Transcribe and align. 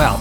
Well, 0.00 0.18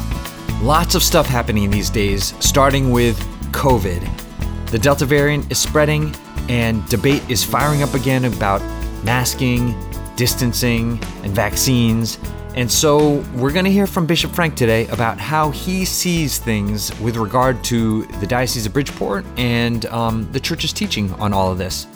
lots 0.62 0.94
of 0.94 1.04
stuff 1.04 1.26
happening 1.26 1.70
these 1.70 1.90
days, 1.90 2.34
starting 2.42 2.92
with 2.92 3.18
COVID. 3.54 4.70
The 4.72 4.78
Delta 4.78 5.06
variant 5.06 5.50
is 5.50 5.58
spreading, 5.58 6.14
and 6.50 6.86
debate 6.90 7.24
is 7.30 7.46
firing 7.46 7.82
up 7.82 7.94
again 7.94 8.26
about 8.26 8.62
masking, 9.06 9.74
distancing, 10.18 11.02
and 11.24 11.32
vaccines. 11.32 12.20
And 12.56 12.70
so, 12.70 13.24
we're 13.36 13.54
going 13.54 13.64
to 13.64 13.72
hear 13.72 13.88
from 13.88 14.06
Bishop 14.06 14.32
Frank 14.32 14.56
today 14.56 14.86
about 14.88 15.18
how 15.18 15.50
he 15.52 15.86
sees 15.86 16.40
things 16.40 16.94
with 17.00 17.16
regard 17.16 17.64
to 17.64 18.04
the 18.20 18.28
Diocese 18.28 18.66
of 18.66 18.74
Bridgeport 18.74 19.24
and 19.38 19.86
um, 19.86 20.30
the 20.34 20.42
church's 20.42 20.74
teaching 20.74 21.10
on 21.14 21.32
all 21.32 21.54
of 21.54 21.58
this. 21.58 21.88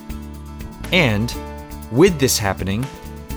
And 0.90 1.34
with 1.92 2.18
this 2.18 2.38
happening, 2.38 2.86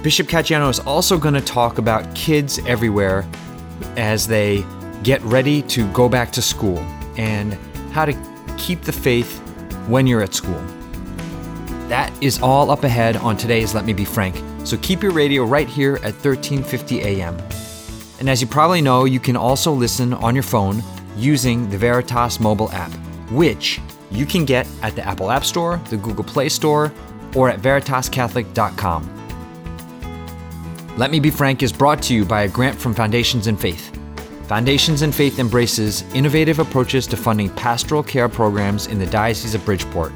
Bishop 0.04 0.28
Caggiano 0.28 0.70
is 0.70 0.80
also 0.80 1.18
going 1.18 1.34
to 1.34 1.42
talk 1.42 1.80
about 1.80 2.16
kids 2.16 2.60
everywhere 2.60 3.30
as 3.96 4.28
they 4.28 4.66
get 5.04 5.22
ready 5.24 5.62
to 5.64 5.92
go 5.94 6.10
back 6.10 6.32
to 6.32 6.42
school 6.42 6.78
and 7.18 7.54
how 7.92 8.06
to 8.06 8.14
keep 8.58 8.82
the 8.82 8.92
faith 8.92 9.40
when 9.88 10.08
you're 10.08 10.22
at 10.22 10.34
school. 10.34 10.62
That 11.88 12.12
is 12.22 12.42
all 12.42 12.70
up 12.70 12.84
ahead 12.84 13.16
on 13.18 13.38
today's 13.38 13.74
Let 13.74 13.86
Me 13.86 13.94
Be 13.94 14.06
Frank. 14.06 14.36
So 14.66 14.78
keep 14.78 15.02
your 15.02 15.14
radio 15.14 15.46
right 15.46 15.68
here 15.68 15.96
at 15.98 16.14
1350 16.14 17.02
AM. 17.02 17.38
And 18.20 18.30
as 18.30 18.42
you 18.42 18.48
probably 18.48 18.82
know, 18.82 19.06
you 19.06 19.20
can 19.20 19.38
also 19.38 19.72
listen 19.72 20.14
on 20.14 20.36
your 20.36 20.44
phone 20.44 20.84
using 21.16 21.70
the 21.70 21.78
Veritas 21.78 22.40
mobile 22.40 22.72
app, 22.72 22.92
which 23.32 23.80
you 24.12 24.26
can 24.26 24.46
get 24.46 24.68
at 24.82 24.96
the 24.96 25.06
Apple 25.06 25.32
App 25.32 25.46
Store, 25.46 25.78
the 25.90 25.98
Google 25.98 26.24
Play 26.24 26.50
Store, 26.50 26.92
or 27.36 27.50
at 27.50 27.60
veritascatholic.com. 27.62 29.17
Let 30.98 31.12
Me 31.12 31.20
Be 31.20 31.30
Frank 31.30 31.62
is 31.62 31.72
brought 31.72 32.02
to 32.04 32.16
you 32.16 32.26
by 32.26 32.42
a 32.42 32.48
grant 32.48 32.76
from 32.76 32.96
Foundations 32.96 33.46
in 33.46 33.56
Faith. 33.56 33.96
Foundations 34.48 35.04
in 35.04 35.12
Faith 35.12 35.38
embraces 35.38 36.02
innovative 36.16 36.58
approaches 36.58 37.06
to 37.06 37.16
funding 37.16 37.52
pastoral 37.52 38.02
care 38.02 38.28
programs 38.28 38.88
in 38.88 38.98
the 38.98 39.06
Diocese 39.06 39.54
of 39.54 39.64
Bridgeport. 39.64 40.12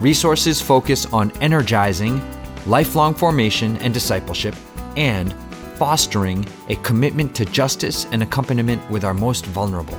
Resources 0.00 0.62
focus 0.62 1.04
on 1.12 1.30
energizing 1.42 2.22
lifelong 2.64 3.12
formation 3.12 3.76
and 3.78 3.92
discipleship 3.92 4.54
and 4.96 5.34
fostering 5.74 6.46
a 6.70 6.76
commitment 6.76 7.34
to 7.36 7.44
justice 7.44 8.06
and 8.06 8.22
accompaniment 8.22 8.90
with 8.90 9.04
our 9.04 9.12
most 9.12 9.44
vulnerable. 9.44 9.98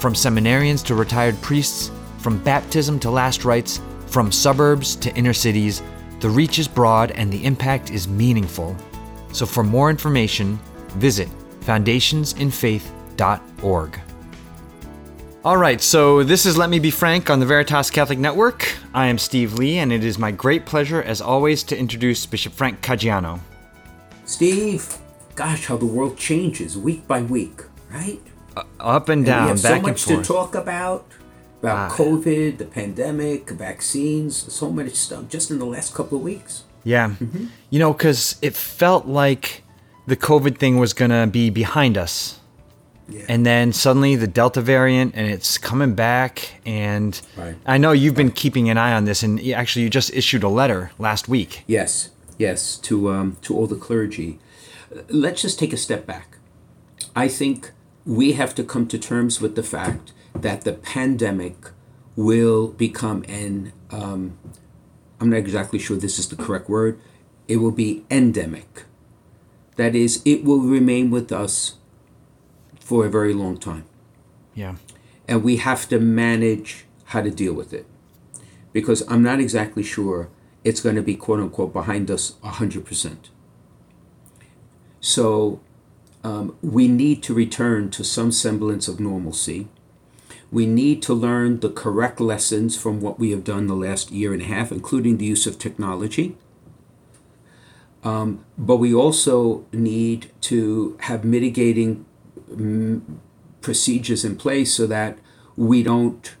From 0.00 0.14
seminarians 0.14 0.84
to 0.86 0.96
retired 0.96 1.40
priests, 1.40 1.92
from 2.18 2.42
baptism 2.42 2.98
to 2.98 3.10
last 3.12 3.44
rites, 3.44 3.80
from 4.06 4.32
suburbs 4.32 4.96
to 4.96 5.14
inner 5.14 5.34
cities, 5.34 5.82
the 6.18 6.28
reach 6.28 6.58
is 6.58 6.66
broad 6.66 7.12
and 7.12 7.32
the 7.32 7.44
impact 7.44 7.92
is 7.92 8.08
meaningful. 8.08 8.76
So, 9.32 9.46
for 9.46 9.62
more 9.62 9.90
information, 9.90 10.58
visit 10.96 11.28
foundationsinfaith.org. 11.60 14.00
All 15.42 15.56
right, 15.56 15.80
so 15.80 16.22
this 16.22 16.44
is 16.44 16.58
Let 16.58 16.68
Me 16.68 16.78
Be 16.78 16.90
Frank 16.90 17.30
on 17.30 17.40
the 17.40 17.46
Veritas 17.46 17.88
Catholic 17.90 18.18
Network. 18.18 18.68
I 18.92 19.06
am 19.06 19.16
Steve 19.16 19.54
Lee, 19.54 19.78
and 19.78 19.90
it 19.90 20.04
is 20.04 20.18
my 20.18 20.30
great 20.30 20.66
pleasure, 20.66 21.02
as 21.02 21.22
always, 21.22 21.62
to 21.64 21.78
introduce 21.78 22.26
Bishop 22.26 22.52
Frank 22.52 22.82
Caggiano. 22.82 23.40
Steve, 24.26 24.98
gosh, 25.36 25.64
how 25.66 25.78
the 25.78 25.86
world 25.86 26.18
changes 26.18 26.76
week 26.76 27.08
by 27.08 27.22
week, 27.22 27.62
right? 27.90 28.20
Uh, 28.54 28.64
up 28.80 29.08
and 29.08 29.24
down, 29.24 29.38
and 29.38 29.44
we 29.46 29.50
have 29.50 29.60
so 29.60 29.80
much 29.80 30.04
to 30.06 30.22
talk 30.22 30.54
about 30.54 31.06
about 31.62 31.92
Ah. 31.92 31.94
COVID, 31.94 32.58
the 32.58 32.64
pandemic, 32.66 33.48
vaccines, 33.50 34.52
so 34.52 34.70
much 34.70 34.94
stuff 34.94 35.24
just 35.28 35.50
in 35.50 35.58
the 35.58 35.66
last 35.66 35.94
couple 35.94 36.18
of 36.18 36.24
weeks. 36.24 36.64
Yeah. 36.84 37.14
You 37.70 37.78
know, 37.78 37.92
because 37.92 38.36
it 38.42 38.54
felt 38.54 39.06
like 39.06 39.62
the 40.06 40.16
COVID 40.16 40.58
thing 40.58 40.78
was 40.78 40.92
going 40.92 41.10
to 41.10 41.26
be 41.26 41.50
behind 41.50 41.98
us. 41.98 42.40
Yeah. 43.08 43.24
And 43.28 43.44
then 43.44 43.72
suddenly 43.72 44.16
the 44.16 44.28
Delta 44.28 44.60
variant 44.60 45.14
and 45.16 45.28
it's 45.28 45.58
coming 45.58 45.94
back. 45.94 46.60
And 46.64 47.20
Right. 47.36 47.56
I 47.66 47.76
know 47.78 47.92
you've 47.92 48.14
been 48.14 48.30
keeping 48.30 48.70
an 48.70 48.78
eye 48.78 48.92
on 48.92 49.04
this. 49.04 49.22
And 49.22 49.40
actually, 49.52 49.82
you 49.82 49.90
just 49.90 50.12
issued 50.14 50.42
a 50.44 50.48
letter 50.48 50.92
last 50.98 51.28
week. 51.28 51.64
Yes, 51.66 52.10
yes, 52.38 52.76
to 52.78 53.10
um, 53.10 53.36
to 53.42 53.56
all 53.56 53.66
the 53.66 53.76
clergy. 53.76 54.38
Uh, 54.94 55.00
Let's 55.08 55.42
just 55.42 55.58
take 55.58 55.72
a 55.72 55.76
step 55.76 56.06
back. 56.06 56.38
I 57.16 57.28
think 57.28 57.72
we 58.06 58.32
have 58.32 58.54
to 58.54 58.64
come 58.64 58.86
to 58.86 58.98
terms 58.98 59.40
with 59.40 59.54
the 59.56 59.62
fact 59.62 60.12
that 60.34 60.62
the 60.62 60.72
pandemic 60.72 61.56
will 62.16 62.68
become 62.68 63.24
an 63.28 63.72
um, 63.90 64.38
I'm 65.20 65.30
not 65.30 65.36
exactly 65.38 65.78
sure 65.78 65.96
this 65.96 66.18
is 66.18 66.28
the 66.28 66.36
correct 66.36 66.68
word. 66.68 66.98
It 67.48 67.56
will 67.56 67.70
be 67.72 68.04
endemic. 68.10 68.84
That 69.76 69.94
is, 69.94 70.22
it 70.24 70.44
will 70.44 70.60
remain 70.60 71.10
with 71.10 71.30
us 71.32 71.74
for 72.78 73.06
a 73.06 73.10
very 73.10 73.32
long 73.32 73.56
time 73.56 73.84
Yeah. 74.54 74.74
and 75.28 75.44
we 75.44 75.56
have 75.58 75.88
to 75.90 76.00
manage 76.00 76.86
how 77.06 77.22
to 77.22 77.30
deal 77.30 77.52
with 77.54 77.72
it 77.72 77.86
because 78.72 79.02
i'm 79.08 79.22
not 79.22 79.38
exactly 79.38 79.84
sure 79.84 80.28
it's 80.64 80.80
going 80.80 80.96
to 80.96 81.02
be 81.02 81.14
quote 81.14 81.38
unquote 81.38 81.72
behind 81.72 82.10
us 82.10 82.32
100% 82.42 83.16
so 85.00 85.60
um, 86.24 86.56
we 86.62 86.88
need 86.88 87.22
to 87.22 87.32
return 87.34 87.90
to 87.90 88.02
some 88.04 88.30
semblance 88.32 88.88
of 88.88 88.98
normalcy 89.00 89.68
we 90.52 90.66
need 90.66 91.00
to 91.02 91.14
learn 91.14 91.60
the 91.60 91.70
correct 91.70 92.20
lessons 92.20 92.76
from 92.76 93.00
what 93.00 93.18
we 93.18 93.30
have 93.30 93.44
done 93.44 93.66
the 93.66 93.74
last 93.74 94.10
year 94.10 94.32
and 94.32 94.42
a 94.42 94.46
half 94.46 94.72
including 94.72 95.16
the 95.16 95.26
use 95.26 95.46
of 95.46 95.58
technology 95.58 96.36
um, 98.02 98.44
but 98.56 98.76
we 98.76 98.94
also 98.94 99.66
need 99.72 100.30
to 100.42 100.96
have 101.02 101.24
mitigating 101.24 102.06
procedures 103.60 104.24
in 104.24 104.36
place 104.36 104.74
so 104.74 104.86
that 104.86 105.18
we 105.56 105.82
don't 105.82 106.34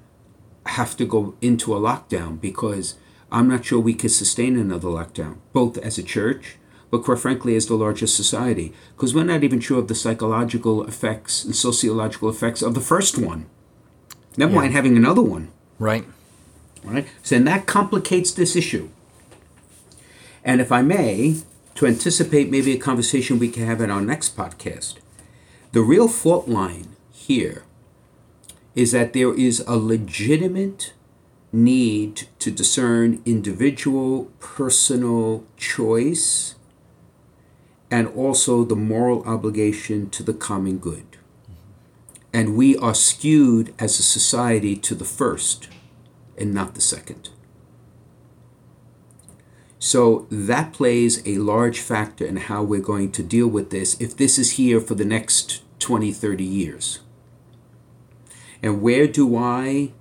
have 0.66 0.96
to 0.96 1.04
go 1.04 1.34
into 1.40 1.74
a 1.74 1.80
lockdown 1.80 2.40
because 2.40 2.94
I'm 3.30 3.48
not 3.48 3.64
sure 3.64 3.78
we 3.78 3.94
could 3.94 4.10
sustain 4.10 4.58
another 4.58 4.88
lockdown, 4.88 5.36
both 5.52 5.78
as 5.78 5.98
a 5.98 6.02
church, 6.02 6.56
but 6.90 7.04
quite 7.04 7.18
frankly, 7.18 7.54
as 7.54 7.66
the 7.66 7.74
largest 7.74 8.16
society, 8.16 8.72
because 8.96 9.14
we're 9.14 9.24
not 9.24 9.44
even 9.44 9.60
sure 9.60 9.78
of 9.78 9.88
the 9.88 9.94
psychological 9.94 10.84
effects 10.84 11.44
and 11.44 11.54
sociological 11.54 12.28
effects 12.28 12.62
of 12.62 12.74
the 12.74 12.80
first 12.80 13.18
one. 13.18 13.46
Never 14.36 14.54
mind 14.54 14.72
having 14.72 14.96
another 14.96 15.22
one, 15.22 15.48
Right. 15.78 16.04
right? 16.84 17.06
So, 17.22 17.36
and 17.36 17.46
that 17.46 17.66
complicates 17.66 18.32
this 18.32 18.56
issue. 18.56 18.88
And 20.44 20.60
if 20.60 20.72
I 20.72 20.82
may, 20.82 21.36
to 21.74 21.86
anticipate 21.86 22.50
maybe 22.50 22.72
a 22.72 22.78
conversation 22.78 23.38
we 23.38 23.48
can 23.48 23.66
have 23.66 23.80
in 23.80 23.90
our 23.90 24.00
next 24.00 24.36
podcast, 24.36 24.94
the 25.72 25.82
real 25.82 26.08
fault 26.08 26.48
line 26.48 26.96
here 27.12 27.64
is 28.74 28.92
that 28.92 29.12
there 29.12 29.34
is 29.34 29.60
a 29.66 29.76
legitimate 29.76 30.92
need 31.52 32.28
to 32.38 32.50
discern 32.50 33.20
individual 33.26 34.24
personal 34.38 35.44
choice 35.56 36.54
and 37.90 38.06
also 38.08 38.64
the 38.64 38.76
moral 38.76 39.22
obligation 39.24 40.08
to 40.10 40.22
the 40.22 40.32
common 40.32 40.78
good. 40.78 41.09
And 42.32 42.56
we 42.56 42.76
are 42.76 42.94
skewed 42.94 43.74
as 43.78 43.98
a 43.98 44.02
society 44.02 44.76
to 44.76 44.94
the 44.94 45.04
first 45.04 45.68
and 46.38 46.54
not 46.54 46.74
the 46.74 46.80
second. 46.80 47.30
So 49.78 50.26
that 50.30 50.72
plays 50.72 51.26
a 51.26 51.38
large 51.38 51.80
factor 51.80 52.26
in 52.26 52.36
how 52.36 52.62
we're 52.62 52.80
going 52.80 53.12
to 53.12 53.22
deal 53.22 53.48
with 53.48 53.70
this 53.70 53.98
if 54.00 54.16
this 54.16 54.38
is 54.38 54.52
here 54.52 54.80
for 54.80 54.94
the 54.94 55.06
next 55.06 55.62
20, 55.80 56.12
30 56.12 56.44
years. 56.44 57.00
And 58.62 58.82
where 58.82 59.06
do 59.06 59.36
I 59.36 59.92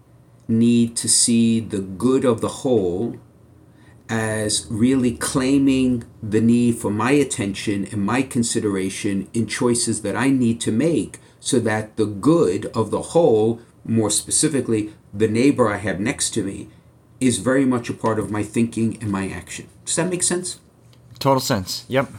need 0.49 0.97
to 0.97 1.07
see 1.07 1.59
the 1.61 1.79
good 1.79 2.25
of 2.25 2.41
the 2.41 2.49
whole 2.49 3.15
as 4.09 4.65
really 4.69 5.13
claiming 5.13 6.03
the 6.21 6.41
need 6.41 6.75
for 6.75 6.91
my 6.91 7.11
attention 7.11 7.85
and 7.85 8.03
my 8.03 8.23
consideration 8.23 9.29
in 9.33 9.47
choices 9.47 10.01
that 10.01 10.15
I 10.15 10.29
need 10.29 10.59
to 10.61 10.71
make 10.71 11.19
so 11.39 11.59
that 11.59 11.95
the 11.95 12.05
good 12.05 12.65
of 12.67 12.91
the 12.91 13.01
whole, 13.01 13.61
more 13.85 14.09
specifically, 14.09 14.93
the 15.13 15.27
neighbor 15.27 15.69
I 15.69 15.77
have 15.77 15.99
next 15.99 16.31
to 16.31 16.43
me, 16.43 16.69
is 17.19 17.37
very 17.37 17.65
much 17.65 17.89
a 17.89 17.93
part 17.93 18.19
of 18.19 18.31
my 18.31 18.43
thinking 18.43 18.97
and 19.01 19.11
my 19.11 19.29
action. 19.29 19.67
Does 19.85 19.95
that 19.95 20.09
make 20.09 20.23
sense? 20.23 20.59
Total 21.19 21.41
sense. 21.41 21.85
Yep. 21.87 22.09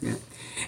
Yeah. 0.00 0.14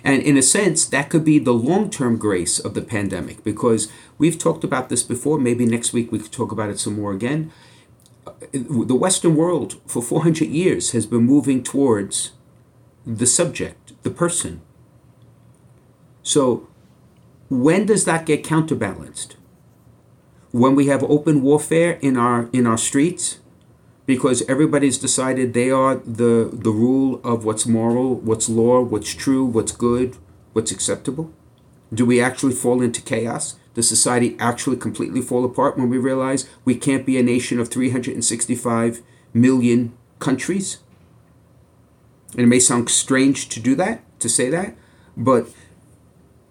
And 0.04 0.22
in 0.22 0.37
a 0.37 0.43
sense, 0.43 0.84
that 0.87 1.10
could 1.10 1.25
be 1.25 1.38
the 1.38 1.52
long 1.52 1.90
term 1.90 2.16
grace 2.16 2.58
of 2.58 2.75
the 2.75 2.82
pandemic 2.82 3.44
because 3.44 3.88
we've 4.19 4.38
talked 4.38 4.64
about 4.64 4.88
this 4.88 5.02
before. 5.02 5.38
Maybe 5.38 5.66
next 5.66 5.93
week 5.93 6.10
we 6.10 6.19
could 6.19 6.32
talk 6.32 6.52
about 6.52 6.70
it 6.70 6.78
some 6.78 6.96
more 6.96 7.12
again. 7.12 7.52
Uh, 8.26 8.32
The 8.52 8.94
Western 8.94 9.37
world 9.37 9.81
for 9.87 10.02
400 10.02 10.48
years 10.48 10.93
has 10.93 11.06
been 11.06 11.25
moving 11.25 11.62
towards 11.62 12.32
the 13.06 13.26
subject, 13.26 13.93
the 14.02 14.10
person. 14.10 14.60
So, 16.22 16.69
when 17.52 17.84
does 17.84 18.06
that 18.06 18.25
get 18.25 18.43
counterbalanced? 18.43 19.37
When 20.52 20.75
we 20.75 20.87
have 20.87 21.02
open 21.02 21.43
warfare 21.43 21.99
in 22.00 22.16
our 22.16 22.49
in 22.50 22.66
our 22.66 22.78
streets, 22.78 23.40
because 24.06 24.43
everybody's 24.49 24.96
decided 24.96 25.52
they 25.52 25.70
are 25.70 25.96
the 25.96 26.49
the 26.50 26.70
rule 26.70 27.20
of 27.22 27.44
what's 27.44 27.66
moral, 27.66 28.14
what's 28.14 28.49
law, 28.49 28.81
what's 28.81 29.14
true, 29.14 29.44
what's 29.44 29.72
good, 29.72 30.16
what's 30.54 30.72
acceptable. 30.72 31.31
Do 31.93 32.06
we 32.06 32.22
actually 32.22 32.54
fall 32.54 32.81
into 32.81 33.02
chaos? 33.02 33.56
Does 33.75 33.87
society 33.87 34.34
actually 34.38 34.78
completely 34.78 35.20
fall 35.20 35.44
apart 35.44 35.76
when 35.76 35.90
we 35.90 35.98
realize 35.98 36.48
we 36.64 36.75
can't 36.75 37.05
be 37.05 37.19
a 37.19 37.22
nation 37.22 37.60
of 37.60 37.69
365 37.69 39.02
million 39.34 39.93
countries? 40.20 40.78
And 42.32 42.40
it 42.40 42.46
may 42.46 42.60
sound 42.60 42.88
strange 42.88 43.50
to 43.50 43.60
do 43.60 43.75
that, 43.75 44.00
to 44.20 44.28
say 44.31 44.48
that, 44.48 44.75
but 45.19 45.48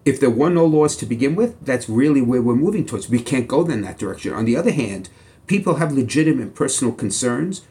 if 0.05 0.19
there 0.19 0.29
were 0.29 0.49
no 0.49 0.65
laws 0.65 0.95
to 0.97 1.05
begin 1.05 1.35
with, 1.35 1.63
that's 1.63 1.87
really 1.89 2.21
where 2.21 2.41
we're 2.41 2.55
moving 2.55 2.85
towards. 2.85 3.09
We 3.09 3.19
can't 3.21 3.47
go 3.47 3.65
in 3.65 3.81
that 3.81 3.99
direction. 3.99 4.33
On 4.33 4.45
the 4.45 4.57
other 4.57 4.71
hand, 4.71 5.09
people 5.47 5.75
have 5.75 5.91
legitimate 5.91 6.55
personal 6.55 6.93
concerns 6.93 7.61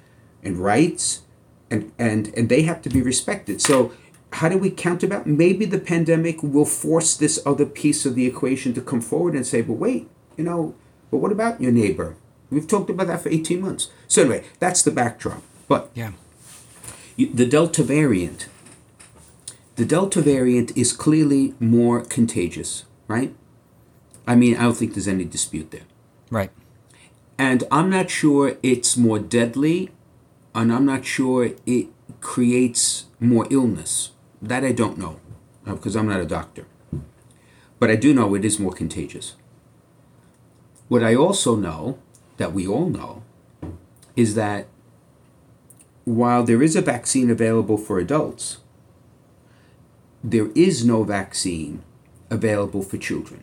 and 0.43 0.59
rights, 0.59 1.23
and, 1.71 1.93
and, 1.99 2.33
and 2.37 2.49
they 2.49 2.63
have 2.63 2.83
to 2.83 2.89
be 2.89 3.03
respected. 3.03 3.61
So 3.61 3.93
how 4.35 4.49
do 4.49 4.59
we 4.59 4.71
counterbalance? 4.71 5.27
Maybe 5.27 5.65
the 5.65 5.79
pandemic 5.79 6.43
will 6.43 6.65
force 6.65 7.17
this 7.17 7.41
other 7.45 7.67
piece 7.67 8.07
of 8.07 8.15
the 8.15 8.27
equation 8.27 8.75
to 8.75 8.81
come 8.81 9.01
forward 9.01 9.35
and 9.35 9.47
say, 9.47 9.61
but 9.61 9.75
wait, 9.75 10.09
you 10.37 10.45
know, 10.45 10.75
but 11.11 11.19
what 11.19 11.33
about 11.33 11.61
your 11.61 11.73
neighbor? 11.73 12.17
We've 12.51 12.67
talked 12.67 12.91
about 12.91 13.09
that 13.09 13.23
for 13.23 13.29
18 13.29 13.61
months. 13.61 13.91
So 14.09 14.23
anyway, 14.23 14.45
that's 14.59 14.83
the 14.83 14.91
backdrop. 14.91 15.43
But 15.69 15.91
Yeah. 15.95 16.13
the 17.17 17.47
Delta 17.47 17.83
variant, 17.83 18.49
the 19.77 19.85
Delta 19.85 20.21
variant 20.21 20.77
is 20.77 20.93
clearly 20.93 21.55
more 21.59 22.03
contagious, 22.03 22.85
right? 23.09 23.35
I 24.27 24.35
mean, 24.35 24.57
I 24.57 24.63
don't 24.63 24.77
think 24.77 24.95
there's 24.95 25.09
any 25.09 25.25
dispute 25.25 25.71
there. 25.71 25.87
Right. 26.31 26.51
And 27.39 27.65
I'm 27.73 27.89
not 27.89 28.11
sure 28.11 28.57
it's 28.63 28.97
more 28.97 29.19
deadly, 29.19 29.91
and 30.55 30.73
I'm 30.73 30.85
not 30.85 31.05
sure 31.05 31.51
it 31.67 31.89
creates 32.21 33.07
more 33.19 33.47
illness. 33.51 34.11
That 34.43 34.65
I 34.65 34.73
don't 34.73 34.99
know, 34.99 35.21
uh, 35.67 35.75
because 35.75 35.97
I'm 35.97 36.09
not 36.09 36.21
a 36.21 36.27
doctor. 36.27 36.67
But 37.79 37.91
I 37.91 37.97
do 37.97 38.13
know 38.13 38.35
it 38.35 38.45
is 38.45 38.59
more 38.59 38.73
contagious. 38.73 39.35
What 40.89 41.03
I 41.03 41.15
also 41.15 41.57
know, 41.57 41.99
that 42.37 42.53
we 42.53 42.67
all 42.67 42.89
know, 42.89 43.23
is 44.17 44.35
that 44.35 44.67
while 46.05 46.43
there 46.43 46.63
is 46.63 46.77
a 46.77 46.83
vaccine 46.83 47.31
available 47.31 47.77
for 47.77 47.99
adults, 47.99 48.59
there 50.23 50.51
is 50.55 50.85
no 50.85 51.05
vaccine 51.05 51.83
available 52.31 52.83
for 52.83 52.99
children. 52.99 53.43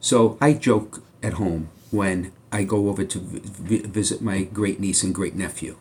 So 0.00 0.36
I 0.40 0.52
joke 0.52 1.02
at 1.22 1.34
home 1.34 1.70
when 1.90 2.32
I 2.50 2.64
go 2.64 2.88
over 2.88 3.04
to 3.04 3.18
vi- 3.18 3.86
visit 3.86 4.20
my 4.20 4.42
great 4.44 4.80
niece 4.80 5.02
and 5.02 5.14
great 5.14 5.34
nephew. 5.34 5.76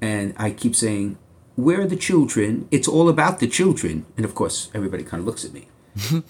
And 0.00 0.34
I 0.36 0.50
keep 0.50 0.76
saying, 0.76 1.18
Where 1.56 1.80
are 1.80 1.86
the 1.86 1.96
children? 1.96 2.68
It's 2.70 2.88
all 2.88 3.08
about 3.08 3.40
the 3.40 3.46
children. 3.46 4.06
And 4.16 4.24
of 4.24 4.34
course, 4.34 4.70
everybody 4.74 5.04
kind 5.04 5.20
of 5.20 5.26
looks 5.26 5.44
at 5.44 5.52
me. 5.52 5.68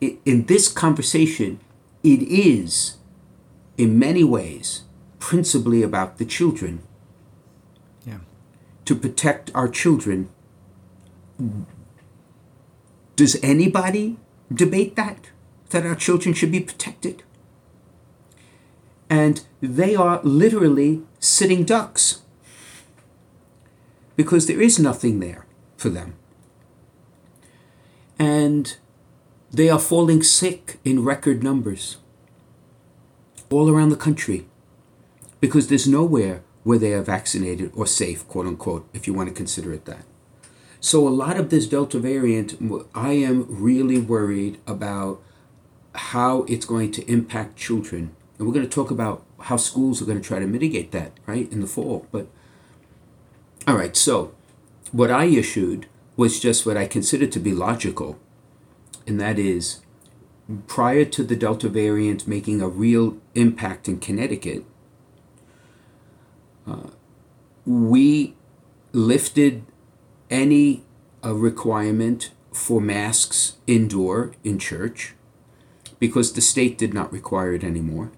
In 0.00 0.46
this 0.46 0.68
conversation, 0.68 1.60
it 2.02 2.22
is, 2.22 2.96
in 3.76 3.98
many 3.98 4.24
ways, 4.24 4.84
principally 5.18 5.82
about 5.82 6.16
the 6.16 6.24
children. 6.24 6.82
Yeah. 8.06 8.20
To 8.86 8.94
protect 8.94 9.50
our 9.54 9.68
children. 9.68 10.30
Does 13.16 13.36
anybody 13.42 14.16
debate 14.52 14.96
that? 14.96 15.30
That 15.70 15.86
our 15.86 15.94
children 15.94 16.34
should 16.34 16.50
be 16.50 16.60
protected? 16.60 17.22
And 19.08 19.42
they 19.60 19.94
are 19.94 20.20
literally 20.22 21.02
sitting 21.18 21.64
ducks 21.64 22.22
because 24.16 24.46
there 24.46 24.60
is 24.60 24.78
nothing 24.78 25.20
there 25.20 25.46
for 25.76 25.88
them. 25.88 26.14
And 28.18 28.76
they 29.50 29.68
are 29.68 29.78
falling 29.78 30.22
sick 30.22 30.78
in 30.84 31.04
record 31.04 31.42
numbers 31.42 31.96
all 33.50 33.68
around 33.68 33.88
the 33.88 33.96
country 33.96 34.46
because 35.40 35.68
there's 35.68 35.88
nowhere 35.88 36.42
where 36.62 36.78
they 36.78 36.92
are 36.92 37.02
vaccinated 37.02 37.72
or 37.74 37.86
safe, 37.86 38.26
quote 38.28 38.46
unquote, 38.46 38.88
if 38.92 39.06
you 39.06 39.14
want 39.14 39.28
to 39.28 39.34
consider 39.34 39.72
it 39.72 39.86
that. 39.86 40.04
So, 40.80 41.06
a 41.06 41.10
lot 41.10 41.38
of 41.38 41.50
this 41.50 41.66
Delta 41.66 41.98
variant, 41.98 42.56
I 42.94 43.12
am 43.12 43.46
really 43.48 43.98
worried 43.98 44.58
about 44.66 45.22
how 45.94 46.42
it's 46.44 46.64
going 46.64 46.90
to 46.92 47.10
impact 47.10 47.56
children. 47.56 48.14
And 48.38 48.46
we're 48.46 48.54
going 48.54 48.66
to 48.66 48.74
talk 48.74 48.90
about 48.90 49.22
how 49.40 49.58
schools 49.58 50.00
are 50.00 50.06
going 50.06 50.20
to 50.20 50.26
try 50.26 50.38
to 50.38 50.46
mitigate 50.46 50.90
that, 50.92 51.12
right, 51.26 51.50
in 51.52 51.60
the 51.60 51.66
fall. 51.66 52.06
But, 52.10 52.28
all 53.68 53.76
right, 53.76 53.94
so 53.94 54.32
what 54.90 55.10
I 55.10 55.26
issued 55.26 55.86
was 56.16 56.40
just 56.40 56.64
what 56.64 56.78
I 56.78 56.86
considered 56.86 57.30
to 57.32 57.40
be 57.40 57.52
logical, 57.52 58.18
and 59.06 59.20
that 59.20 59.38
is 59.38 59.80
prior 60.66 61.04
to 61.04 61.22
the 61.22 61.36
Delta 61.36 61.68
variant 61.68 62.26
making 62.26 62.60
a 62.60 62.68
real 62.68 63.18
impact 63.34 63.88
in 63.88 63.98
Connecticut, 63.98 64.64
uh, 66.66 66.90
we 67.64 68.34
lifted 68.92 69.64
any 70.30 70.84
uh, 71.24 71.34
requirement 71.34 72.30
for 72.52 72.80
masks 72.80 73.56
indoor 73.66 74.32
in 74.42 74.58
church 74.58 75.14
because 75.98 76.32
the 76.32 76.40
state 76.40 76.78
did 76.78 76.94
not 76.94 77.12
require 77.12 77.52
it 77.54 77.64
anymore. 77.64 78.10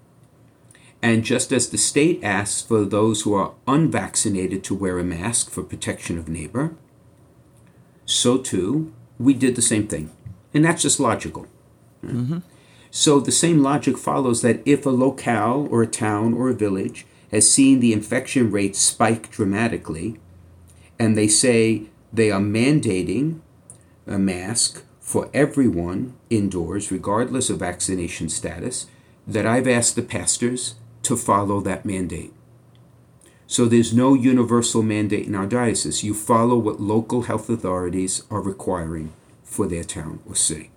And 1.01 1.25
just 1.25 1.51
as 1.51 1.69
the 1.69 1.77
state 1.77 2.23
asks 2.23 2.61
for 2.61 2.85
those 2.85 3.23
who 3.23 3.33
are 3.33 3.53
unvaccinated 3.67 4.63
to 4.63 4.75
wear 4.75 4.99
a 4.99 5.03
mask 5.03 5.51
for 5.51 5.61
protection 5.61 6.17
of 6.17 6.29
neighbor, 6.29 6.75
so 8.05 8.37
too 8.37 8.93
we 9.19 9.33
did 9.33 9.55
the 9.55 9.61
same 9.61 9.87
thing. 9.87 10.11
And 10.53 10.63
that's 10.63 10.81
just 10.81 10.99
logical. 10.99 11.47
mm-hmm. 12.03 12.39
So 12.89 13.19
the 13.19 13.31
same 13.31 13.63
logic 13.63 13.97
follows 13.97 14.43
that 14.43 14.61
if 14.65 14.85
a 14.85 14.91
locale 14.91 15.67
or 15.71 15.81
a 15.81 15.87
town 15.87 16.33
or 16.35 16.49
a 16.49 16.53
village 16.53 17.07
has 17.31 17.51
seen 17.51 17.79
the 17.79 17.91
infection 17.91 18.51
rate 18.51 18.75
spike 18.75 19.31
dramatically, 19.31 20.19
and 20.99 21.17
they 21.17 21.27
say 21.27 21.87
they 22.13 22.29
are 22.29 22.39
mandating 22.39 23.39
a 24.05 24.19
mask 24.19 24.83
for 24.99 25.29
everyone 25.33 26.13
indoors, 26.29 26.91
regardless 26.91 27.49
of 27.49 27.59
vaccination 27.59 28.29
status, 28.29 28.85
that 29.27 29.45
I've 29.45 29.67
asked 29.67 29.95
the 29.95 30.03
pastors 30.03 30.75
to 31.01 31.17
follow 31.17 31.59
that 31.61 31.85
mandate. 31.85 32.33
So 33.47 33.65
there's 33.65 33.93
no 33.93 34.13
universal 34.13 34.83
mandate 34.83 35.27
in 35.27 35.35
our 35.35 35.45
diocese. 35.45 36.03
You 36.03 36.13
follow 36.13 36.57
what 36.57 36.79
local 36.79 37.23
health 37.23 37.49
authorities 37.49 38.23
are 38.31 38.41
requiring 38.41 39.11
for 39.43 39.67
their 39.67 39.83
town 39.83 40.19
or 40.25 40.35
city. 40.35 40.71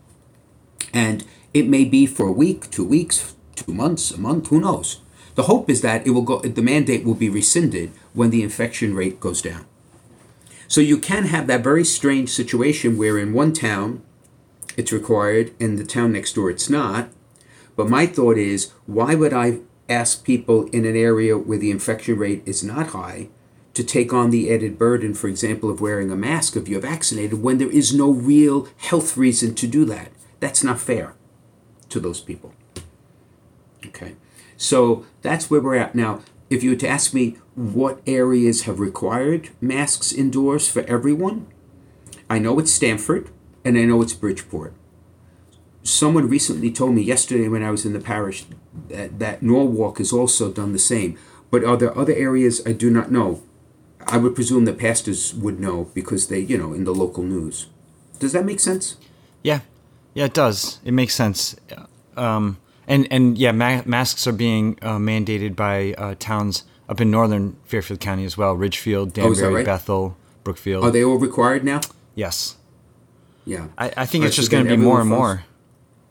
And 0.93 1.25
it 1.55 1.69
may 1.69 1.85
be 1.85 2.07
for 2.07 2.27
a 2.27 2.33
week, 2.33 2.71
two 2.71 2.85
weeks, 2.85 3.35
two 3.55 3.73
months, 3.73 4.11
a 4.11 4.19
month, 4.19 4.49
who 4.49 4.61
knows? 4.61 5.01
The 5.37 5.45
hope 5.45 5.71
is 5.71 5.83
that 5.83 6.07
it 6.07 6.11
will 6.11 6.23
go 6.23 6.41
the 6.41 6.63
mandate 6.63 7.05
will 7.05 7.15
be 7.15 7.29
rescinded 7.29 7.93
when 8.15 8.31
the 8.31 8.43
infection 8.43 8.95
rate 8.95 9.21
goes 9.21 9.43
down. 9.43 9.67
So 10.69 10.81
you 10.81 10.99
can 10.99 11.25
have 11.27 11.47
that 11.47 11.63
very 11.63 11.85
strange 11.85 12.31
situation 12.31 12.99
where 12.99 13.19
in 13.19 13.33
one 13.33 13.53
town 13.53 14.03
it's 14.77 14.93
required 14.93 15.55
and 15.61 15.79
the 15.79 15.85
town 15.85 16.13
next 16.13 16.35
door 16.35 16.51
it's 16.51 16.69
not. 16.69 17.09
But 17.77 17.89
my 17.89 18.07
thought 18.07 18.39
is 18.39 18.73
why 18.87 19.15
would 19.15 19.33
I 19.33 19.61
ask 19.89 20.25
people 20.25 20.67
in 20.69 20.85
an 20.85 20.97
area 20.97 21.39
where 21.39 21.59
the 21.59 21.71
infection 21.71 22.19
rate 22.19 22.43
is 22.47 22.65
not 22.65 22.89
high 22.89 23.29
to 23.75 23.85
take 23.85 24.13
on 24.13 24.31
the 24.31 24.53
added 24.53 24.79
burden, 24.79 25.13
for 25.13 25.29
example, 25.29 25.71
of 25.71 25.81
wearing 25.81 26.11
a 26.11 26.17
mask 26.17 26.57
if 26.57 26.67
you're 26.67 26.81
vaccinated 26.81 27.43
when 27.43 27.59
there 27.59 27.71
is 27.71 27.95
no 27.95 28.11
real 28.11 28.69
health 28.79 29.17
reason 29.17 29.55
to 29.55 29.67
do 29.67 29.85
that? 29.85 30.11
That's 30.41 30.65
not 30.65 30.81
fair 30.81 31.15
to 31.91 32.01
those 32.01 32.21
people. 32.21 32.55
Okay. 33.85 34.17
So 34.57 35.05
that's 35.23 35.51
where 35.51 35.61
we're 35.61 35.77
at 35.77 35.95
now. 35.95 36.23
If 36.49 36.63
you 36.63 36.71
were 36.71 36.77
to 36.77 36.89
ask 36.89 37.13
me 37.13 37.37
what 37.55 38.01
areas 38.07 38.63
have 38.63 38.79
required 38.79 39.51
masks 39.61 40.13
indoors 40.13 40.69
for 40.69 40.83
everyone, 40.83 41.47
I 42.31 42.39
know 42.39 42.59
it's 42.59 42.73
Stamford 42.73 43.31
and 43.65 43.77
I 43.77 43.85
know 43.85 44.03
it's 44.03 44.13
Bridgeport. 44.13 44.73
Someone 45.83 46.29
recently 46.29 46.71
told 46.71 46.95
me 46.95 47.03
yesterday 47.03 47.49
when 47.49 47.63
I 47.63 47.71
was 47.71 47.85
in 47.85 47.93
the 47.93 48.01
parish 48.01 48.45
that, 48.89 49.19
that 49.19 49.43
Norwalk 49.43 49.99
has 49.99 50.13
also 50.13 50.53
done 50.53 50.73
the 50.73 50.79
same. 50.79 51.19
But 51.51 51.65
are 51.65 51.77
there 51.77 51.97
other 51.97 52.15
areas 52.15 52.61
I 52.67 52.73
do 52.73 52.91
not 52.91 53.11
know? 53.11 53.43
I 54.07 54.19
would 54.19 54.35
presume 54.35 54.65
the 54.65 54.73
pastors 54.73 55.35
would 55.35 55.59
know 55.59 55.91
because 55.95 56.29
they, 56.29 56.41
you 56.41 56.59
know, 56.59 56.73
in 56.73 56.85
the 56.85 56.95
local 56.95 57.23
news. 57.23 57.67
Does 58.19 58.33
that 58.33 58.45
make 58.45 58.61
sense? 58.61 58.97
Yeah, 59.43 59.61
yeah, 60.15 60.25
it 60.25 60.35
does. 60.35 60.81
It 60.85 60.93
makes 60.93 61.15
sense. 61.15 61.57
Um, 62.17 62.59
and 62.87 63.07
and 63.11 63.37
yeah, 63.39 63.53
ma- 63.53 63.83
masks 63.85 64.27
are 64.27 64.33
being 64.33 64.79
uh, 64.83 64.97
mandated 64.99 65.57
by 65.57 65.95
uh, 65.99 66.15
towns 66.19 66.65
up 66.89 67.01
in 67.01 67.11
northern 67.11 67.57
Fairfield 67.65 68.01
County 68.01 68.25
as 68.25 68.37
well: 68.39 68.55
Ridgefield, 68.55 69.09
Oh, 69.19 69.23
Danbury, 69.35 69.55
right? 69.55 69.65
Bethel, 69.67 70.17
Brookfield. 70.45 70.85
Are 70.85 70.91
they 70.91 71.03
all 71.05 71.19
required 71.19 71.65
now? 71.65 71.81
yes, 72.15 72.57
Yeah. 73.45 73.69
I, 73.77 73.93
I 73.97 74.07
think 74.07 74.23
Right, 74.23 74.29
it's 74.29 74.37
so 74.37 74.43
just 74.43 74.51
going 74.51 74.65
to 74.65 74.71
be 74.77 74.83
more 74.83 75.01
and 75.01 75.09
more. 75.11 75.45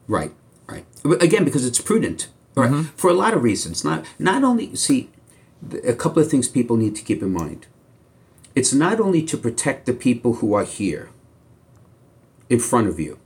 Right, 0.08 0.32
right. 0.67 0.86
Again, 1.22 1.44
because 1.46 1.65
it's 1.65 1.82
prudent, 1.82 2.27
right? 2.55 2.70
Mm-hmm. 2.72 2.96
For 2.96 3.10
a 3.10 3.13
lot 3.13 3.34
of 3.34 3.41
reasons. 3.44 3.84
Not 3.84 4.05
not 4.20 4.44
only 4.44 4.75
see, 4.75 5.10
a 5.84 5.94
couple 5.94 6.22
of 6.22 6.29
things 6.29 6.48
people 6.48 6.77
need 6.77 6.96
to 6.98 7.01
keep 7.03 7.22
in 7.24 7.32
mind. 7.34 7.65
It's 8.53 8.72
not 8.74 9.00
only 9.00 9.22
to 9.24 9.38
protect 9.38 9.86
the 9.86 9.94
people 9.94 10.34
who 10.36 10.53
are 10.53 10.63
here, 10.63 11.10
in 12.50 12.60
front 12.60 12.88
of 12.88 13.00
you, 13.00 13.17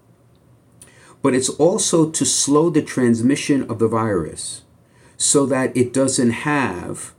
but 1.22 1.34
it's 1.34 1.50
also 1.50 2.10
to 2.10 2.26
slow 2.26 2.70
the 2.70 2.82
transmission 2.82 3.70
of 3.70 3.80
the 3.80 3.88
virus 3.88 4.64
so 5.18 5.46
that 5.46 5.76
it 5.76 5.94
doesn't 5.94 6.32
have 6.32 7.14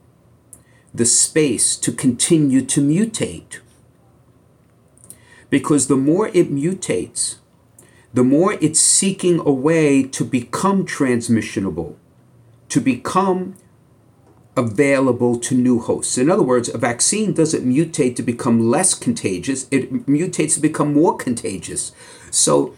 the 0.95 1.05
space 1.05 1.77
to 1.77 1.93
continue 1.93 2.63
to 2.63 2.81
mutate. 2.81 3.61
Because 5.51 5.89
the 5.89 5.97
more 5.97 6.29
it 6.29 6.53
mutates, 6.53 7.37
the 8.13 8.25
more 8.25 8.55
it's 8.55 8.81
seeking 8.81 9.39
a 9.41 9.53
way 9.53 10.03
to 10.03 10.25
become 10.25 10.87
transmissionable, 10.87 11.97
to 12.69 12.81
become 12.81 13.57
available 14.57 15.39
to 15.39 15.55
new 15.55 15.79
hosts. 15.79 16.19
In 16.19 16.31
other 16.31 16.43
words, 16.43 16.69
a 16.69 16.79
vaccine 16.79 17.33
doesn't 17.33 17.65
mutate 17.65 18.17
to 18.17 18.23
become 18.23 18.69
less 18.69 18.95
contagious, 18.95 19.67
it 19.71 20.07
mutates 20.07 20.55
to 20.55 20.61
become 20.61 20.95
more 20.95 21.17
contagious. 21.17 21.93
So 22.31 22.75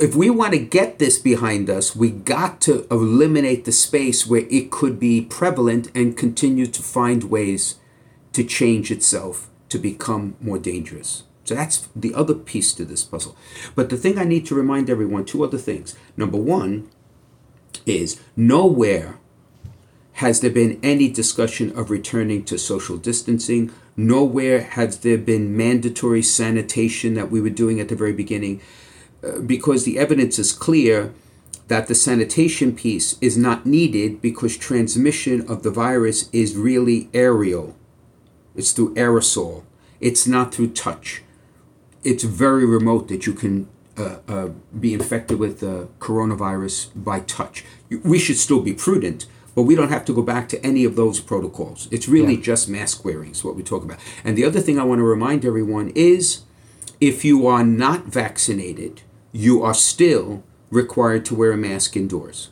if 0.00 0.14
we 0.14 0.30
want 0.30 0.52
to 0.52 0.58
get 0.58 0.98
this 0.98 1.18
behind 1.18 1.68
us, 1.70 1.96
we 1.96 2.10
got 2.10 2.60
to 2.62 2.86
eliminate 2.90 3.64
the 3.64 3.72
space 3.72 4.26
where 4.26 4.46
it 4.50 4.70
could 4.70 4.98
be 4.98 5.22
prevalent 5.22 5.90
and 5.94 6.16
continue 6.16 6.66
to 6.66 6.82
find 6.82 7.24
ways 7.24 7.76
to 8.32 8.44
change 8.44 8.90
itself 8.90 9.48
to 9.68 9.78
become 9.78 10.36
more 10.40 10.58
dangerous. 10.58 11.24
So 11.44 11.54
that's 11.54 11.88
the 11.94 12.14
other 12.14 12.34
piece 12.34 12.72
to 12.74 12.84
this 12.84 13.04
puzzle. 13.04 13.36
But 13.74 13.90
the 13.90 13.96
thing 13.96 14.18
I 14.18 14.24
need 14.24 14.46
to 14.46 14.54
remind 14.54 14.88
everyone 14.88 15.24
two 15.24 15.42
other 15.44 15.58
things. 15.58 15.96
Number 16.16 16.38
one 16.38 16.88
is 17.86 18.20
nowhere 18.36 19.18
has 20.14 20.40
there 20.40 20.50
been 20.50 20.78
any 20.82 21.08
discussion 21.08 21.76
of 21.76 21.90
returning 21.90 22.44
to 22.44 22.58
social 22.58 22.96
distancing. 22.96 23.72
Nowhere 23.96 24.60
has 24.60 24.98
there 24.98 25.18
been 25.18 25.56
mandatory 25.56 26.22
sanitation 26.22 27.14
that 27.14 27.30
we 27.30 27.40
were 27.40 27.50
doing 27.50 27.80
at 27.80 27.88
the 27.88 27.96
very 27.96 28.12
beginning 28.12 28.60
because 29.46 29.84
the 29.84 29.98
evidence 29.98 30.38
is 30.38 30.52
clear 30.52 31.12
that 31.68 31.86
the 31.86 31.94
sanitation 31.94 32.74
piece 32.74 33.16
is 33.20 33.36
not 33.36 33.64
needed 33.64 34.20
because 34.20 34.56
transmission 34.56 35.40
of 35.48 35.62
the 35.62 35.70
virus 35.70 36.28
is 36.32 36.56
really 36.56 37.08
aerial. 37.14 37.74
It's 38.54 38.72
through 38.72 38.94
aerosol. 38.94 39.62
It's 40.00 40.26
not 40.26 40.52
through 40.52 40.72
touch. 40.72 41.22
It's 42.04 42.24
very 42.24 42.66
remote 42.66 43.08
that 43.08 43.26
you 43.26 43.32
can 43.32 43.68
uh, 43.96 44.16
uh, 44.26 44.48
be 44.78 44.92
infected 44.92 45.38
with 45.38 45.60
the 45.60 45.88
coronavirus 46.00 46.90
by 46.96 47.20
touch. 47.20 47.64
We 48.02 48.18
should 48.18 48.38
still 48.38 48.60
be 48.60 48.74
prudent, 48.74 49.26
but 49.54 49.62
we 49.62 49.74
don't 49.74 49.90
have 49.90 50.04
to 50.06 50.12
go 50.12 50.22
back 50.22 50.48
to 50.50 50.66
any 50.66 50.84
of 50.84 50.96
those 50.96 51.20
protocols. 51.20 51.88
It's 51.90 52.08
really 52.08 52.34
yeah. 52.34 52.42
just 52.42 52.68
mask 52.68 53.04
wearing 53.04 53.30
is 53.30 53.44
what 53.44 53.54
we 53.54 53.62
talk 53.62 53.84
about. 53.84 53.98
And 54.24 54.36
the 54.36 54.44
other 54.44 54.60
thing 54.60 54.78
I 54.78 54.84
want 54.84 54.98
to 54.98 55.04
remind 55.04 55.44
everyone 55.44 55.92
is 55.94 56.42
if 57.00 57.24
you 57.24 57.46
are 57.46 57.64
not 57.64 58.06
vaccinated, 58.06 59.02
you 59.32 59.62
are 59.62 59.74
still 59.74 60.42
required 60.70 61.24
to 61.26 61.34
wear 61.34 61.52
a 61.52 61.56
mask 61.56 61.96
indoors. 61.96 62.50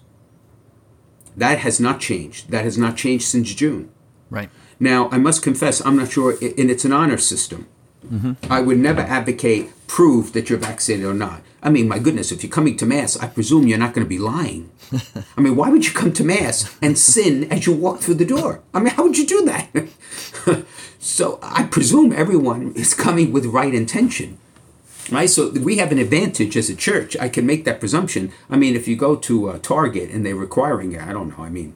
That 1.37 1.59
has 1.59 1.79
not 1.79 2.01
changed. 2.01 2.51
That 2.51 2.65
has 2.65 2.77
not 2.77 2.97
changed 2.97 3.25
since 3.25 3.55
June. 3.55 3.91
Right. 4.31 4.51
Now, 4.79 5.09
I 5.11 5.19
must 5.19 5.43
confess, 5.43 5.85
I'm 5.85 5.97
not 5.97 6.11
sure, 6.11 6.33
and 6.41 6.71
it's 6.71 6.85
an 6.85 6.93
honor 6.93 7.19
system. 7.19 7.69
Mm-hmm. 8.07 8.51
I 8.51 8.61
would 8.61 8.79
never 8.79 9.03
advocate 9.03 9.71
prove 9.87 10.33
that 10.33 10.49
you're 10.49 10.59
vaccinated 10.59 11.07
or 11.07 11.15
not. 11.15 11.43
I 11.63 11.69
mean, 11.69 11.87
my 11.89 11.99
goodness, 11.99 12.33
if 12.33 12.43
you're 12.43 12.51
coming 12.51 12.77
to 12.79 12.87
Mass, 12.87 13.19
I 13.19 13.27
presume 13.27 13.67
you're 13.67 13.79
not 13.79 13.93
going 13.93 14.05
to 14.05 14.09
be 14.09 14.19
lying. 14.19 14.71
I 15.37 15.41
mean, 15.41 15.57
why 15.57 15.69
would 15.69 15.87
you 15.87 15.93
come 15.93 16.13
to 16.15 16.25
Mass 16.25 16.75
and 16.81 16.99
sin 16.99 17.51
as 17.53 17.67
you 17.67 17.75
walk 17.75 18.01
through 18.01 18.15
the 18.15 18.25
door? 18.25 18.63
I 18.73 18.81
mean, 18.81 18.95
how 18.95 19.03
would 19.03 19.19
you 19.19 19.27
do 19.27 19.45
that? 19.45 20.65
so 20.99 21.39
I 21.43 21.65
presume 21.65 22.13
everyone 22.13 22.73
is 22.75 22.95
coming 22.95 23.33
with 23.33 23.47
right 23.47 23.75
intention 23.75 24.39
right? 25.11 25.29
So 25.29 25.51
we 25.51 25.77
have 25.77 25.93
an 25.93 25.99
advantage 25.99 26.57
as 26.57 26.71
a 26.71 26.77
church. 26.77 27.17
I 27.19 27.29
can 27.29 27.47
make 27.47 27.65
that 27.65 27.81
presumption. 27.81 28.33
I 28.49 28.57
mean, 28.57 28.77
if 28.77 28.87
you 28.89 28.97
go 28.97 29.17
to 29.17 29.59
Target 29.59 30.11
and 30.11 30.25
they're 30.25 30.37
requiring 30.37 30.93
it, 30.93 31.03
I 31.03 31.13
don't 31.13 31.37
know. 31.37 31.45
I 31.45 31.49
mean, 31.49 31.75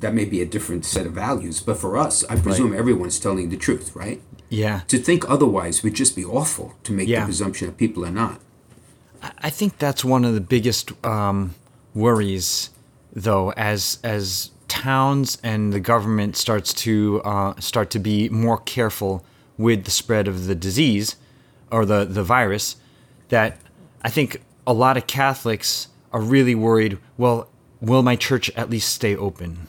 that 0.00 0.14
may 0.14 0.24
be 0.24 0.40
a 0.40 0.46
different 0.46 0.84
set 0.84 1.06
of 1.06 1.12
values, 1.12 1.60
but 1.60 1.78
for 1.78 1.96
us, 1.96 2.24
I 2.24 2.36
presume 2.36 2.70
right. 2.70 2.78
everyone's 2.78 3.18
telling 3.18 3.50
the 3.50 3.56
truth, 3.56 3.94
right? 3.96 4.20
Yeah. 4.48 4.80
To 4.88 4.98
think 4.98 5.28
otherwise 5.28 5.82
would 5.82 5.94
just 5.94 6.14
be 6.16 6.24
awful. 6.24 6.74
To 6.84 6.92
make 6.92 7.08
yeah. 7.08 7.20
the 7.20 7.26
presumption 7.26 7.66
that 7.66 7.76
people 7.76 8.04
are 8.04 8.10
not. 8.10 8.40
I 9.38 9.50
think 9.50 9.78
that's 9.78 10.04
one 10.04 10.24
of 10.24 10.34
the 10.34 10.40
biggest 10.40 10.92
um, 11.04 11.54
worries, 11.94 12.70
though, 13.12 13.52
as 13.52 13.98
as 14.04 14.52
towns 14.68 15.38
and 15.42 15.72
the 15.72 15.80
government 15.80 16.36
starts 16.36 16.72
to 16.72 17.20
uh, 17.24 17.58
start 17.58 17.90
to 17.90 17.98
be 17.98 18.28
more 18.28 18.58
careful 18.58 19.24
with 19.56 19.84
the 19.84 19.90
spread 19.90 20.28
of 20.28 20.46
the 20.46 20.54
disease 20.54 21.16
or 21.70 21.84
the, 21.84 22.04
the 22.04 22.22
virus 22.22 22.76
that 23.28 23.58
I 24.02 24.10
think 24.10 24.42
a 24.66 24.72
lot 24.72 24.96
of 24.96 25.06
Catholics 25.06 25.88
are 26.12 26.20
really 26.20 26.54
worried 26.54 26.98
well, 27.16 27.48
will 27.80 28.02
my 28.02 28.16
church 28.16 28.50
at 28.56 28.70
least 28.70 28.92
stay 28.92 29.16
open? 29.16 29.66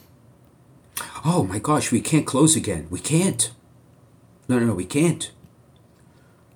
Oh 1.24 1.44
my 1.44 1.58
gosh, 1.58 1.92
we 1.92 2.00
can't 2.00 2.26
close 2.26 2.56
again. 2.56 2.86
We 2.90 2.98
can't. 2.98 3.52
No, 4.48 4.58
no, 4.58 4.66
no, 4.66 4.74
we 4.74 4.84
can't. 4.84 5.30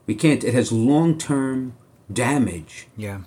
We 0.06 0.14
can't. 0.14 0.44
It 0.44 0.54
has 0.54 0.72
long 0.72 1.18
term 1.18 1.74
damage. 2.12 2.88
Yeah. 2.96 3.20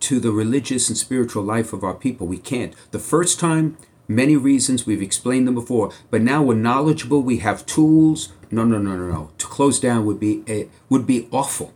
To 0.00 0.18
the 0.18 0.32
religious 0.32 0.88
and 0.88 0.96
spiritual 0.96 1.42
life 1.42 1.72
of 1.72 1.84
our 1.84 1.94
people. 1.94 2.26
We 2.26 2.38
can't. 2.38 2.74
The 2.90 2.98
first 2.98 3.38
time, 3.38 3.76
many 4.08 4.36
reasons, 4.36 4.86
we've 4.86 5.02
explained 5.02 5.46
them 5.46 5.54
before, 5.54 5.92
but 6.10 6.22
now 6.22 6.42
we're 6.42 6.54
knowledgeable, 6.54 7.22
we 7.22 7.38
have 7.38 7.66
tools, 7.66 8.32
no, 8.50 8.64
no, 8.64 8.78
no, 8.78 8.96
no, 8.96 9.06
no. 9.06 9.30
To 9.38 9.46
close 9.46 9.78
down 9.80 10.04
would 10.06 10.20
be 10.20 10.42
a, 10.48 10.68
would 10.88 11.06
be 11.06 11.28
awful. 11.30 11.72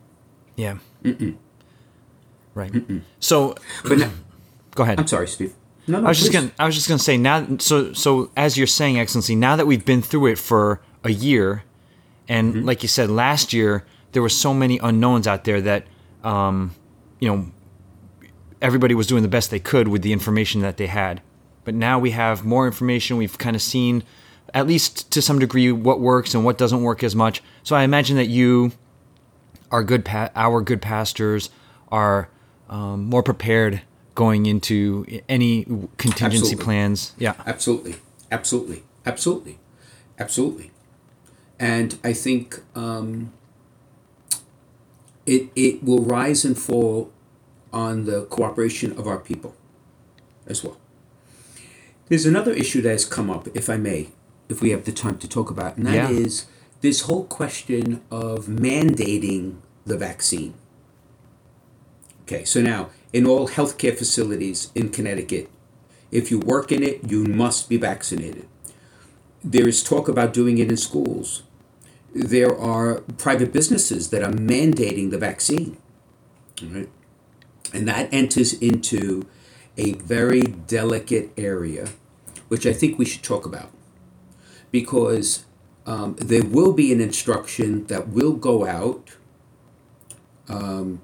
Yeah. 0.56 0.78
Mm-mm. 1.02 1.36
Right. 2.54 2.72
Mm-mm. 2.72 3.02
So, 3.20 3.54
but 3.82 3.98
now, 3.98 4.10
go 4.74 4.82
ahead. 4.82 4.98
I'm 4.98 5.06
sorry, 5.06 5.28
Steve. 5.28 5.54
No, 5.86 6.00
no, 6.00 6.06
I 6.06 6.08
was 6.08 6.18
please. 6.18 6.30
just 6.30 6.32
gonna. 6.32 6.52
I 6.58 6.66
was 6.66 6.74
just 6.74 6.88
gonna 6.88 6.98
say 6.98 7.16
now. 7.16 7.46
So, 7.58 7.92
so 7.92 8.30
as 8.36 8.56
you're 8.56 8.66
saying, 8.66 8.98
Excellency, 8.98 9.34
now 9.34 9.56
that 9.56 9.66
we've 9.66 9.84
been 9.84 10.02
through 10.02 10.26
it 10.26 10.38
for 10.38 10.80
a 11.02 11.10
year, 11.10 11.64
and 12.28 12.54
mm-hmm. 12.54 12.66
like 12.66 12.82
you 12.82 12.88
said, 12.88 13.10
last 13.10 13.52
year 13.52 13.84
there 14.12 14.22
were 14.22 14.28
so 14.28 14.54
many 14.54 14.78
unknowns 14.78 15.26
out 15.26 15.44
there 15.44 15.60
that, 15.60 15.86
um, 16.22 16.74
you 17.20 17.28
know, 17.28 17.46
everybody 18.62 18.94
was 18.94 19.06
doing 19.06 19.22
the 19.22 19.28
best 19.28 19.50
they 19.50 19.58
could 19.58 19.88
with 19.88 20.02
the 20.02 20.12
information 20.12 20.62
that 20.62 20.76
they 20.76 20.86
had. 20.86 21.20
But 21.64 21.74
now 21.74 21.98
we 21.98 22.12
have 22.12 22.44
more 22.44 22.66
information. 22.66 23.16
We've 23.16 23.36
kind 23.36 23.56
of 23.56 23.62
seen 23.62 24.04
at 24.54 24.68
least 24.68 25.10
to 25.10 25.20
some 25.20 25.40
degree 25.40 25.72
what 25.72 26.00
works 26.00 26.32
and 26.32 26.44
what 26.44 26.56
doesn't 26.56 26.82
work 26.82 27.02
as 27.02 27.14
much. 27.14 27.42
So 27.64 27.74
I 27.74 27.82
imagine 27.82 28.16
that 28.16 28.28
you, 28.28 28.72
our 29.70 29.82
good 29.82 30.04
pa- 30.04 30.30
our 30.36 30.62
good 30.62 30.80
pastors, 30.80 31.50
are 31.90 32.28
um, 32.70 33.04
more 33.04 33.22
prepared 33.22 33.82
going 34.14 34.46
into 34.46 35.04
any 35.28 35.64
contingency 35.98 36.52
absolutely. 36.52 36.64
plans. 36.64 37.12
Yeah, 37.18 37.34
absolutely, 37.46 37.96
absolutely, 38.30 38.84
absolutely, 39.04 39.58
absolutely. 40.18 40.70
And 41.58 41.98
I 42.04 42.12
think 42.12 42.62
um, 42.76 43.32
it 45.26 45.50
it 45.56 45.82
will 45.82 46.04
rise 46.04 46.44
and 46.44 46.56
fall 46.56 47.12
on 47.72 48.04
the 48.04 48.24
cooperation 48.26 48.92
of 48.92 49.08
our 49.08 49.18
people 49.18 49.54
as 50.46 50.62
well. 50.62 50.78
There's 52.08 52.26
another 52.26 52.52
issue 52.52 52.82
that 52.82 52.90
has 52.90 53.04
come 53.04 53.30
up, 53.30 53.48
if 53.54 53.68
I 53.68 53.76
may, 53.78 54.08
if 54.48 54.60
we 54.60 54.70
have 54.70 54.84
the 54.84 54.92
time 54.92 55.18
to 55.18 55.28
talk 55.28 55.50
about, 55.50 55.76
and 55.76 55.86
that 55.86 55.94
yeah. 55.94 56.10
is 56.10 56.46
this 56.80 57.02
whole 57.02 57.24
question 57.24 58.02
of 58.10 58.46
mandating 58.46 59.56
the 59.86 59.96
vaccine. 59.96 60.54
Okay, 62.22 62.44
so 62.44 62.60
now 62.60 62.90
in 63.12 63.26
all 63.26 63.48
healthcare 63.48 63.96
facilities 63.96 64.70
in 64.74 64.90
Connecticut, 64.90 65.50
if 66.10 66.30
you 66.30 66.38
work 66.38 66.70
in 66.72 66.82
it, 66.82 67.10
you 67.10 67.24
must 67.24 67.68
be 67.68 67.76
vaccinated. 67.76 68.46
There 69.42 69.68
is 69.68 69.82
talk 69.82 70.08
about 70.08 70.32
doing 70.32 70.58
it 70.58 70.70
in 70.70 70.76
schools. 70.76 71.42
There 72.14 72.56
are 72.56 73.00
private 73.18 73.52
businesses 73.52 74.10
that 74.10 74.22
are 74.22 74.32
mandating 74.32 75.10
the 75.10 75.18
vaccine. 75.18 75.76
Right? 76.62 76.88
And 77.72 77.88
that 77.88 78.12
enters 78.12 78.52
into 78.54 79.26
a 79.76 79.94
very 79.94 80.42
delicate 80.42 81.32
area, 81.36 81.88
which 82.48 82.66
I 82.66 82.72
think 82.72 82.98
we 82.98 83.04
should 83.04 83.22
talk 83.22 83.44
about 83.44 83.70
because 84.74 85.44
um, 85.86 86.16
there 86.18 86.42
will 86.42 86.72
be 86.72 86.92
an 86.92 87.00
instruction 87.00 87.86
that 87.86 88.08
will 88.08 88.32
go 88.32 88.66
out 88.66 89.10
um, 90.48 91.00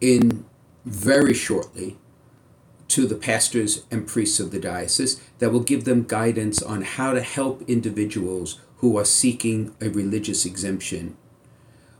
in 0.00 0.46
very 0.86 1.34
shortly 1.34 1.98
to 2.88 3.06
the 3.06 3.14
pastors 3.14 3.84
and 3.90 4.06
priests 4.08 4.40
of 4.40 4.52
the 4.52 4.58
diocese 4.58 5.20
that 5.38 5.50
will 5.50 5.60
give 5.60 5.84
them 5.84 6.02
guidance 6.02 6.62
on 6.62 6.80
how 6.80 7.12
to 7.12 7.20
help 7.20 7.60
individuals 7.68 8.58
who 8.76 8.96
are 8.96 9.04
seeking 9.04 9.76
a 9.78 9.90
religious 9.90 10.46
exemption 10.46 11.18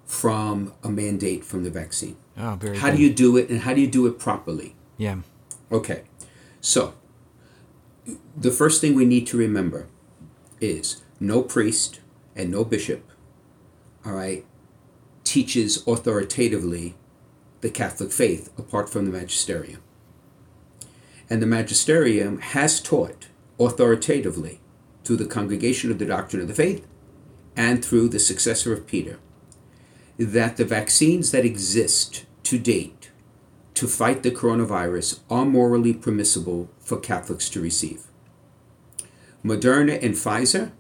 from 0.07 0.73
a 0.83 0.89
mandate 0.89 1.45
from 1.45 1.65
the 1.65 1.71
vaccine. 1.71 2.17
Oh, 2.39 2.57
very 2.59 2.79
how 2.79 2.89
good. 2.89 2.97
do 2.97 3.03
you 3.03 3.13
do 3.13 3.37
it 3.37 3.51
and 3.51 3.61
how 3.61 3.75
do 3.75 3.83
you 3.83 3.87
do 3.87 4.07
it 4.07 4.19
properly? 4.19 4.75
Yeah. 4.97 5.19
Okay. 5.71 6.05
So, 6.63 6.95
the 8.35 8.51
first 8.51 8.81
thing 8.81 8.95
we 8.95 9.05
need 9.05 9.27
to 9.27 9.37
remember 9.37 9.87
is 10.61 11.03
no 11.19 11.43
priest 11.43 12.01
and 12.37 12.51
no 12.51 12.65
bishop, 12.65 13.11
all 14.05 14.13
right, 14.13 14.45
teaches 15.25 15.87
authoritatively 15.87 16.95
the 17.61 17.71
Catholic 17.71 18.11
faith 18.11 18.51
apart 18.59 18.89
from 18.89 19.05
the 19.05 19.13
magisterium. 19.13 19.83
And 21.29 21.43
the 21.43 21.47
magisterium 21.47 22.41
has 22.41 22.81
taught 22.81 23.29
authoritatively 23.59 24.61
through 25.05 25.17
the 25.17 25.27
Congregation 25.27 25.91
of 25.91 25.99
the 25.99 26.07
Doctrine 26.07 26.43
of 26.43 26.49
the 26.49 26.55
Faith 26.55 26.87
and 27.57 27.85
through 27.85 28.09
the 28.09 28.19
successor 28.19 28.73
of 28.73 28.87
Peter 28.87 29.19
that 30.19 30.57
the 30.57 30.65
vaccines 30.65 31.31
that 31.31 31.45
exist 31.45 32.25
to 32.43 32.59
date 32.59 33.11
to 33.75 33.87
fight 33.87 34.23
the 34.23 34.31
coronavirus 34.31 35.21
are 35.31 35.47
morally 35.47 35.95
permissible 35.95 36.69
for 36.79 36.99
Catholics 36.99 37.49
to 37.49 37.61
receive. 37.61 38.10
Moderna 39.45 40.03
and 40.03 40.15
Pfizer, 40.15 40.73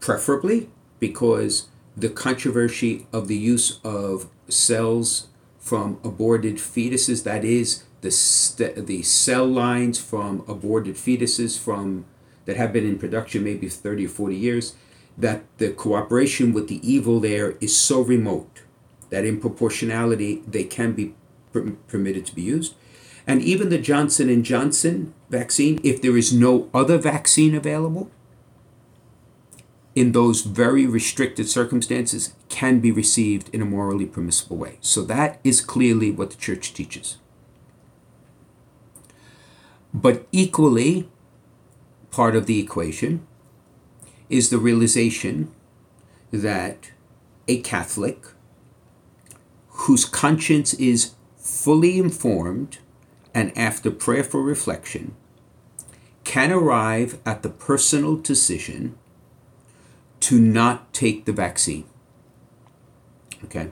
preferably 0.00 0.68
because 0.98 1.68
the 1.96 2.08
controversy 2.08 3.06
of 3.12 3.28
the 3.28 3.36
use 3.36 3.80
of 3.84 4.28
cells 4.48 5.28
from 5.58 5.98
aborted 6.02 6.56
fetuses, 6.56 7.24
that 7.24 7.44
is, 7.44 7.84
the, 8.00 8.72
the 8.76 9.02
cell 9.02 9.46
lines 9.46 9.98
from 9.98 10.44
aborted 10.48 10.94
fetuses 10.94 11.58
from 11.58 12.04
that 12.44 12.56
have 12.56 12.72
been 12.72 12.86
in 12.86 12.98
production 12.98 13.44
maybe 13.44 13.68
30 13.68 14.06
or 14.06 14.08
40 14.08 14.36
years, 14.36 14.74
that 15.18 15.44
the 15.58 15.70
cooperation 15.70 16.52
with 16.52 16.68
the 16.68 16.80
evil 16.88 17.20
there 17.20 17.56
is 17.60 17.76
so 17.76 18.00
remote 18.00 18.62
that 19.10 19.24
in 19.24 19.40
proportionality 19.40 20.42
they 20.46 20.64
can 20.64 20.92
be 20.92 21.14
per- 21.52 21.72
permitted 21.88 22.24
to 22.26 22.34
be 22.34 22.42
used. 22.42 22.74
And 23.28 23.42
even 23.42 23.68
the 23.68 23.78
Johnson 23.78 24.42
Johnson 24.42 25.12
vaccine, 25.28 25.78
if 25.84 26.00
there 26.00 26.16
is 26.16 26.32
no 26.32 26.70
other 26.72 26.96
vaccine 26.96 27.54
available, 27.54 28.10
in 29.94 30.12
those 30.12 30.40
very 30.42 30.86
restricted 30.86 31.46
circumstances, 31.46 32.32
can 32.48 32.80
be 32.80 32.90
received 32.90 33.54
in 33.54 33.60
a 33.60 33.66
morally 33.66 34.06
permissible 34.06 34.56
way. 34.56 34.78
So 34.80 35.02
that 35.02 35.40
is 35.44 35.60
clearly 35.60 36.10
what 36.10 36.30
the 36.30 36.36
church 36.36 36.72
teaches. 36.72 37.18
But 39.92 40.26
equally, 40.32 41.10
part 42.10 42.34
of 42.34 42.46
the 42.46 42.60
equation 42.60 43.26
is 44.30 44.48
the 44.48 44.58
realization 44.58 45.52
that 46.30 46.92
a 47.46 47.60
Catholic 47.60 48.24
whose 49.68 50.06
conscience 50.06 50.72
is 50.74 51.12
fully 51.36 51.98
informed 51.98 52.78
and 53.38 53.56
after 53.56 53.88
prayerful 53.88 54.40
reflection 54.40 55.14
can 56.24 56.50
arrive 56.50 57.20
at 57.24 57.44
the 57.44 57.48
personal 57.48 58.16
decision 58.16 58.98
to 60.18 60.40
not 60.40 60.92
take 60.92 61.24
the 61.24 61.32
vaccine. 61.32 61.84
Okay. 63.44 63.70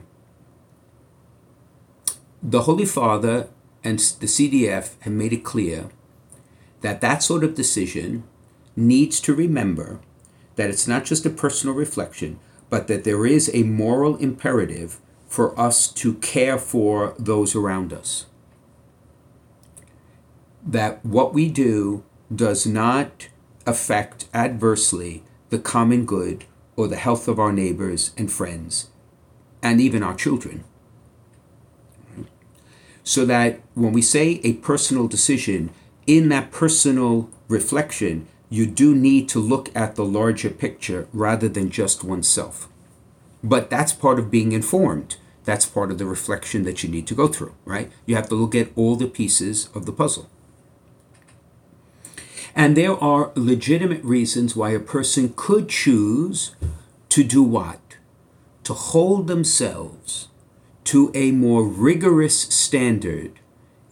The 2.41 2.61
Holy 2.61 2.85
Father 2.85 3.49
and 3.83 3.99
the 3.99 4.27
CDF 4.27 4.93
have 5.01 5.11
made 5.11 5.33
it 5.33 5.43
clear 5.43 5.89
that 6.79 7.01
that 7.01 7.21
sort 7.21 7.43
of 7.43 7.53
decision 7.53 8.23
needs 8.73 9.19
to 9.19 9.35
remember 9.35 9.99
that 10.55 10.69
it's 10.69 10.87
not 10.87 11.03
just 11.03 11.25
a 11.25 11.29
personal 11.29 11.75
reflection, 11.75 12.39
but 12.69 12.87
that 12.87 13.03
there 13.03 13.25
is 13.25 13.51
a 13.53 13.63
moral 13.63 14.15
imperative 14.15 15.01
for 15.27 15.59
us 15.59 15.89
to 15.89 16.13
care 16.13 16.57
for 16.57 17.13
those 17.19 17.53
around 17.53 17.91
us. 17.91 18.27
That 20.67 21.03
what 21.05 21.33
we 21.33 21.49
do 21.49 22.03
does 22.33 22.67
not 22.67 23.29
affect 23.65 24.27
adversely 24.33 25.23
the 25.49 25.59
common 25.59 26.05
good 26.05 26.45
or 26.75 26.87
the 26.87 26.97
health 26.97 27.27
of 27.27 27.39
our 27.39 27.53
neighbors 27.53 28.11
and 28.17 28.31
friends 28.31 28.89
and 29.63 29.79
even 29.79 30.03
our 30.03 30.13
children. 30.15 30.63
So 33.03 33.25
that 33.25 33.61
when 33.73 33.93
we 33.93 34.01
say 34.01 34.41
a 34.43 34.53
personal 34.53 35.07
decision, 35.07 35.69
in 36.05 36.29
that 36.29 36.51
personal 36.51 37.29
reflection, 37.47 38.27
you 38.49 38.65
do 38.65 38.93
need 38.95 39.29
to 39.29 39.39
look 39.39 39.73
at 39.75 39.95
the 39.95 40.05
larger 40.05 40.49
picture 40.49 41.07
rather 41.13 41.47
than 41.49 41.69
just 41.69 42.03
oneself. 42.03 42.67
But 43.43 43.69
that's 43.69 43.93
part 43.93 44.19
of 44.19 44.31
being 44.31 44.51
informed. 44.51 45.17
That's 45.45 45.65
part 45.65 45.91
of 45.91 45.97
the 45.97 46.05
reflection 46.05 46.63
that 46.63 46.83
you 46.83 46.89
need 46.89 47.07
to 47.07 47.15
go 47.15 47.27
through, 47.27 47.55
right? 47.63 47.89
You 48.05 48.15
have 48.15 48.27
to 48.29 48.35
look 48.35 48.55
at 48.55 48.71
all 48.75 48.97
the 48.97 49.07
pieces 49.07 49.69
of 49.73 49.85
the 49.85 49.93
puzzle. 49.93 50.29
And 52.57 52.75
there 52.75 52.97
are 53.01 53.31
legitimate 53.35 54.03
reasons 54.03 54.55
why 54.55 54.71
a 54.71 54.79
person 54.79 55.31
could 55.35 55.69
choose 55.69 56.55
to 57.09 57.23
do 57.23 57.43
what? 57.43 57.97
To 58.63 58.73
hold 58.73 59.27
themselves 59.27 60.29
to 60.85 61.11
a 61.13 61.31
more 61.31 61.63
rigorous 61.63 62.39
standard 62.39 63.39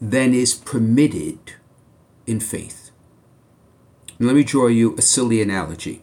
than 0.01 0.33
is 0.33 0.55
permitted 0.55 1.53
in 2.25 2.39
faith. 2.39 2.89
And 4.17 4.25
let 4.25 4.35
me 4.35 4.43
draw 4.43 4.65
you 4.65 4.95
a 4.97 5.01
silly 5.03 5.43
analogy. 5.43 6.01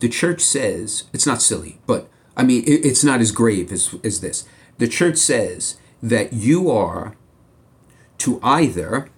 The 0.00 0.08
church 0.08 0.40
says, 0.40 1.04
it's 1.12 1.26
not 1.26 1.42
silly, 1.42 1.80
but 1.86 2.08
I 2.34 2.44
mean, 2.44 2.64
it's 2.66 3.04
not 3.04 3.20
as 3.20 3.30
grave 3.30 3.70
as, 3.70 3.94
as 4.02 4.22
this. 4.22 4.48
The 4.78 4.88
church 4.88 5.18
says 5.18 5.76
that 6.02 6.32
you 6.32 6.70
are 6.70 7.14
to 8.18 8.40
either 8.42 9.10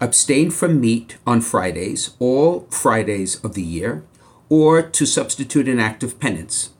abstain 0.00 0.50
from 0.50 0.80
meat 0.80 1.18
on 1.26 1.40
Fridays, 1.40 2.14
all 2.18 2.66
Fridays 2.70 3.42
of 3.44 3.54
the 3.54 3.62
year, 3.62 4.04
or 4.48 4.82
to 4.82 5.06
substitute 5.06 5.68
an 5.68 5.78
act 5.78 6.02
of 6.02 6.18
penance, 6.18 6.70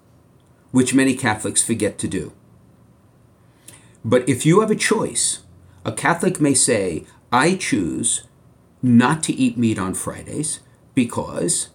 which 0.71 0.95
many 0.95 1.15
Catholics 1.15 1.63
forget 1.63 1.99
to 1.99 2.09
do. 2.09 2.33
But 4.05 4.29
if 4.29 4.47
you 4.47 4.61
have 4.61 4.71
a 4.71 4.77
choice, 4.77 5.41
a 5.85 5.93
Catholic 5.93 6.41
may 6.41 6.55
say, 6.55 7.05
I 7.31 7.55
choose 7.55 8.25
not 8.83 9.23
to 9.25 9.33
eat 9.33 9.59
meat 9.59 9.79
on 9.79 9.95
Fridays 9.95 10.61
because 10.95 11.69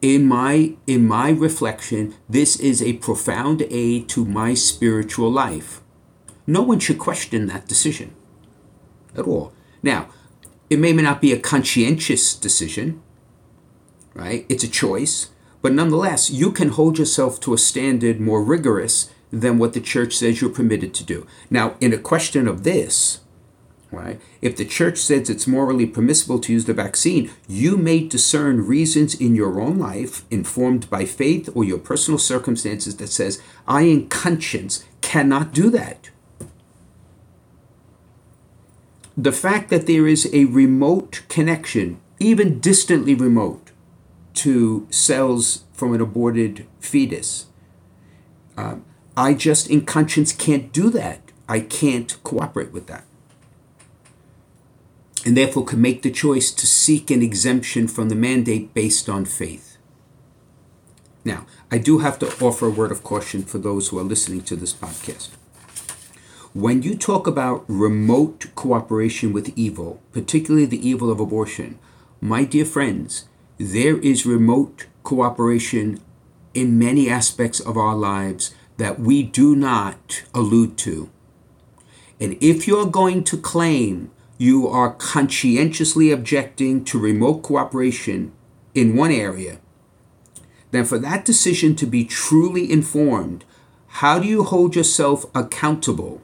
in 0.00 0.26
my 0.26 0.74
in 0.86 1.06
my 1.06 1.30
reflection 1.30 2.14
this 2.28 2.58
is 2.58 2.80
a 2.80 2.94
profound 2.94 3.62
aid 3.70 4.08
to 4.08 4.24
my 4.24 4.54
spiritual 4.54 5.30
life. 5.30 5.80
No 6.46 6.62
one 6.62 6.78
should 6.78 6.98
question 6.98 7.46
that 7.46 7.68
decision 7.68 8.14
at 9.14 9.26
all. 9.26 9.52
Now, 9.82 10.08
it 10.70 10.78
may 10.78 10.92
not 10.92 11.20
be 11.20 11.32
a 11.32 11.38
conscientious 11.38 12.34
decision, 12.34 13.02
right? 14.14 14.44
It's 14.48 14.64
a 14.64 14.68
choice, 14.68 15.30
but 15.62 15.72
nonetheless, 15.72 16.30
you 16.30 16.52
can 16.52 16.68
hold 16.70 16.98
yourself 16.98 17.40
to 17.40 17.54
a 17.54 17.58
standard 17.58 18.20
more 18.20 18.42
rigorous 18.42 19.10
than 19.32 19.58
what 19.58 19.72
the 19.72 19.80
church 19.80 20.16
says 20.16 20.40
you're 20.40 20.50
permitted 20.50 20.94
to 20.94 21.04
do. 21.04 21.26
Now, 21.50 21.76
in 21.80 21.92
a 21.92 21.98
question 21.98 22.48
of 22.48 22.64
this, 22.64 23.20
right? 23.90 24.20
If 24.42 24.56
the 24.56 24.64
church 24.64 24.98
says 24.98 25.30
it's 25.30 25.46
morally 25.46 25.86
permissible 25.86 26.38
to 26.40 26.52
use 26.52 26.66
the 26.66 26.74
vaccine, 26.74 27.30
you 27.46 27.76
may 27.76 28.06
discern 28.06 28.66
reasons 28.66 29.14
in 29.14 29.34
your 29.34 29.60
own 29.60 29.78
life, 29.78 30.24
informed 30.30 30.88
by 30.90 31.04
faith 31.04 31.48
or 31.54 31.64
your 31.64 31.78
personal 31.78 32.18
circumstances, 32.18 32.96
that 32.96 33.08
says, 33.08 33.40
I 33.66 33.82
in 33.82 34.08
conscience 34.08 34.84
cannot 35.00 35.52
do 35.52 35.70
that. 35.70 36.10
The 39.18 39.32
fact 39.32 39.68
that 39.70 39.86
there 39.86 40.06
is 40.06 40.30
a 40.32 40.44
remote 40.44 41.22
connection, 41.28 42.00
even 42.20 42.60
distantly 42.60 43.14
remote, 43.14 43.72
to 44.34 44.86
cells 44.90 45.64
from 45.72 45.92
an 45.92 46.00
aborted 46.00 46.66
fetus, 46.78 47.46
uh, 48.56 48.76
I 49.16 49.34
just 49.34 49.68
in 49.68 49.84
conscience 49.84 50.32
can't 50.32 50.72
do 50.72 50.88
that. 50.90 51.20
I 51.48 51.60
can't 51.60 52.16
cooperate 52.22 52.72
with 52.72 52.86
that 52.86 53.04
and 55.24 55.36
therefore 55.36 55.64
can 55.64 55.80
make 55.80 56.02
the 56.02 56.10
choice 56.10 56.50
to 56.50 56.66
seek 56.66 57.10
an 57.10 57.22
exemption 57.22 57.88
from 57.88 58.08
the 58.08 58.14
mandate 58.14 58.72
based 58.72 59.08
on 59.08 59.24
faith. 59.24 59.76
Now, 61.24 61.46
I 61.70 61.78
do 61.78 61.98
have 61.98 62.18
to 62.20 62.44
offer 62.44 62.66
a 62.66 62.70
word 62.70 62.92
of 62.92 63.02
caution 63.02 63.42
for 63.42 63.58
those 63.58 63.88
who 63.88 63.98
are 63.98 64.04
listening 64.04 64.42
to 64.42 64.56
this 64.56 64.72
podcast. 64.72 65.28
When 66.58 66.82
you 66.82 66.96
talk 66.96 67.28
about 67.28 67.64
remote 67.68 68.46
cooperation 68.56 69.32
with 69.32 69.56
evil, 69.56 70.02
particularly 70.10 70.66
the 70.66 70.88
evil 70.88 71.08
of 71.08 71.20
abortion, 71.20 71.78
my 72.20 72.42
dear 72.42 72.64
friends, 72.64 73.26
there 73.58 73.96
is 73.98 74.26
remote 74.26 74.86
cooperation 75.04 76.00
in 76.54 76.76
many 76.76 77.08
aspects 77.08 77.60
of 77.60 77.76
our 77.76 77.94
lives 77.94 78.56
that 78.76 78.98
we 78.98 79.22
do 79.22 79.54
not 79.54 80.24
allude 80.34 80.76
to. 80.78 81.10
And 82.18 82.36
if 82.40 82.66
you're 82.66 82.90
going 82.90 83.22
to 83.22 83.36
claim 83.36 84.10
you 84.36 84.66
are 84.66 84.94
conscientiously 84.94 86.10
objecting 86.10 86.84
to 86.86 86.98
remote 86.98 87.44
cooperation 87.44 88.32
in 88.74 88.96
one 88.96 89.12
area, 89.12 89.60
then 90.72 90.84
for 90.84 90.98
that 90.98 91.24
decision 91.24 91.76
to 91.76 91.86
be 91.86 92.04
truly 92.04 92.68
informed, 92.68 93.44
how 94.02 94.18
do 94.18 94.26
you 94.26 94.42
hold 94.42 94.74
yourself 94.74 95.24
accountable 95.36 96.20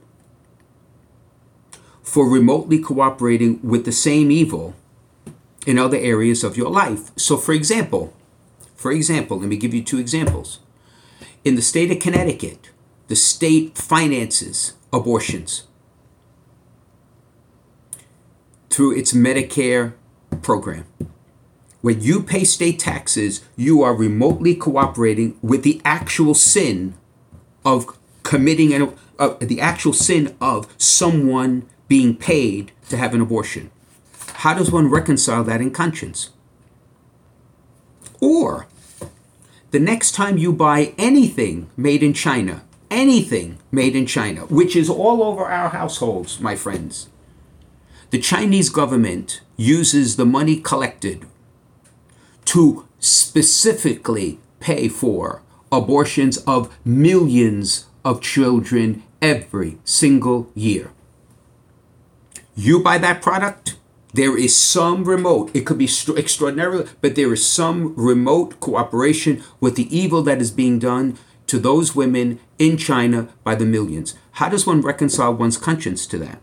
for 2.14 2.28
remotely 2.28 2.78
cooperating 2.78 3.58
with 3.64 3.84
the 3.84 3.90
same 3.90 4.30
evil 4.30 4.72
in 5.66 5.80
other 5.80 5.96
areas 5.96 6.44
of 6.44 6.56
your 6.56 6.70
life? 6.70 7.10
So, 7.16 7.36
for 7.36 7.52
example, 7.52 8.14
for 8.76 8.92
example, 8.92 9.40
let 9.40 9.48
me 9.48 9.56
give 9.56 9.74
you 9.74 9.82
two 9.82 9.98
examples. 9.98 10.60
In 11.44 11.56
the 11.56 11.60
state 11.60 11.90
of 11.90 11.98
Connecticut, 11.98 12.70
the 13.08 13.16
state 13.16 13.76
finances 13.76 14.74
abortions 14.92 15.64
through 18.70 18.96
its 18.96 19.12
Medicare 19.12 19.94
program. 20.40 20.86
When 21.80 22.00
you 22.00 22.22
pay 22.22 22.44
state 22.44 22.78
taxes, 22.78 23.44
you 23.56 23.82
are 23.82 23.92
remotely 23.92 24.54
cooperating 24.54 25.36
with 25.42 25.64
the 25.64 25.82
actual 25.84 26.34
sin 26.34 26.94
of 27.64 27.86
committing 28.22 28.72
an, 28.72 28.94
uh, 29.18 29.34
the 29.40 29.60
actual 29.60 29.92
sin 29.92 30.36
of 30.40 30.72
someone 30.78 31.68
being 31.88 32.16
paid 32.16 32.72
to 32.88 32.96
have 32.96 33.14
an 33.14 33.20
abortion. 33.20 33.70
How 34.34 34.54
does 34.54 34.70
one 34.70 34.90
reconcile 34.90 35.44
that 35.44 35.60
in 35.60 35.70
conscience? 35.70 36.30
Or 38.20 38.66
the 39.70 39.80
next 39.80 40.12
time 40.12 40.38
you 40.38 40.52
buy 40.52 40.94
anything 40.96 41.68
made 41.76 42.02
in 42.02 42.14
China, 42.14 42.62
anything 42.90 43.58
made 43.72 43.96
in 43.96 44.06
China, 44.06 44.42
which 44.42 44.76
is 44.76 44.88
all 44.88 45.22
over 45.22 45.44
our 45.44 45.70
households, 45.70 46.40
my 46.40 46.56
friends, 46.56 47.08
the 48.10 48.20
Chinese 48.20 48.70
government 48.70 49.40
uses 49.56 50.16
the 50.16 50.24
money 50.24 50.56
collected 50.56 51.26
to 52.44 52.86
specifically 53.00 54.38
pay 54.60 54.88
for 54.88 55.42
abortions 55.72 56.38
of 56.46 56.74
millions 56.84 57.86
of 58.04 58.20
children 58.20 59.02
every 59.20 59.78
single 59.84 60.50
year. 60.54 60.93
You 62.54 62.82
buy 62.82 62.98
that 62.98 63.22
product, 63.22 63.76
there 64.12 64.38
is 64.38 64.56
some 64.56 65.04
remote, 65.04 65.50
it 65.54 65.66
could 65.66 65.78
be 65.78 65.88
extraordinary, 66.16 66.86
but 67.00 67.16
there 67.16 67.32
is 67.32 67.44
some 67.46 67.94
remote 67.96 68.60
cooperation 68.60 69.42
with 69.60 69.74
the 69.74 69.96
evil 69.96 70.22
that 70.22 70.40
is 70.40 70.52
being 70.52 70.78
done 70.78 71.18
to 71.48 71.58
those 71.58 71.96
women 71.96 72.38
in 72.58 72.76
China 72.76 73.28
by 73.42 73.54
the 73.54 73.66
millions. 73.66 74.14
How 74.32 74.48
does 74.48 74.66
one 74.66 74.82
reconcile 74.82 75.34
one's 75.34 75.58
conscience 75.58 76.06
to 76.06 76.18
that? 76.18 76.40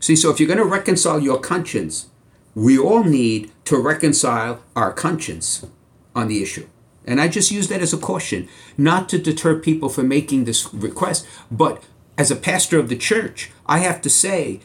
See, 0.00 0.16
so 0.16 0.30
if 0.30 0.40
you're 0.40 0.46
going 0.48 0.58
to 0.58 0.64
reconcile 0.64 1.20
your 1.20 1.38
conscience, 1.38 2.08
we 2.54 2.78
all 2.78 3.04
need 3.04 3.50
to 3.66 3.76
reconcile 3.76 4.62
our 4.74 4.92
conscience 4.92 5.66
on 6.14 6.28
the 6.28 6.42
issue. 6.42 6.68
And 7.06 7.20
I 7.20 7.28
just 7.28 7.50
use 7.50 7.68
that 7.68 7.82
as 7.82 7.92
a 7.92 7.98
caution, 7.98 8.48
not 8.78 9.08
to 9.10 9.18
deter 9.18 9.58
people 9.58 9.88
from 9.88 10.08
making 10.08 10.44
this 10.44 10.72
request, 10.72 11.26
but 11.50 11.82
as 12.16 12.30
a 12.30 12.36
pastor 12.36 12.78
of 12.78 12.88
the 12.88 12.96
church, 12.96 13.50
I 13.66 13.78
have 13.78 14.00
to 14.02 14.10
say, 14.10 14.60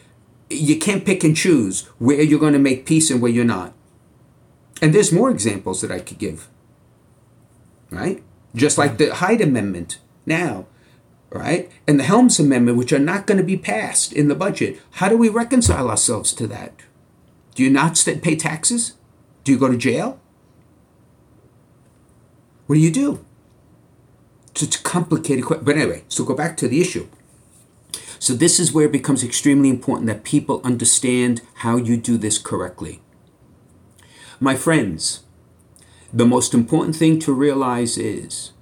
you 0.48 0.78
can't 0.78 1.04
pick 1.04 1.24
and 1.24 1.36
choose 1.36 1.82
where 1.98 2.22
you're 2.22 2.40
going 2.40 2.52
to 2.52 2.58
make 2.58 2.86
peace 2.86 3.10
and 3.10 3.20
where 3.20 3.30
you're 3.30 3.44
not. 3.44 3.72
And 4.82 4.94
there's 4.94 5.12
more 5.12 5.30
examples 5.30 5.80
that 5.80 5.90
I 5.90 6.00
could 6.00 6.18
give. 6.18 6.48
Right? 7.90 8.22
Just 8.54 8.78
like 8.78 8.98
the 8.98 9.14
Hyde 9.14 9.40
Amendment 9.40 9.98
now, 10.26 10.66
right? 11.30 11.70
And 11.86 11.98
the 11.98 12.04
Helms 12.04 12.38
Amendment, 12.40 12.78
which 12.78 12.92
are 12.92 12.98
not 12.98 13.26
going 13.26 13.38
to 13.38 13.44
be 13.44 13.56
passed 13.56 14.12
in 14.12 14.28
the 14.28 14.34
budget. 14.34 14.80
How 14.92 15.08
do 15.08 15.16
we 15.16 15.28
reconcile 15.28 15.90
ourselves 15.90 16.32
to 16.34 16.46
that? 16.48 16.74
Do 17.54 17.62
you 17.62 17.70
not 17.70 18.02
pay 18.22 18.36
taxes? 18.36 18.94
Do 19.44 19.52
you 19.52 19.58
go 19.58 19.68
to 19.68 19.76
jail? 19.76 20.20
What 22.66 22.76
do 22.76 22.80
you 22.80 22.92
do? 22.92 23.24
It's 24.52 24.76
a 24.76 24.82
complicated 24.82 25.44
question. 25.44 25.64
But 25.64 25.76
anyway, 25.76 26.04
so 26.08 26.24
go 26.24 26.34
back 26.34 26.56
to 26.58 26.68
the 26.68 26.80
issue. 26.80 27.08
So 28.30 28.36
this 28.36 28.60
is 28.60 28.72
where 28.72 28.86
it 28.86 28.92
becomes 28.92 29.24
extremely 29.24 29.68
important 29.68 30.06
that 30.06 30.22
people 30.22 30.60
understand 30.62 31.42
how 31.66 31.74
you 31.74 31.96
do 31.96 32.16
this 32.16 32.38
correctly. 32.38 33.02
My 34.38 34.54
friends, 34.54 35.24
the 36.12 36.24
most 36.24 36.54
important 36.54 36.94
thing 36.94 37.18
to 37.26 37.32
realize 37.32 37.98
is 37.98 38.52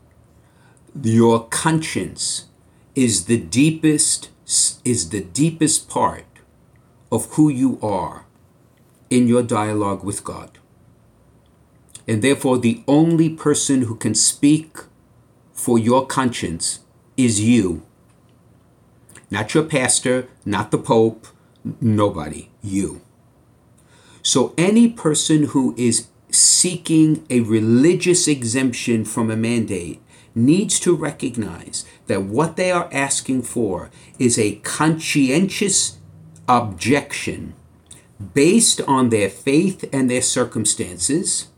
your 1.02 1.46
conscience 1.48 2.46
is 2.94 3.26
the 3.26 3.36
deepest 3.36 4.30
is 4.86 5.10
the 5.10 5.20
deepest 5.20 5.86
part 5.90 6.24
of 7.12 7.26
who 7.34 7.50
you 7.50 7.78
are 7.82 8.24
in 9.10 9.28
your 9.28 9.42
dialogue 9.42 10.02
with 10.02 10.24
God 10.24 10.58
and 12.06 12.22
therefore 12.22 12.56
the 12.56 12.82
only 12.88 13.28
person 13.28 13.82
who 13.82 13.96
can 13.96 14.14
speak 14.14 14.78
for 15.52 15.78
your 15.78 16.06
conscience 16.06 16.80
is 17.18 17.42
you. 17.42 17.82
Not 19.30 19.54
your 19.54 19.64
pastor, 19.64 20.28
not 20.44 20.70
the 20.70 20.78
Pope, 20.78 21.26
nobody, 21.80 22.50
you. 22.62 23.02
So 24.22 24.54
any 24.56 24.88
person 24.88 25.44
who 25.44 25.74
is 25.76 26.08
seeking 26.30 27.26
a 27.30 27.40
religious 27.40 28.28
exemption 28.28 29.04
from 29.04 29.30
a 29.30 29.36
mandate 29.36 30.02
needs 30.34 30.78
to 30.80 30.94
recognize 30.94 31.84
that 32.06 32.22
what 32.22 32.56
they 32.56 32.70
are 32.70 32.88
asking 32.92 33.42
for 33.42 33.90
is 34.18 34.38
a 34.38 34.56
conscientious 34.56 35.98
objection 36.48 37.54
based 38.34 38.80
on 38.82 39.10
their 39.10 39.28
faith 39.28 39.84
and 39.92 40.10
their 40.10 40.22
circumstances 40.22 41.48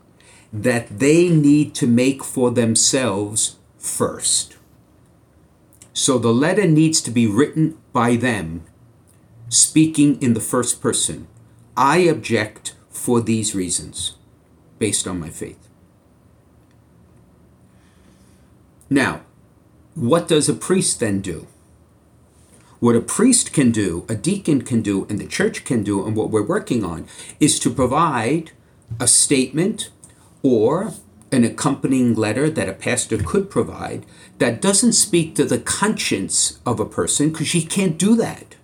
that 0.53 0.99
they 0.99 1.29
need 1.29 1.73
to 1.75 1.87
make 1.87 2.23
for 2.23 2.51
themselves 2.51 3.57
first. 3.77 4.50
So 5.93 6.17
the 6.17 6.33
letter 6.33 6.65
needs 6.65 7.01
to 7.01 7.11
be 7.11 7.27
written 7.27 7.77
by 7.91 8.15
them, 8.15 8.63
speaking 9.49 10.21
in 10.21 10.33
the 10.33 10.39
first 10.39 10.81
person. 10.81 11.27
I 11.75 11.97
object 11.99 12.75
for 12.89 13.21
these 13.21 13.55
reasons, 13.55 14.15
based 14.79 15.07
on 15.07 15.19
my 15.19 15.29
faith. 15.29 15.67
Now, 18.89 19.21
what 19.95 20.27
does 20.27 20.47
a 20.47 20.53
priest 20.53 20.99
then 20.99 21.21
do? 21.21 21.47
What 22.79 22.95
a 22.95 23.01
priest 23.01 23.53
can 23.53 23.71
do, 23.71 24.05
a 24.09 24.15
deacon 24.15 24.63
can 24.63 24.81
do, 24.81 25.05
and 25.09 25.19
the 25.19 25.27
church 25.27 25.65
can 25.65 25.83
do, 25.83 26.05
and 26.05 26.15
what 26.15 26.31
we're 26.31 26.41
working 26.41 26.83
on 26.83 27.07
is 27.39 27.59
to 27.59 27.69
provide 27.69 28.51
a 28.99 29.07
statement 29.07 29.91
or 30.41 30.93
an 31.31 31.43
accompanying 31.43 32.15
letter 32.15 32.49
that 32.49 32.67
a 32.67 32.73
pastor 32.73 33.17
could 33.17 33.49
provide 33.49 34.05
that 34.41 34.59
doesn't 34.59 34.93
speak 34.93 35.35
to 35.35 35.45
the 35.45 35.59
conscience 35.59 36.59
of 36.65 36.79
a 36.79 36.85
person 36.85 37.29
because 37.29 37.51
he 37.51 37.63
can't 37.63 37.95
do 37.95 38.15
that. 38.15 38.55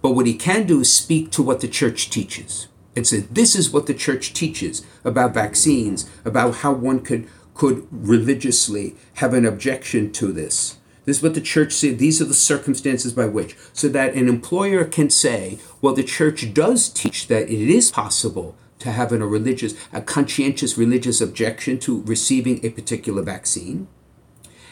But 0.00 0.12
what 0.12 0.28
he 0.28 0.34
can 0.34 0.64
do 0.64 0.82
is 0.82 0.92
speak 0.92 1.32
to 1.32 1.42
what 1.42 1.60
the 1.60 1.66
church 1.66 2.08
teaches 2.08 2.68
and 2.94 3.04
say, 3.04 3.18
this 3.22 3.56
is 3.56 3.72
what 3.72 3.86
the 3.86 3.94
church 3.94 4.32
teaches 4.32 4.86
about 5.04 5.34
vaccines, 5.34 6.08
about 6.24 6.58
how 6.58 6.72
one 6.72 7.00
could, 7.00 7.26
could 7.54 7.88
religiously 7.90 8.94
have 9.14 9.34
an 9.34 9.44
objection 9.44 10.12
to 10.12 10.30
this. 10.30 10.78
This 11.04 11.16
is 11.16 11.22
what 11.24 11.34
the 11.34 11.40
church 11.40 11.72
said. 11.72 11.98
These 11.98 12.22
are 12.22 12.26
the 12.26 12.32
circumstances 12.32 13.12
by 13.12 13.26
which. 13.26 13.56
So 13.72 13.88
that 13.88 14.14
an 14.14 14.28
employer 14.28 14.84
can 14.84 15.10
say, 15.10 15.58
well, 15.82 15.94
the 15.94 16.04
church 16.04 16.54
does 16.54 16.88
teach 16.88 17.26
that 17.26 17.50
it 17.50 17.68
is 17.68 17.90
possible 17.90 18.54
to 18.78 18.92
having 18.92 19.20
a 19.20 19.26
religious, 19.26 19.74
a 19.92 20.00
conscientious 20.00 20.78
religious 20.78 21.20
objection 21.20 21.80
to 21.80 22.02
receiving 22.02 22.64
a 22.64 22.70
particular 22.70 23.22
vaccine. 23.22 23.88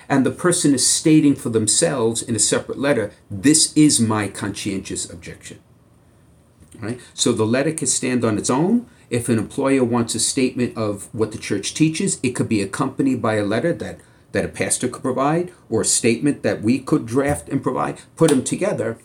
And 0.08 0.24
the 0.24 0.30
person 0.30 0.74
is 0.74 0.86
stating 0.86 1.34
for 1.34 1.48
themselves 1.48 2.22
in 2.22 2.36
a 2.36 2.40
separate 2.40 2.78
letter, 2.78 3.12
this 3.30 3.76
is 3.76 4.00
my 4.00 4.28
conscientious 4.28 5.10
objection. 5.10 5.58
Right? 6.78 7.00
So 7.14 7.32
the 7.32 7.46
letter 7.46 7.72
can 7.72 7.86
stand 7.86 8.24
on 8.24 8.38
its 8.38 8.50
own. 8.50 8.86
If 9.08 9.28
an 9.28 9.38
employer 9.38 9.84
wants 9.84 10.14
a 10.14 10.20
statement 10.20 10.76
of 10.76 11.12
what 11.14 11.32
the 11.32 11.38
church 11.38 11.74
teaches, 11.74 12.20
it 12.22 12.30
could 12.30 12.48
be 12.48 12.60
accompanied 12.60 13.22
by 13.22 13.34
a 13.36 13.44
letter 13.44 13.72
that, 13.72 14.00
that 14.32 14.44
a 14.44 14.48
pastor 14.48 14.88
could 14.88 15.02
provide 15.02 15.52
or 15.70 15.82
a 15.82 15.86
statement 15.86 16.42
that 16.42 16.62
we 16.62 16.78
could 16.78 17.06
draft 17.06 17.48
and 17.48 17.62
provide. 17.62 18.00
Put 18.16 18.30
them 18.30 18.44
together 18.44 18.98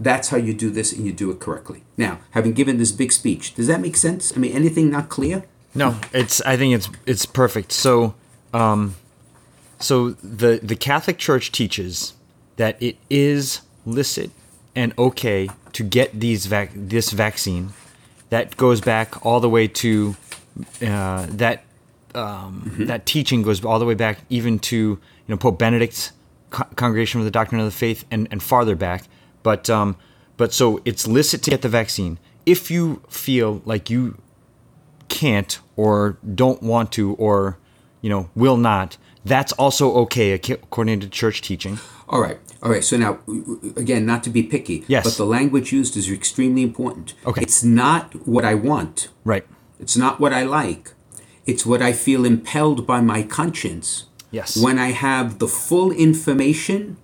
that's 0.00 0.30
how 0.30 0.38
you 0.38 0.54
do 0.54 0.70
this 0.70 0.92
and 0.92 1.04
you 1.06 1.12
do 1.12 1.30
it 1.30 1.38
correctly. 1.38 1.84
Now, 1.98 2.20
having 2.30 2.54
given 2.54 2.78
this 2.78 2.90
big 2.90 3.12
speech, 3.12 3.54
does 3.54 3.66
that 3.66 3.80
make 3.80 3.96
sense? 3.96 4.32
I 4.34 4.40
mean, 4.40 4.52
anything 4.52 4.90
not 4.90 5.10
clear? 5.10 5.44
No, 5.74 6.00
it's. 6.12 6.40
I 6.40 6.56
think 6.56 6.74
it's 6.74 6.88
it's 7.06 7.26
perfect. 7.26 7.70
So, 7.70 8.14
um, 8.52 8.96
so 9.80 10.10
the 10.10 10.60
the 10.62 10.76
Catholic 10.76 11.18
Church 11.18 11.52
teaches 11.52 12.14
that 12.56 12.80
it 12.82 12.96
is 13.08 13.62
licit 13.86 14.30
and 14.74 14.92
okay 14.98 15.48
to 15.72 15.82
get 15.82 16.18
these 16.18 16.46
vac- 16.46 16.72
this 16.74 17.10
vaccine. 17.10 17.72
That 18.30 18.56
goes 18.56 18.80
back 18.80 19.26
all 19.26 19.40
the 19.40 19.48
way 19.48 19.66
to 19.66 20.14
uh, 20.82 21.26
that 21.30 21.64
um, 22.14 22.62
mm-hmm. 22.64 22.84
that 22.84 23.06
teaching 23.06 23.42
goes 23.42 23.64
all 23.64 23.80
the 23.80 23.84
way 23.84 23.94
back 23.94 24.20
even 24.28 24.58
to 24.60 24.76
you 24.76 25.00
know 25.26 25.36
Pope 25.36 25.58
Benedict's 25.58 26.12
co- 26.50 26.68
Congregation 26.76 27.20
of 27.20 27.24
the 27.24 27.30
Doctrine 27.32 27.60
of 27.60 27.66
the 27.66 27.72
Faith 27.72 28.04
and, 28.10 28.28
and 28.30 28.40
farther 28.40 28.76
back 28.76 29.04
but 29.42 29.70
um, 29.70 29.96
but 30.36 30.52
so 30.52 30.80
it's 30.84 31.06
licit 31.06 31.42
to 31.44 31.50
get 31.50 31.62
the 31.62 31.68
vaccine. 31.68 32.18
If 32.46 32.70
you 32.70 33.02
feel 33.08 33.62
like 33.64 33.90
you 33.90 34.18
can't 35.08 35.58
or 35.76 36.16
don't 36.34 36.62
want 36.62 36.92
to 36.92 37.14
or 37.14 37.58
you 38.00 38.10
know 38.10 38.30
will 38.34 38.56
not, 38.56 38.96
that's 39.24 39.52
also 39.52 39.92
okay 40.02 40.32
according 40.32 41.00
to 41.00 41.08
church 41.08 41.42
teaching. 41.42 41.78
All 42.08 42.20
right. 42.20 42.38
All 42.62 42.70
right. 42.70 42.84
So 42.84 42.96
now, 42.96 43.20
again, 43.76 44.04
not 44.04 44.22
to 44.24 44.30
be 44.30 44.42
picky, 44.42 44.84
yes. 44.88 45.04
but 45.04 45.16
the 45.16 45.26
language 45.26 45.72
used 45.72 45.96
is 45.96 46.10
extremely 46.10 46.62
important. 46.62 47.14
Okay. 47.24 47.42
It's 47.42 47.62
not 47.62 48.26
what 48.26 48.44
I 48.44 48.54
want. 48.54 49.08
Right. 49.24 49.46
It's 49.78 49.96
not 49.96 50.20
what 50.20 50.32
I 50.32 50.42
like. 50.42 50.92
It's 51.46 51.64
what 51.64 51.80
I 51.80 51.92
feel 51.92 52.24
impelled 52.24 52.86
by 52.86 53.00
my 53.00 53.22
conscience. 53.22 54.06
Yes. 54.30 54.56
When 54.56 54.78
I 54.78 54.92
have 54.92 55.38
the 55.38 55.48
full 55.48 55.90
information 55.92 56.96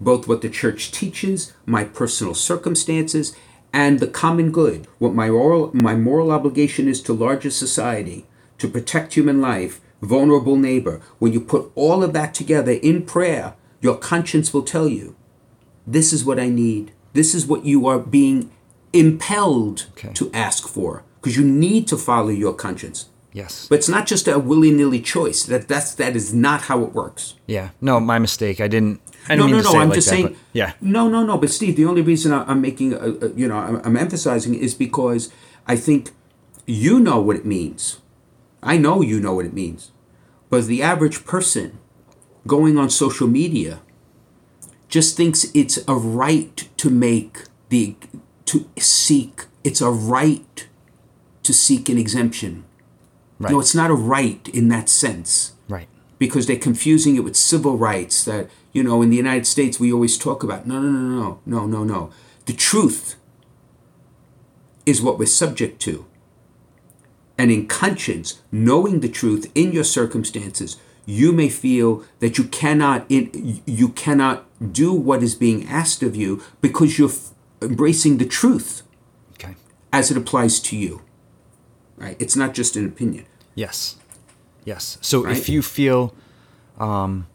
both 0.00 0.28
what 0.28 0.42
the 0.42 0.50
church 0.50 0.90
teaches, 0.90 1.52
my 1.66 1.84
personal 1.84 2.34
circumstances, 2.34 3.34
and 3.72 3.98
the 3.98 4.06
common 4.06 4.52
good, 4.52 4.86
what 4.98 5.14
my 5.14 5.28
moral, 5.28 5.70
my 5.74 5.96
moral 5.96 6.30
obligation 6.30 6.86
is 6.86 7.02
to 7.02 7.12
larger 7.12 7.50
society, 7.50 8.26
to 8.58 8.68
protect 8.68 9.14
human 9.14 9.40
life, 9.40 9.80
vulnerable 10.04 10.56
neighbor, 10.56 11.00
when 11.18 11.32
you 11.32 11.40
put 11.40 11.70
all 11.74 12.02
of 12.02 12.12
that 12.12 12.34
together 12.34 12.72
in 12.72 13.04
prayer, 13.04 13.54
your 13.80 13.96
conscience 13.96 14.52
will 14.54 14.62
tell 14.62 14.88
you, 14.88 15.16
this 15.86 16.12
is 16.12 16.24
what 16.24 16.38
I 16.40 16.48
need. 16.48 16.92
This 17.12 17.34
is 17.34 17.46
what 17.46 17.64
you 17.64 17.86
are 17.86 17.98
being 17.98 18.50
impelled 18.92 19.86
Okay. 19.92 20.12
to 20.14 20.30
ask 20.32 20.66
for 20.68 21.02
because 21.20 21.36
you 21.36 21.44
need 21.44 21.86
to 21.88 21.96
follow 21.96 22.28
your 22.28 22.54
conscience. 22.54 23.06
Yes. 23.32 23.66
But 23.68 23.80
it's 23.80 23.88
not 23.88 24.06
just 24.06 24.28
a 24.28 24.38
willy-nilly 24.38 25.00
choice. 25.00 25.42
That 25.44 25.66
that's 25.66 25.94
that 25.96 26.14
is 26.14 26.32
not 26.32 26.62
how 26.62 26.84
it 26.84 26.92
works. 26.94 27.34
Yeah. 27.48 27.70
No, 27.80 27.98
my 27.98 28.18
mistake. 28.20 28.60
I 28.60 28.68
didn't. 28.68 29.00
I 29.28 29.34
didn't 29.34 29.38
no, 29.38 29.46
mean 29.46 29.56
no, 29.56 29.58
to 29.58 29.64
no. 29.64 29.70
say 29.72 29.78
I'm 29.78 29.88
like 29.88 29.94
just 29.96 30.08
that, 30.10 30.14
saying. 30.14 30.36
yeah. 30.52 30.72
No, 30.80 31.08
no, 31.08 31.24
no. 31.24 31.36
But 31.38 31.50
Steve, 31.50 31.74
the 31.76 31.84
only 31.86 32.02
reason 32.02 32.32
I'm 32.32 32.60
making, 32.60 32.92
a, 32.92 32.98
a, 33.26 33.28
you 33.32 33.48
know, 33.48 33.56
I'm, 33.56 33.76
I'm 33.84 33.96
emphasizing 33.96 34.54
is 34.54 34.74
because 34.74 35.32
I 35.66 35.74
think 35.76 36.12
you 36.66 37.00
know 37.00 37.20
what 37.20 37.34
it 37.36 37.44
means. 37.44 37.98
I 38.62 38.76
know 38.78 39.00
you 39.02 39.18
know 39.18 39.34
what 39.34 39.46
it 39.46 39.52
means, 39.52 39.90
but 40.50 40.66
the 40.66 40.82
average 40.82 41.24
person 41.24 41.78
going 42.46 42.76
on 42.78 42.90
social 42.90 43.26
media 43.26 43.80
just 44.88 45.16
thinks 45.16 45.46
it's 45.54 45.78
a 45.88 45.94
right 45.94 46.68
to 46.76 46.90
make 46.90 47.44
the 47.70 47.96
to 48.46 48.68
seek. 48.78 49.46
It's 49.64 49.80
a 49.80 49.90
right 49.90 50.68
to 51.42 51.52
seek 51.52 51.88
an 51.88 51.98
exemption. 51.98 52.64
Right. 53.38 53.50
No, 53.52 53.58
it's 53.60 53.74
not 53.74 53.90
a 53.90 53.94
right 53.94 54.46
in 54.52 54.68
that 54.68 54.88
sense 54.88 55.52
Right. 55.68 55.88
because 56.18 56.46
they're 56.46 56.56
confusing 56.56 57.16
it 57.16 57.24
with 57.24 57.34
civil 57.36 57.76
rights 57.76 58.24
that 58.26 58.48
you 58.72 58.82
know 58.84 59.02
in 59.02 59.10
the 59.10 59.16
United 59.16 59.46
States 59.46 59.80
we 59.80 59.92
always 59.92 60.16
talk 60.16 60.42
about 60.44 60.66
no 60.66 60.80
no 60.80 60.90
no 60.90 61.08
no 61.10 61.40
no 61.46 61.66
no 61.66 61.84
no 61.84 62.10
the 62.46 62.52
truth 62.52 63.16
is 64.86 65.00
what 65.02 65.18
we're 65.18 65.26
subject 65.26 65.80
to 65.82 66.04
and 67.38 67.50
in 67.50 67.66
conscience 67.66 68.40
knowing 68.52 69.00
the 69.00 69.08
truth 69.08 69.50
in 69.54 69.72
your 69.72 69.84
circumstances 69.84 70.76
you 71.06 71.32
may 71.32 71.48
feel 71.50 72.02
that 72.20 72.38
you 72.38 72.44
cannot 72.44 73.04
in, 73.10 73.60
you 73.66 73.88
cannot 73.90 74.44
do 74.72 74.92
what 74.92 75.22
is 75.22 75.34
being 75.34 75.66
asked 75.68 76.02
of 76.02 76.16
you 76.16 76.42
because 76.62 76.98
you're 76.98 77.10
f- 77.10 77.30
embracing 77.60 78.16
the 78.18 78.24
truth 78.24 78.82
Okay. 79.34 79.54
as 79.92 80.10
it 80.10 80.16
applies 80.16 80.60
to 80.60 80.76
you 80.76 81.02
right 81.96 82.16
it's 82.18 82.36
not 82.36 82.54
just 82.54 82.76
an 82.76 82.86
opinion 82.86 83.26
Yes. 83.56 83.96
Yes. 84.64 84.98
So 85.00 85.22
Right? 85.24 85.36
if 85.36 85.48
you 85.48 85.62
feel 85.62 86.12
um, 86.78 87.28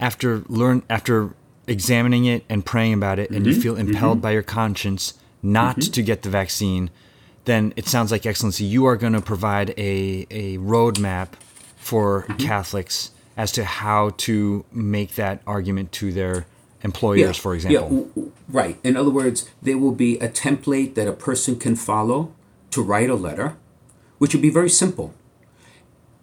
after 0.00 0.38
learn 0.48 0.82
after 0.88 1.34
examining 1.66 2.24
it 2.24 2.44
and 2.48 2.64
praying 2.64 2.94
about 2.94 3.18
it, 3.18 3.28
and 3.30 3.40
Mm-hmm. 3.44 3.48
you 3.56 3.60
feel 3.60 3.76
impelled 3.76 4.22
by 4.22 4.30
your 4.30 4.42
conscience 4.44 5.14
not 5.42 5.80
to 5.82 6.00
get 6.02 6.22
the 6.22 6.30
vaccine, 6.30 6.88
then 7.46 7.72
it 7.76 7.86
sounds 7.88 8.12
like 8.12 8.26
Excellency, 8.26 8.64
you 8.64 8.84
are 8.86 8.96
going 8.96 9.14
to 9.14 9.22
provide 9.22 9.70
a 9.78 10.26
a 10.30 10.58
roadmap 10.58 11.28
for 11.76 12.22
Mm-hmm. 12.22 12.46
Catholics 12.46 13.10
as 13.36 13.52
to 13.52 13.64
how 13.64 14.10
to 14.16 14.64
make 14.72 15.14
that 15.14 15.40
argument 15.46 15.92
to 15.92 16.12
their 16.12 16.46
employers, 16.82 17.36
for 17.36 17.54
example. 17.54 18.10
Yeah, 18.16 18.24
right. 18.48 18.78
In 18.82 18.96
other 18.96 19.10
words, 19.10 19.48
there 19.62 19.78
will 19.78 19.92
be 19.92 20.18
a 20.18 20.28
template 20.28 20.94
that 20.94 21.06
a 21.06 21.12
person 21.12 21.58
can 21.58 21.76
follow 21.76 22.32
to 22.70 22.82
write 22.82 23.10
a 23.10 23.14
letter, 23.14 23.56
which 24.18 24.34
would 24.34 24.42
be 24.42 24.50
very 24.50 24.70
simple. 24.70 25.14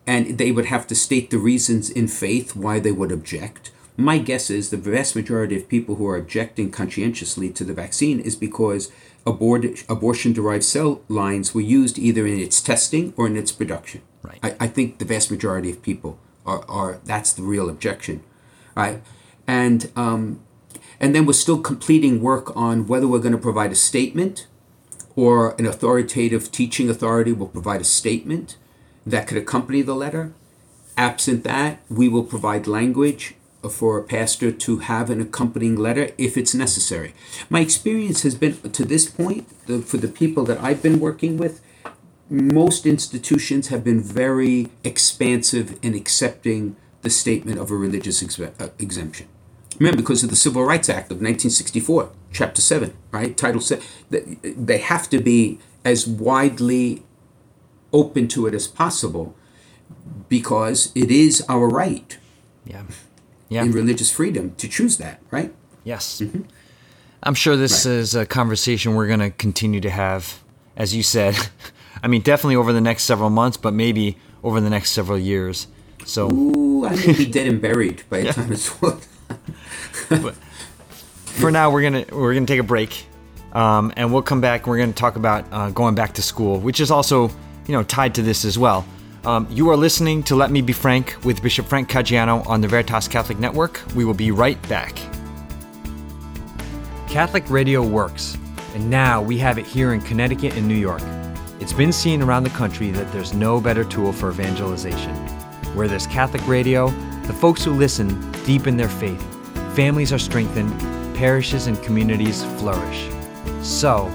And 0.06 0.38
they 0.38 0.52
would 0.52 0.66
have 0.66 0.88
to 0.88 0.96
state 0.96 1.30
the 1.30 1.38
reasons 1.38 1.90
in 1.90 2.08
faith 2.08 2.56
why 2.56 2.80
they 2.80 2.92
would 2.92 3.12
object. 3.12 3.72
My 3.96 4.18
guess 4.18 4.50
is 4.50 4.70
the 4.70 4.78
vast 4.78 5.16
majority 5.16 5.56
of 5.56 5.70
people 5.70 5.96
who 5.96 6.08
are 6.08 6.18
objecting 6.18 6.72
conscientiously 6.72 7.50
to 7.52 7.64
the 7.64 7.74
vaccine 7.74 8.20
is 8.20 8.36
because 8.36 8.92
abort- 9.26 9.84
abortion 9.90 10.34
derived 10.34 10.64
cell 10.64 11.02
lines 11.08 11.54
were 11.54 11.62
used 11.62 11.98
either 11.98 12.26
in 12.28 12.40
its 12.40 12.62
testing 12.62 13.14
or 13.18 13.28
in 13.28 13.38
its 13.38 13.52
production. 13.52 14.02
Right. 14.22 14.40
I, 14.42 14.56
I 14.62 14.68
think 14.68 15.00
the 15.00 15.06
vast 15.06 15.32
majority 15.32 15.70
of 15.70 15.82
people 15.82 16.18
are, 16.46 16.64
are 16.70 17.00
that's 17.06 17.34
the 17.34 17.44
real 17.44 17.70
objection. 17.70 18.24
Right. 18.76 19.02
And 19.48 19.92
um, 19.96 20.42
and 21.00 21.14
then 21.14 21.26
we're 21.26 21.34
still 21.34 21.60
completing 21.60 22.22
work 22.22 22.56
on 22.56 22.88
whether 22.88 23.08
we're 23.08 23.20
going 23.20 23.34
to 23.34 23.38
provide 23.38 23.72
a 23.72 23.76
statement 23.76 24.48
or 25.16 25.54
an 25.60 25.66
authoritative 25.66 26.52
teaching 26.52 26.90
authority 26.90 27.32
will 27.32 27.48
provide 27.48 27.82
a 27.82 27.86
statement 27.86 28.58
that 29.06 29.28
could 29.28 29.38
accompany 29.38 29.82
the 29.82 29.96
letter. 29.96 30.34
Absent 30.98 31.44
that, 31.44 31.82
we 31.90 32.08
will 32.08 32.24
provide 32.24 32.68
language 32.68 33.36
for 33.70 33.98
a 33.98 34.04
pastor 34.04 34.52
to 34.52 34.80
have 34.80 35.10
an 35.10 35.22
accompanying 35.22 35.76
letter 35.76 36.10
if 36.18 36.38
it's 36.38 36.54
necessary. 36.54 37.14
My 37.50 37.62
experience 37.62 38.24
has 38.24 38.36
been 38.36 38.60
to 38.60 38.86
this 38.86 39.10
point, 39.10 39.48
the, 39.68 39.80
for 39.80 39.98
the 39.98 40.08
people 40.08 40.44
that 40.46 40.60
I've 40.60 40.82
been 40.82 41.00
working 41.00 41.38
with, 41.38 41.62
most 42.30 42.86
institutions 42.86 43.68
have 43.68 43.84
been 43.84 44.02
very 44.02 44.70
expansive 44.84 45.78
in 45.82 45.94
accepting 45.94 46.76
the 47.02 47.10
statement 47.10 47.60
of 47.60 47.70
a 47.70 47.76
religious 47.76 48.24
expe- 48.24 48.60
uh, 48.62 48.70
exemption. 48.80 49.28
Remember, 49.80 49.98
because 49.98 50.24
of 50.24 50.30
the 50.30 50.36
Civil 50.36 50.64
Rights 50.64 50.90
Act 50.90 51.12
of 51.12 51.18
1964, 51.18 52.12
Chapter 52.32 52.62
7, 52.62 52.94
right? 53.12 53.36
Title 53.36 53.62
7, 53.62 53.84
they 54.10 54.78
have 54.80 55.10
to 55.10 55.20
be 55.20 55.60
as 55.84 56.08
widely 56.08 57.04
open 57.92 58.28
to 58.30 58.48
it 58.48 58.54
as 58.54 58.68
possible 58.68 59.36
because 60.30 60.92
it 60.96 61.12
is 61.12 61.44
our 61.48 61.68
right 61.68 62.18
Yeah. 62.66 62.84
Yeah. 63.54 63.64
in 63.64 63.72
religious 63.72 64.12
freedom 64.12 64.56
to 64.58 64.68
choose 64.68 64.98
that, 64.98 65.22
right? 65.32 65.54
Yes. 65.84 66.22
I'm 67.22 67.36
sure 67.36 67.56
this 67.56 67.82
Mm-hmm. 67.86 67.90
Right. 67.92 68.00
is 68.00 68.16
a 68.16 68.26
conversation 68.26 68.96
we're 68.96 69.08
going 69.08 69.20
to 69.20 69.30
continue 69.32 69.80
to 69.82 69.90
have, 69.90 70.42
as 70.76 70.96
you 70.96 71.04
said. 71.04 71.38
I 72.04 72.08
mean, 72.08 72.22
definitely 72.22 72.56
over 72.58 72.74
the 72.74 72.82
next 72.82 73.04
several 73.04 73.30
months, 73.30 73.56
but 73.58 73.74
maybe 73.74 74.18
over 74.44 74.60
the 74.60 74.70
next 74.70 74.92
several 74.92 75.18
years. 75.20 75.68
So, 76.06 76.30
Ooh, 76.32 76.86
I 76.86 76.96
may 76.96 77.14
be 77.14 77.26
dead 77.26 77.48
and 77.48 77.62
buried 77.62 78.04
by 78.10 78.22
the 78.22 78.34
time 78.34 78.52
it's 78.52 78.84
all 78.84 79.00
for 81.26 81.50
now, 81.52 81.72
we're 81.72 81.82
gonna 81.82 82.06
we're 82.12 82.34
gonna 82.34 82.46
take 82.46 82.60
a 82.60 82.64
break, 82.64 83.06
um, 83.54 83.92
and 83.96 84.12
we'll 84.14 84.22
come 84.22 84.42
back. 84.42 84.62
and 84.62 84.68
We're 84.70 84.78
gonna 84.80 84.94
talk 84.94 85.16
about 85.16 85.46
uh, 85.52 85.70
going 85.72 85.96
back 85.96 86.14
to 86.16 86.22
school, 86.22 86.60
which 86.60 86.80
is 86.80 86.92
also 86.92 87.30
you 87.68 87.74
know 87.74 87.84
tied 87.84 88.16
to 88.16 88.22
this 88.22 88.46
as 88.46 88.58
well. 88.60 88.86
Um, 89.26 89.48
you 89.50 89.70
are 89.70 89.78
listening 89.78 90.22
to 90.24 90.36
Let 90.36 90.52
Me 90.52 90.62
Be 90.62 90.74
Frank 90.74 91.16
with 91.24 91.42
Bishop 91.42 91.66
Frank 91.66 91.90
Caggiano 91.90 92.46
on 92.46 92.60
the 92.60 92.68
Veritas 92.68 93.08
Catholic 93.08 93.40
Network. 93.40 93.80
We 93.96 94.04
will 94.04 94.14
be 94.14 94.32
right 94.32 94.62
back. 94.68 94.98
Catholic 97.08 97.50
radio 97.50 97.82
works, 97.82 98.38
and 98.76 98.90
now 98.90 99.22
we 99.22 99.38
have 99.38 99.58
it 99.58 99.66
here 99.66 99.94
in 99.94 100.02
Connecticut 100.02 100.58
and 100.58 100.68
New 100.68 100.76
York. 100.76 101.02
It's 101.62 101.72
been 101.72 101.94
seen 101.94 102.22
around 102.22 102.44
the 102.44 102.50
country 102.50 102.92
that 102.92 103.10
there's 103.14 103.34
no 103.34 103.62
better 103.62 103.86
tool 103.86 104.12
for 104.12 104.30
evangelization. 104.30 105.16
Where 105.74 105.88
there's 105.88 106.08
Catholic 106.08 106.46
radio, 106.46 106.90
the 107.26 107.34
folks 107.34 107.64
who 107.64 107.72
listen 107.72 108.30
deepen 108.46 108.76
their 108.76 108.90
faith, 108.90 109.24
families 109.74 110.12
are 110.12 110.20
strengthened, 110.20 110.78
parishes 111.16 111.68
and 111.68 111.82
communities 111.82 112.44
flourish. 112.60 113.08
So, 113.62 114.12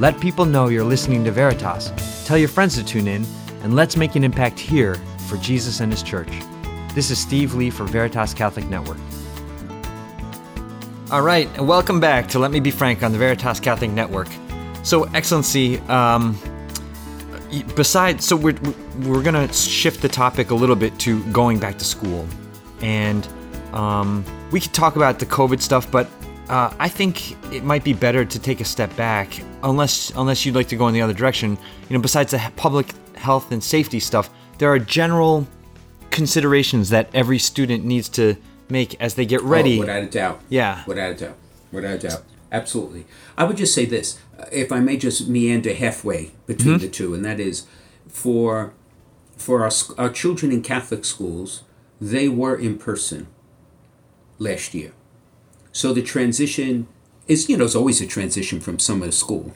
let 0.00 0.18
people 0.18 0.46
know 0.46 0.66
you're 0.66 0.82
listening 0.82 1.22
to 1.26 1.30
Veritas, 1.30 1.92
tell 2.26 2.36
your 2.36 2.48
friends 2.48 2.74
to 2.74 2.84
tune 2.84 3.06
in, 3.06 3.24
and 3.62 3.74
let's 3.74 3.96
make 3.96 4.14
an 4.14 4.24
impact 4.24 4.58
here 4.58 4.94
for 5.26 5.36
Jesus 5.38 5.80
and 5.80 5.92
His 5.92 6.02
Church. 6.02 6.30
This 6.94 7.10
is 7.10 7.18
Steve 7.18 7.54
Lee 7.54 7.70
for 7.70 7.84
Veritas 7.84 8.34
Catholic 8.34 8.66
Network. 8.68 8.98
All 11.10 11.22
right, 11.22 11.48
and 11.56 11.66
welcome 11.66 12.00
back 12.00 12.28
to 12.28 12.38
Let 12.38 12.50
Me 12.50 12.60
Be 12.60 12.70
Frank 12.70 13.02
on 13.02 13.12
the 13.12 13.18
Veritas 13.18 13.60
Catholic 13.60 13.90
Network. 13.90 14.28
So, 14.82 15.04
Excellency, 15.14 15.78
um, 15.88 16.38
besides, 17.74 18.24
so 18.24 18.36
we're 18.36 18.58
we're 19.04 19.22
gonna 19.22 19.52
shift 19.52 20.02
the 20.02 20.08
topic 20.08 20.50
a 20.50 20.54
little 20.54 20.76
bit 20.76 20.98
to 21.00 21.22
going 21.32 21.58
back 21.58 21.78
to 21.78 21.84
school, 21.84 22.26
and 22.80 23.26
um, 23.72 24.24
we 24.50 24.60
could 24.60 24.72
talk 24.72 24.96
about 24.96 25.18
the 25.18 25.26
COVID 25.26 25.60
stuff, 25.60 25.90
but 25.90 26.08
uh, 26.48 26.72
I 26.78 26.88
think 26.88 27.32
it 27.52 27.64
might 27.64 27.84
be 27.84 27.92
better 27.92 28.24
to 28.24 28.38
take 28.38 28.60
a 28.60 28.64
step 28.64 28.94
back, 28.96 29.42
unless 29.62 30.10
unless 30.16 30.46
you'd 30.46 30.54
like 30.54 30.68
to 30.68 30.76
go 30.76 30.88
in 30.88 30.94
the 30.94 31.02
other 31.02 31.12
direction. 31.12 31.58
You 31.88 31.96
know, 31.96 32.02
besides 32.02 32.32
the 32.32 32.52
public 32.56 32.86
health 33.18 33.52
and 33.52 33.62
safety 33.62 34.00
stuff, 34.00 34.30
there 34.58 34.70
are 34.72 34.78
general 34.78 35.46
considerations 36.10 36.90
that 36.90 37.08
every 37.14 37.38
student 37.38 37.84
needs 37.84 38.08
to 38.10 38.36
make 38.68 39.00
as 39.00 39.14
they 39.14 39.26
get 39.26 39.42
ready. 39.42 39.76
Oh, 39.76 39.80
without 39.80 40.02
a 40.02 40.06
doubt. 40.06 40.40
Yeah. 40.48 40.82
Without 40.86 41.10
a 41.12 41.14
doubt. 41.14 41.36
Without 41.72 41.94
a 41.94 41.98
doubt. 41.98 42.22
Absolutely. 42.50 43.04
I 43.36 43.44
would 43.44 43.56
just 43.56 43.74
say 43.74 43.84
this, 43.84 44.18
uh, 44.38 44.46
if 44.50 44.72
I 44.72 44.80
may 44.80 44.96
just 44.96 45.28
meander 45.28 45.74
halfway 45.74 46.32
between 46.46 46.74
Mm-hmm. 46.76 46.82
the 46.86 46.88
two, 46.88 47.14
and 47.14 47.24
that 47.24 47.38
is 47.40 47.66
for 48.08 48.72
for 49.36 49.62
our, 49.62 49.70
our 49.96 50.10
children 50.10 50.50
in 50.50 50.62
Catholic 50.62 51.04
schools, 51.04 51.62
they 52.00 52.28
were 52.28 52.56
in 52.56 52.76
person 52.78 53.28
last 54.38 54.74
year. 54.74 54.92
So 55.70 55.92
the 55.92 56.02
transition 56.02 56.88
is, 57.28 57.48
you 57.48 57.56
know, 57.56 57.64
it's 57.64 57.76
always 57.76 58.00
a 58.00 58.06
transition 58.06 58.60
from 58.60 58.78
summer 58.80 59.06
to 59.06 59.12
school. 59.12 59.52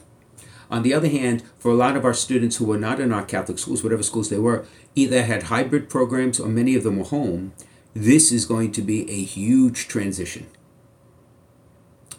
On 0.73 0.81
the 0.81 0.95
other 0.95 1.07
hand, 1.07 1.43
for 1.59 1.69
a 1.69 1.75
lot 1.75 1.95
of 1.95 2.03
our 2.03 2.15
students 2.15 2.55
who 2.55 2.65
were 2.65 2.79
not 2.79 2.99
in 2.99 3.13
our 3.13 3.23
Catholic 3.23 3.59
schools, 3.59 3.83
whatever 3.83 4.01
schools 4.01 4.31
they 4.31 4.39
were, 4.39 4.65
either 4.95 5.21
had 5.21 5.43
hybrid 5.43 5.87
programs 5.87 6.39
or 6.39 6.47
many 6.47 6.73
of 6.73 6.81
them 6.81 6.97
were 6.97 7.05
home, 7.05 7.53
this 7.93 8.31
is 8.31 8.45
going 8.45 8.71
to 8.71 8.81
be 8.81 9.07
a 9.07 9.23
huge 9.23 9.87
transition. 9.87 10.47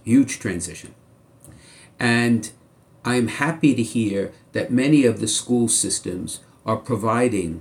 Huge 0.05 0.39
transition. 0.39 0.95
And 1.99 2.53
I'm 3.05 3.27
happy 3.27 3.75
to 3.75 3.83
hear 3.83 4.33
that 4.53 4.71
many 4.71 5.05
of 5.05 5.19
the 5.19 5.27
school 5.27 5.67
systems 5.67 6.39
are 6.65 6.77
providing 6.77 7.61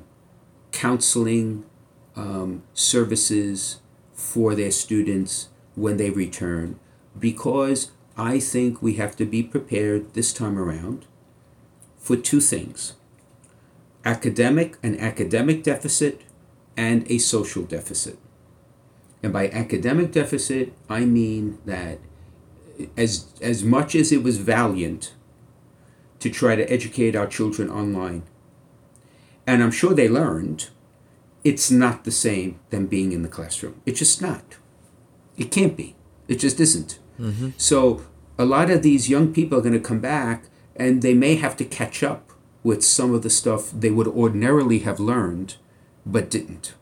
counseling 0.72 1.66
um, 2.16 2.62
services 2.76 3.80
for 4.14 4.54
their 4.54 4.70
students 4.70 5.50
when 5.74 5.98
they 5.98 6.12
return 6.12 6.80
because 7.18 7.90
I 8.18 8.40
think 8.40 8.82
we 8.82 8.94
have 8.96 9.16
to 9.18 9.26
be 9.26 9.42
prepared 9.42 10.14
this 10.14 10.34
time 10.34 10.58
around 10.58 11.06
for 11.98 12.16
two 12.16 12.42
things 12.42 12.94
academic, 14.06 14.78
an 14.84 15.00
academic 15.00 15.64
deficit, 15.64 16.22
and 16.76 17.10
a 17.10 17.18
social 17.18 17.64
deficit. 17.64 18.20
And 19.24 19.32
by 19.32 19.48
academic 19.50 20.12
deficit, 20.12 20.74
I 20.90 21.06
mean 21.06 21.60
that 21.66 22.00
as, 22.98 23.28
as 23.42 23.64
much 23.64 23.96
as 23.96 24.12
it 24.12 24.22
was 24.22 24.38
valiant 24.38 25.14
to 26.20 26.30
try 26.30 26.56
to 26.56 26.70
educate 26.70 27.16
our 27.16 27.28
children 27.28 27.70
online, 27.70 28.24
and 29.48 29.64
I'm 29.64 29.72
sure 29.72 29.94
they 29.94 30.10
learned, 30.10 30.70
it's 31.44 31.72
not 31.72 32.04
the 32.04 32.12
same 32.12 32.60
than 32.70 32.88
being 32.88 33.12
in 33.14 33.22
the 33.22 33.30
classroom. 33.30 33.82
It's 33.86 34.00
just 34.00 34.22
not. 34.22 34.58
It 35.38 35.52
can't 35.52 35.78
be. 35.78 35.96
It 36.28 36.40
just 36.40 36.60
isn't. 36.60 37.00
Mm-hmm. 37.20 37.50
So 37.58 38.04
a 38.38 38.46
lot 38.46 38.70
of 38.70 38.84
these 38.84 39.10
young 39.10 39.34
people 39.34 39.58
are 39.58 39.62
going 39.62 39.74
to 39.74 39.80
come 39.80 40.00
back 40.00 40.46
and 40.76 41.02
they 41.02 41.14
may 41.14 41.36
have 41.36 41.56
to 41.58 41.66
catch 41.66 42.04
up 42.04 42.32
with 42.64 42.84
some 42.84 43.14
of 43.14 43.22
the 43.22 43.30
stuff 43.30 43.72
they 43.72 43.92
would 43.92 44.08
ordinarily 44.08 44.80
have 44.80 45.00
learned 45.00 45.56
but 46.06 46.30
didn't. 46.30 46.74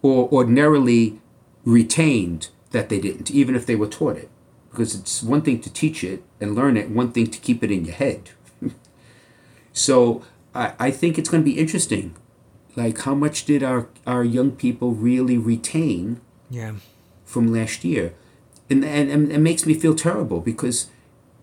Or 0.00 0.28
ordinarily 0.30 1.20
retained 1.64 2.48
that 2.70 2.88
they 2.88 3.00
didn't, 3.00 3.30
even 3.30 3.54
if 3.54 3.66
they 3.66 3.76
were 3.76 3.86
taught 3.86 4.16
it. 4.16 4.30
Because 4.70 4.94
it's 4.94 5.22
one 5.22 5.42
thing 5.42 5.60
to 5.60 5.72
teach 5.72 6.02
it 6.02 6.24
and 6.40 6.54
learn 6.54 6.76
it, 6.76 6.90
one 6.90 7.12
thing 7.12 7.26
to 7.28 7.38
keep 7.38 7.62
it 7.62 7.70
in 7.70 7.84
your 7.84 7.94
head. 7.94 8.30
so 9.72 10.24
I, 10.54 10.72
I 10.78 10.90
think 10.90 11.18
it's 11.18 11.28
going 11.28 11.42
to 11.42 11.50
be 11.50 11.58
interesting. 11.58 12.16
Like, 12.74 13.00
how 13.00 13.14
much 13.14 13.44
did 13.44 13.62
our, 13.62 13.88
our 14.06 14.24
young 14.24 14.52
people 14.52 14.92
really 14.92 15.36
retain 15.36 16.22
yeah. 16.48 16.72
from 17.24 17.52
last 17.52 17.84
year? 17.84 18.14
And, 18.72 18.84
and, 18.84 19.10
and 19.10 19.32
it 19.32 19.38
makes 19.38 19.66
me 19.66 19.74
feel 19.74 19.94
terrible 19.94 20.40
because, 20.40 20.88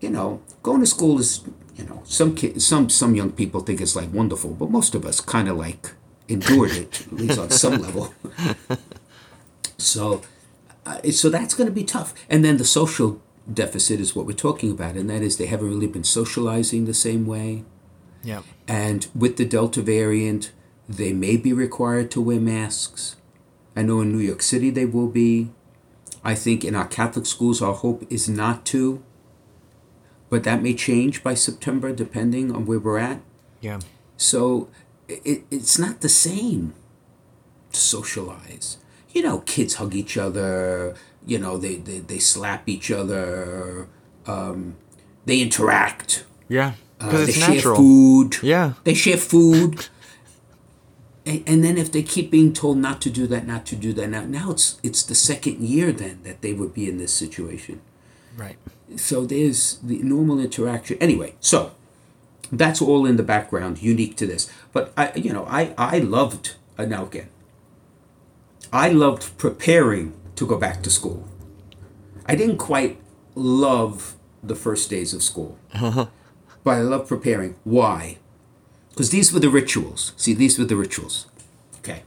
you 0.00 0.10
know, 0.10 0.42
going 0.62 0.80
to 0.80 0.86
school 0.86 1.18
is, 1.18 1.42
you 1.76 1.84
know, 1.84 2.02
some 2.04 2.34
kids, 2.34 2.66
some, 2.66 2.90
some 2.90 3.14
young 3.14 3.32
people 3.32 3.60
think 3.60 3.80
it's 3.80 3.96
like 3.96 4.12
wonderful, 4.12 4.50
but 4.50 4.70
most 4.70 4.94
of 4.94 5.06
us 5.06 5.20
kind 5.20 5.48
of 5.48 5.56
like 5.56 5.92
endured 6.28 6.72
it, 6.72 7.06
at 7.06 7.12
least 7.12 7.38
on 7.38 7.50
some 7.50 7.80
level. 7.86 8.12
So, 9.80 10.22
uh, 10.86 11.00
so 11.10 11.28
that's 11.28 11.54
going 11.54 11.68
to 11.68 11.74
be 11.74 11.84
tough. 11.84 12.14
And 12.28 12.44
then 12.44 12.56
the 12.56 12.64
social 12.64 13.20
deficit 13.52 14.00
is 14.00 14.14
what 14.14 14.26
we're 14.26 14.32
talking 14.32 14.70
about, 14.70 14.96
and 14.96 15.08
that 15.10 15.22
is 15.22 15.36
they 15.36 15.46
haven't 15.46 15.68
really 15.68 15.86
been 15.86 16.04
socializing 16.04 16.84
the 16.84 16.94
same 16.94 17.26
way. 17.26 17.64
Yeah. 18.22 18.42
And 18.68 19.06
with 19.14 19.36
the 19.36 19.44
Delta 19.44 19.82
variant, 19.82 20.52
they 20.88 21.12
may 21.12 21.36
be 21.36 21.52
required 21.52 22.10
to 22.12 22.20
wear 22.20 22.40
masks. 22.40 23.16
I 23.74 23.82
know 23.82 24.00
in 24.00 24.12
New 24.12 24.18
York 24.18 24.42
City 24.42 24.70
they 24.70 24.84
will 24.84 25.08
be. 25.08 25.50
I 26.22 26.34
think 26.34 26.64
in 26.64 26.74
our 26.74 26.86
Catholic 26.86 27.26
schools, 27.26 27.62
our 27.62 27.74
hope 27.74 28.06
is 28.10 28.28
not 28.28 28.64
to. 28.66 29.02
But 30.28 30.44
that 30.44 30.62
may 30.62 30.74
change 30.74 31.22
by 31.22 31.34
September, 31.34 31.92
depending 31.92 32.54
on 32.54 32.66
where 32.66 32.78
we're 32.78 32.98
at. 32.98 33.20
Yeah. 33.60 33.80
So 34.16 34.68
it, 35.08 35.44
it's 35.50 35.78
not 35.78 36.00
the 36.02 36.08
same 36.08 36.74
to 37.72 37.80
socialize 37.80 38.78
you 39.12 39.22
know, 39.22 39.38
kids 39.40 39.74
hug 39.74 39.94
each 39.94 40.16
other, 40.16 40.94
you 41.26 41.38
know, 41.38 41.56
they, 41.56 41.76
they, 41.76 41.98
they 41.98 42.18
slap 42.18 42.68
each 42.68 42.90
other, 42.90 43.88
um, 44.26 44.76
they 45.26 45.40
interact. 45.40 46.24
Yeah. 46.48 46.72
Uh, 47.00 47.10
they 47.10 47.22
it's 47.24 47.38
share 47.38 47.54
natural. 47.54 47.76
food. 47.76 48.36
Yeah. 48.42 48.74
They 48.84 48.94
share 48.94 49.16
food. 49.16 49.88
And, 51.26 51.42
and 51.46 51.64
then 51.64 51.76
if 51.76 51.92
they 51.92 52.02
keep 52.02 52.30
being 52.30 52.52
told 52.52 52.78
not 52.78 53.00
to 53.02 53.10
do 53.10 53.26
that, 53.26 53.46
not 53.46 53.66
to 53.66 53.76
do 53.76 53.92
that, 53.92 54.08
now, 54.08 54.24
now 54.24 54.50
it's, 54.50 54.80
it's 54.82 55.02
the 55.02 55.14
second 55.14 55.60
year 55.60 55.92
then 55.92 56.20
that 56.24 56.42
they 56.42 56.52
would 56.52 56.74
be 56.74 56.88
in 56.88 56.98
this 56.98 57.12
situation. 57.12 57.80
Right. 58.36 58.56
So 58.96 59.24
there's 59.24 59.78
the 59.82 59.98
normal 60.02 60.40
interaction. 60.40 60.96
Anyway, 61.00 61.34
so 61.40 61.72
that's 62.50 62.80
all 62.80 63.06
in 63.06 63.16
the 63.16 63.22
background, 63.22 63.82
unique 63.82 64.16
to 64.16 64.26
this. 64.26 64.50
But 64.72 64.92
I, 64.96 65.12
you 65.14 65.32
know, 65.32 65.46
I, 65.46 65.74
I 65.76 65.98
loved, 65.98 66.54
uh, 66.78 66.84
now 66.84 67.04
again, 67.04 67.28
I 68.72 68.88
loved 68.90 69.36
preparing 69.36 70.14
to 70.36 70.46
go 70.46 70.56
back 70.56 70.82
to 70.84 70.90
school. 70.90 71.28
I 72.26 72.34
didn't 72.34 72.58
quite 72.58 72.98
love 73.34 74.14
the 74.42 74.54
first 74.54 74.88
days 74.88 75.12
of 75.12 75.22
school, 75.22 75.58
but 76.64 76.70
I 76.70 76.80
love 76.80 77.08
preparing. 77.08 77.56
Why? 77.64 78.18
Because 78.90 79.10
these 79.10 79.32
were 79.32 79.40
the 79.40 79.50
rituals. 79.50 80.12
See, 80.16 80.34
these 80.34 80.58
were 80.58 80.64
the 80.64 80.76
rituals. 80.76 81.26
Okay. 81.78 82.02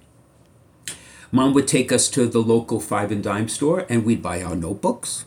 Mom 1.31 1.53
would 1.53 1.67
take 1.67 1.91
us 1.91 2.09
to 2.09 2.27
the 2.27 2.41
local 2.41 2.79
five 2.79 3.11
and 3.11 3.23
dime 3.23 3.49
store 3.49 3.85
and 3.89 4.05
we'd 4.05 4.21
buy 4.21 4.41
our 4.41 4.55
notebooks. 4.55 5.25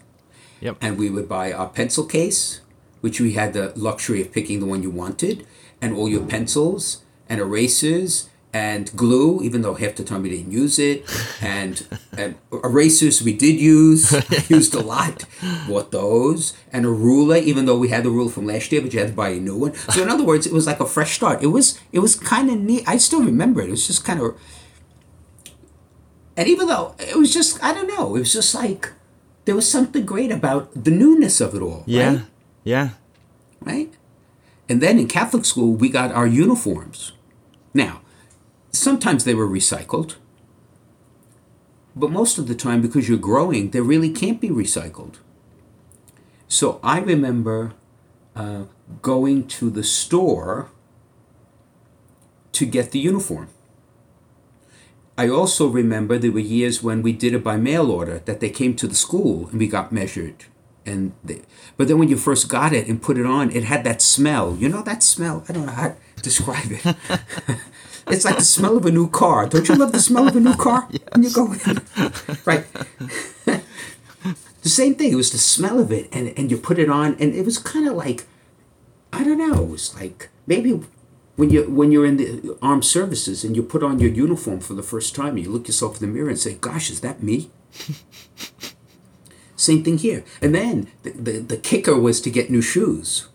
Yep. 0.61 0.77
And 0.81 0.99
we 0.99 1.11
would 1.11 1.29
buy 1.29 1.53
our 1.53 1.69
pencil 1.69 2.05
case, 2.05 2.61
which 3.01 3.21
we 3.21 3.33
had 3.33 3.53
the 3.53 3.73
luxury 3.77 4.21
of 4.21 4.33
picking 4.33 4.61
the 4.61 4.67
one 4.67 4.83
you 4.83 4.91
wanted, 4.91 5.47
and 5.83 5.95
all 5.95 6.09
your 6.09 6.25
pencils 6.25 7.03
and 7.29 7.41
erasers 7.41 8.31
and 8.53 8.95
glue, 8.97 9.43
even 9.43 9.63
though 9.63 9.75
half 9.75 9.97
the 9.97 10.05
time 10.05 10.23
we 10.23 10.31
didn't 10.31 10.51
use 10.51 10.79
it, 10.79 11.05
and, 11.43 11.87
and 12.17 12.37
erasers 12.65 13.23
we 13.23 13.35
did 13.35 13.61
use, 13.61 14.13
used 14.51 14.75
a 14.75 14.81
lot, 14.81 15.25
bought 15.69 15.91
those, 15.91 16.57
and 16.73 16.87
a 16.87 16.89
ruler, 16.89 17.37
even 17.37 17.67
though 17.67 17.77
we 17.77 17.89
had 17.89 18.05
the 18.05 18.11
ruler 18.11 18.31
from 18.31 18.47
last 18.47 18.73
year, 18.73 18.81
but 18.81 18.93
you 18.95 19.01
had 19.01 19.09
to 19.09 19.15
buy 19.15 19.31
a 19.31 19.41
new 19.41 19.57
one. 19.57 19.75
So 19.75 20.03
in 20.03 20.09
other 20.09 20.25
words, 20.25 20.47
it 20.47 20.53
was 20.53 20.67
like 20.67 20.81
a 20.81 20.87
fresh 20.87 21.15
start. 21.15 21.43
It 21.43 21.49
was 21.49 21.79
it 21.93 21.99
was 21.99 22.15
kind 22.15 22.49
of 22.51 22.59
neat. 22.59 22.85
I 22.87 22.97
still 22.97 23.23
remember 23.23 23.61
it. 23.61 23.69
It 23.69 23.73
was 23.73 23.87
just 23.87 24.05
kind 24.05 24.21
of, 24.21 24.41
and 26.37 26.49
even 26.49 26.67
though 26.67 26.95
it 26.99 27.17
was 27.17 27.35
just 27.35 27.63
I 27.63 27.75
don't 27.75 27.89
know, 27.89 28.17
it 28.17 28.21
was 28.21 28.33
just 28.33 28.55
like 28.55 28.93
there 29.45 29.55
was 29.55 29.71
something 29.71 30.05
great 30.05 30.33
about 30.33 30.85
the 30.85 30.91
newness 30.91 31.41
of 31.41 31.55
it 31.55 31.63
all. 31.63 31.85
Yeah. 31.87 32.09
Right? 32.09 32.23
Yeah. 32.65 32.89
right? 33.61 33.95
And 34.69 34.83
then 34.83 34.99
in 34.99 35.07
Catholic 35.07 35.45
school, 35.45 35.75
we 35.75 35.89
got 35.89 36.11
our 36.13 36.27
uniforms. 36.27 37.13
Now, 37.73 38.01
sometimes 38.77 39.25
they 39.25 39.35
were 39.35 39.49
recycled, 39.49 40.17
but 41.95 42.11
most 42.11 42.39
of 42.39 42.47
the 42.47 42.55
time, 42.55 42.83
because 42.83 43.09
you're 43.09 43.19
growing, 43.19 43.71
they 43.71 43.81
really 43.81 44.11
can't 44.11 44.41
be 44.41 44.51
recycled. 44.51 45.17
So 46.49 46.79
I 46.83 47.01
remember 47.01 47.73
uh, 48.37 48.65
going 49.03 49.49
to 49.49 49.71
the 49.71 49.83
store 49.83 50.71
to 52.53 52.67
get 52.67 52.91
the 52.91 52.99
uniform. 52.99 53.49
I 55.19 55.29
also 55.29 55.69
remember 55.69 56.19
there 56.19 56.31
were 56.31 56.41
years 56.41 56.83
when 56.83 57.03
we 57.03 57.13
did 57.13 57.33
it 57.33 57.43
by 57.43 57.57
mail 57.57 57.91
order, 57.91 58.19
that 58.27 58.41
they 58.41 58.51
came 58.51 58.77
to 58.77 58.87
the 58.87 58.95
school 58.95 59.49
and 59.49 59.59
we 59.59 59.67
got 59.67 59.91
measured. 59.91 60.45
And 60.85 61.15
they, 61.25 61.43
but 61.77 61.89
then 61.89 61.99
when 61.99 62.09
you 62.09 62.17
first 62.17 62.49
got 62.49 62.73
it 62.73 62.87
and 62.87 63.03
put 63.03 63.19
it 63.19 63.27
on, 63.27 63.51
it 63.51 63.65
had 63.65 63.83
that 63.85 64.03
smell. 64.03 64.55
You 64.57 64.69
know 64.69 64.83
that 64.83 65.03
smell? 65.03 65.45
I 65.49 65.53
don't 65.53 65.67
know 65.67 65.73
how 65.73 65.89
to 66.17 66.23
describe 66.23 66.71
it. 66.71 66.97
it's 68.09 68.25
like 68.25 68.37
the 68.37 68.45
smell 68.45 68.77
of 68.77 68.87
a 68.87 68.91
new 68.91 69.09
car. 69.09 69.47
Don't 69.47 69.69
you 69.69 69.75
love 69.75 69.93
the 69.93 70.01
smell 70.01 70.29
of 70.29 70.37
a 70.37 70.41
new 70.41 70.55
car 70.55 70.87
yes. 70.91 71.03
when 71.13 71.23
you 71.23 71.31
go 71.31 71.53
in? 71.53 71.83
right. 72.45 72.65
the 73.45 74.69
same 74.69 74.95
thing. 74.95 75.13
It 75.13 75.17
was 75.17 75.33
the 75.33 75.39
smell 75.39 75.79
of 75.79 75.91
it, 75.91 76.09
and 76.13 76.33
and 76.39 76.51
you 76.51 76.57
put 76.57 76.79
it 76.79 76.89
on, 76.89 77.17
and 77.21 77.35
it 77.35 77.45
was 77.45 77.59
kind 77.59 77.89
of 77.89 77.95
like, 77.95 78.27
I 79.13 79.25
don't 79.25 79.39
know. 79.39 79.65
It 79.65 79.71
was 79.71 79.95
like 79.95 80.31
maybe 80.47 80.81
when 81.37 81.51
you 81.51 81.65
when 81.71 81.93
you're 81.93 82.07
in 82.07 82.17
the 82.17 82.59
armed 82.63 82.85
services 82.85 83.45
and 83.45 83.57
you 83.57 83.63
put 83.63 83.83
on 83.83 83.99
your 83.99 84.11
uniform 84.11 84.61
for 84.61 84.75
the 84.75 84.83
first 84.83 85.15
time, 85.15 85.37
you 85.37 85.51
look 85.51 85.67
yourself 85.67 86.01
in 86.01 86.09
the 86.09 86.15
mirror 86.15 86.29
and 86.29 86.39
say, 86.39 86.55
"Gosh, 86.55 86.91
is 86.91 87.01
that 87.01 87.23
me?" 87.23 87.51
Same 89.57 89.83
thing 89.83 89.99
here. 89.99 90.23
And 90.43 90.55
then 90.55 90.89
the, 91.03 91.11
the, 91.11 91.33
the 91.39 91.57
kicker 91.57 91.99
was 91.99 92.21
to 92.21 92.31
get 92.31 92.51
new 92.51 92.61
shoes. 92.61 93.29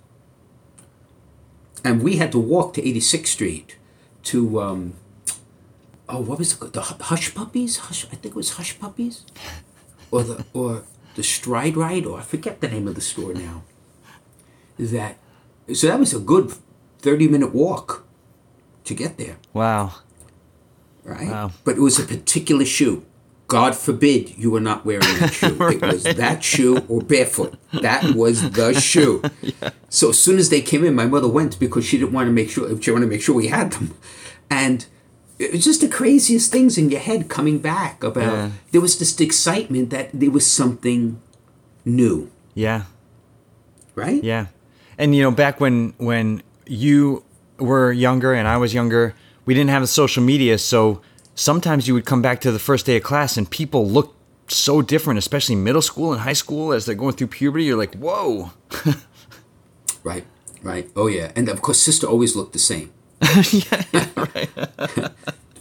And 1.83 2.03
we 2.03 2.17
had 2.17 2.31
to 2.31 2.39
walk 2.39 2.75
to 2.75 2.81
86th 2.81 3.27
Street 3.27 3.75
to, 4.23 4.61
um, 4.61 4.93
oh, 6.09 6.21
what 6.21 6.39
was 6.39 6.53
it? 6.53 6.73
The 6.73 6.81
Hush 6.81 7.33
Puppies? 7.33 7.77
Hush, 7.77 8.05
I 8.05 8.15
think 8.15 8.25
it 8.25 8.35
was 8.35 8.51
Hush 8.53 8.79
Puppies? 8.79 9.25
Or 10.11 10.23
the, 10.23 10.45
or 10.53 10.83
the 11.15 11.23
Stride 11.23 11.77
Rite, 11.77 12.05
or 12.05 12.19
I 12.19 12.23
forget 12.23 12.61
the 12.61 12.67
name 12.67 12.87
of 12.87 12.95
the 12.95 13.01
store 13.01 13.33
now. 13.33 13.63
That, 14.79 15.17
so 15.73 15.87
that 15.87 15.99
was 15.99 16.13
a 16.13 16.19
good 16.19 16.53
30 16.99 17.27
minute 17.27 17.53
walk 17.53 18.05
to 18.85 18.93
get 18.93 19.17
there. 19.17 19.37
Wow. 19.53 19.95
Right? 21.03 21.27
Wow. 21.27 21.51
But 21.63 21.77
it 21.77 21.81
was 21.81 21.99
a 21.99 22.03
particular 22.03 22.65
shoe. 22.65 23.05
God 23.51 23.75
forbid 23.75 24.37
you 24.37 24.49
were 24.49 24.61
not 24.61 24.85
wearing 24.85 25.01
that 25.19 25.33
shoe. 25.33 25.53
right. 25.55 25.75
It 25.83 25.93
was 25.93 26.03
that 26.03 26.41
shoe 26.41 26.77
or 26.87 27.01
barefoot. 27.01 27.55
That 27.73 28.15
was 28.15 28.51
the 28.51 28.73
shoe. 28.79 29.21
yeah. 29.41 29.71
So 29.89 30.11
as 30.11 30.19
soon 30.19 30.39
as 30.39 30.49
they 30.49 30.61
came 30.61 30.85
in, 30.85 30.95
my 30.95 31.05
mother 31.05 31.27
went 31.27 31.59
because 31.59 31.83
she 31.85 31.97
didn't 31.97 32.13
want 32.13 32.27
to 32.27 32.31
make 32.31 32.49
sure 32.49 32.81
she 32.81 32.91
wanted 32.91 33.07
to 33.07 33.11
make 33.11 33.21
sure 33.21 33.35
we 33.35 33.49
had 33.49 33.73
them. 33.73 33.93
And 34.49 34.85
it 35.37 35.51
was 35.51 35.65
just 35.65 35.81
the 35.81 35.89
craziest 35.89 36.49
things 36.49 36.77
in 36.77 36.89
your 36.89 37.01
head 37.01 37.27
coming 37.27 37.59
back 37.59 38.03
about 38.05 38.33
yeah. 38.33 38.51
there 38.71 38.79
was 38.79 38.97
this 38.99 39.19
excitement 39.19 39.89
that 39.89 40.11
there 40.13 40.31
was 40.31 40.47
something 40.47 41.19
new. 41.83 42.31
Yeah. 42.53 42.83
Right? 43.95 44.23
Yeah. 44.23 44.47
And 44.97 45.13
you 45.13 45.23
know, 45.23 45.31
back 45.31 45.59
when 45.59 45.93
when 45.97 46.41
you 46.67 47.25
were 47.59 47.91
younger 47.91 48.33
and 48.33 48.47
I 48.47 48.55
was 48.55 48.73
younger, 48.73 49.13
we 49.45 49.53
didn't 49.53 49.71
have 49.71 49.89
social 49.89 50.23
media, 50.23 50.57
so 50.57 51.01
sometimes 51.35 51.87
you 51.87 51.93
would 51.93 52.05
come 52.05 52.21
back 52.21 52.41
to 52.41 52.51
the 52.51 52.59
first 52.59 52.85
day 52.85 52.97
of 52.97 53.03
class 53.03 53.37
and 53.37 53.49
people 53.49 53.87
looked 53.87 54.15
so 54.51 54.81
different, 54.81 55.17
especially 55.17 55.55
middle 55.55 55.81
school 55.81 56.11
and 56.11 56.21
high 56.21 56.33
school 56.33 56.73
as 56.73 56.85
they're 56.85 56.95
going 56.95 57.15
through 57.15 57.27
puberty. 57.27 57.65
You're 57.65 57.77
like, 57.77 57.95
whoa. 57.95 58.51
right, 60.03 60.25
right. 60.61 60.89
Oh 60.95 61.07
yeah, 61.07 61.31
and 61.35 61.49
of 61.49 61.61
course, 61.61 61.81
sister 61.81 62.07
always 62.07 62.35
looked 62.35 62.53
the 62.53 62.59
same. 62.59 62.91
yeah, 63.51 64.07
right. 64.17 64.49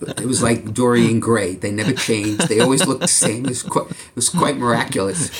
it 0.00 0.26
was 0.26 0.42
like 0.42 0.72
Dorian 0.72 1.20
Gray. 1.20 1.54
They 1.54 1.70
never 1.70 1.92
changed. 1.92 2.48
They 2.48 2.60
always 2.60 2.86
looked 2.86 3.02
the 3.02 3.08
same. 3.08 3.44
It 3.44 3.50
was 3.50 3.62
quite, 3.62 3.90
it 3.90 4.16
was 4.16 4.30
quite 4.30 4.56
miraculous. 4.56 5.30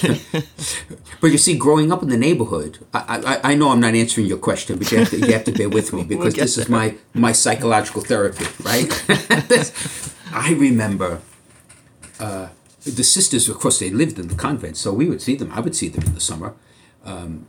but 1.20 1.31
you 1.31 1.39
see, 1.39 1.57
growing 1.57 1.91
up 1.91 2.03
in 2.03 2.11
the 2.11 2.18
neighborhood, 2.18 2.78
I, 2.93 3.41
I, 3.43 3.53
I 3.53 3.55
know 3.55 3.70
I'm 3.70 3.81
not 3.81 3.95
answering 3.95 4.26
your 4.26 4.37
question, 4.37 4.76
but 4.78 4.93
you 4.93 4.99
have 4.99 5.11
to, 5.11 5.18
you 5.18 5.33
have 5.33 5.45
to 5.45 5.53
bear 5.53 5.70
with 5.70 5.95
me 5.95 6.05
because 6.05 6.35
we'll 6.35 6.45
this 6.45 6.57
there. 6.57 6.64
is 6.64 6.68
my, 6.68 6.95
my 7.14 7.33
psychological 7.33 8.03
therapy, 8.03 8.45
right? 8.62 8.87
I 10.33 10.53
remember 10.53 11.20
uh, 12.18 12.49
the 12.85 13.05
sisters, 13.05 13.49
of 13.49 13.59
course, 13.59 13.78
they 13.78 13.91
lived 13.91 14.18
in 14.18 14.28
the 14.28 14.35
convent, 14.35 14.76
so 14.76 14.93
we 14.93 15.09
would 15.09 15.22
see 15.22 15.37
them. 15.37 15.51
I 15.53 15.61
would 15.61 15.76
see 15.76 15.89
them 15.89 16.05
in 16.05 16.14
the 16.14 16.20
summer. 16.20 16.55
Um, 17.05 17.47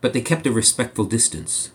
but 0.00 0.12
they 0.12 0.20
kept 0.20 0.46
a 0.46 0.52
respectful 0.52 1.04
distance 1.04 1.70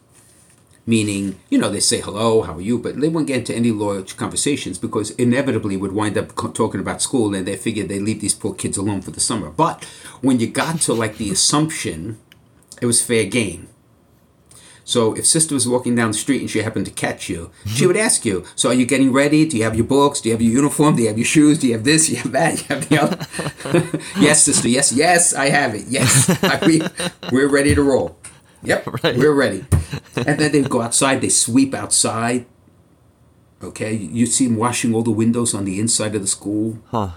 meaning, 0.85 1.39
you 1.49 1.57
know, 1.57 1.69
they 1.69 1.79
say 1.79 2.01
hello, 2.01 2.41
how 2.41 2.55
are 2.55 2.61
you, 2.61 2.77
but 2.77 2.99
they 2.99 3.09
won't 3.09 3.27
get 3.27 3.39
into 3.39 3.55
any 3.55 3.71
large 3.71 4.17
conversations 4.17 4.77
because 4.77 5.11
inevitably 5.11 5.77
would 5.77 5.91
wind 5.91 6.17
up 6.17 6.35
talking 6.53 6.81
about 6.81 7.01
school 7.01 7.33
and 7.35 7.47
they 7.47 7.55
figured 7.55 7.87
they 7.87 7.99
leave 7.99 8.21
these 8.21 8.33
poor 8.33 8.53
kids 8.53 8.77
alone 8.77 9.01
for 9.01 9.11
the 9.11 9.19
summer. 9.19 9.49
But 9.49 9.83
when 10.21 10.39
you 10.39 10.47
got 10.47 10.81
to 10.81 10.93
like 10.93 11.17
the 11.17 11.31
assumption, 11.31 12.17
it 12.81 12.85
was 12.85 13.03
fair 13.03 13.25
game. 13.25 13.67
So 14.91 15.13
if 15.13 15.25
sister 15.25 15.55
was 15.55 15.65
walking 15.69 15.95
down 15.95 16.11
the 16.11 16.17
street 16.17 16.41
and 16.41 16.49
she 16.49 16.59
happened 16.59 16.85
to 16.85 16.91
catch 16.91 17.29
you, 17.29 17.49
she 17.65 17.87
would 17.87 17.95
ask 17.95 18.25
you, 18.25 18.43
"So 18.57 18.67
are 18.71 18.73
you 18.73 18.85
getting 18.85 19.13
ready? 19.13 19.45
Do 19.47 19.55
you 19.55 19.63
have 19.63 19.77
your 19.79 19.85
books? 19.85 20.19
Do 20.19 20.27
you 20.27 20.33
have 20.35 20.41
your 20.41 20.51
uniform? 20.51 20.97
Do 20.97 21.03
you 21.03 21.07
have 21.07 21.17
your 21.17 21.31
shoes? 21.35 21.59
Do 21.59 21.67
you 21.67 21.73
have 21.77 21.85
this? 21.85 22.07
Do 22.07 22.11
you 22.11 22.17
have 22.17 22.33
that? 22.33 22.59
You 22.59 22.65
have 22.67 22.89
the 22.89 22.97
other?" 23.03 23.19
yes, 24.19 24.43
sister. 24.43 24.67
Yes, 24.67 24.91
yes, 24.91 25.33
I 25.33 25.47
have 25.47 25.75
it. 25.75 25.85
Yes, 25.87 26.29
I, 26.43 26.59
we, 26.65 26.81
we're 27.31 27.47
ready 27.47 27.73
to 27.73 27.81
roll. 27.81 28.17
Yep, 28.63 28.81
we're 29.15 29.31
ready. 29.31 29.63
and 30.17 30.37
then 30.37 30.51
they 30.51 30.61
go 30.61 30.81
outside, 30.81 31.21
they 31.21 31.29
sweep 31.29 31.73
outside. 31.73 32.45
Okay, 33.63 33.93
you 33.93 34.25
see 34.25 34.47
them 34.47 34.57
washing 34.57 34.93
all 34.93 35.03
the 35.03 35.17
windows 35.23 35.53
on 35.53 35.63
the 35.63 35.79
inside 35.79 36.15
of 36.15 36.21
the 36.21 36.27
school. 36.27 36.79
Huh. 36.87 37.11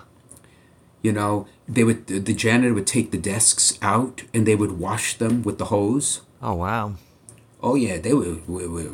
You 1.02 1.10
know, 1.10 1.48
they 1.68 1.82
would 1.82 2.06
the 2.06 2.34
janitor 2.34 2.72
would 2.72 2.86
take 2.86 3.10
the 3.10 3.18
desks 3.18 3.76
out 3.82 4.22
and 4.32 4.46
they 4.46 4.54
would 4.54 4.78
wash 4.78 5.18
them 5.18 5.42
with 5.42 5.58
the 5.58 5.66
hose. 5.74 6.20
Oh 6.40 6.54
wow. 6.54 6.94
Oh 7.64 7.76
yeah, 7.76 7.96
they 7.96 8.12
were, 8.12 8.36
were, 8.46 8.68
were 8.68 8.90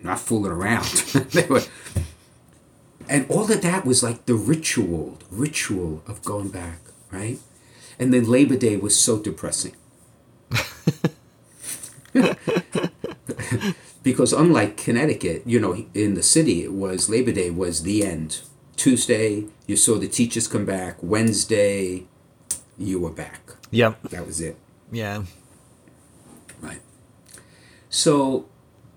not 0.00 0.20
fooling 0.20 0.52
around. 0.52 0.84
they 1.32 1.44
were, 1.46 1.64
and 3.08 3.28
all 3.28 3.50
of 3.50 3.62
that 3.62 3.84
was 3.84 4.00
like 4.04 4.26
the 4.26 4.36
ritual, 4.36 5.18
ritual 5.28 6.04
of 6.06 6.22
going 6.22 6.50
back, 6.50 6.78
right? 7.10 7.40
And 7.98 8.14
then 8.14 8.30
Labor 8.30 8.56
Day 8.56 8.76
was 8.76 8.96
so 8.96 9.18
depressing. 9.18 9.74
because 14.04 14.32
unlike 14.32 14.76
Connecticut, 14.76 15.42
you 15.44 15.58
know, 15.58 15.84
in 15.92 16.14
the 16.14 16.22
city, 16.22 16.62
it 16.62 16.72
was 16.72 17.10
Labor 17.10 17.32
Day 17.32 17.50
was 17.50 17.82
the 17.82 18.06
end. 18.06 18.42
Tuesday, 18.76 19.46
you 19.66 19.74
saw 19.74 19.98
the 19.98 20.06
teachers 20.06 20.46
come 20.46 20.64
back. 20.64 20.98
Wednesday, 21.02 22.04
you 22.78 23.00
were 23.00 23.10
back. 23.10 23.40
Yep. 23.72 24.00
That 24.10 24.24
was 24.24 24.40
it. 24.40 24.56
Yeah. 24.92 25.24
So 27.88 28.46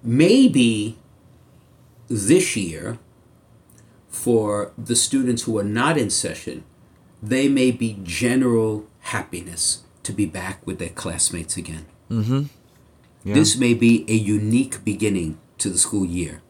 maybe 0.04 0.98
this 2.08 2.56
year, 2.56 2.98
for 4.08 4.74
the 4.78 4.96
students 4.96 5.44
who 5.44 5.58
are 5.58 5.64
not 5.64 5.98
in 5.98 6.10
session, 6.10 6.64
they 7.22 7.48
may 7.48 7.72
be 7.72 8.00
general 8.04 8.88
happiness 9.02 9.84
to 10.04 10.12
be 10.12 10.26
back 10.26 10.66
with 10.66 10.80
their 10.80 10.90
classmates 10.90 11.58
again. 11.58 11.86
Mm-hmm. 12.10 12.44
Yeah. 13.24 13.34
This 13.34 13.58
may 13.58 13.74
be 13.74 14.06
a 14.08 14.14
unique 14.14 14.84
beginning 14.84 15.38
to 15.60 15.70
the 15.70 15.78
school 15.78 16.06
year. 16.06 16.42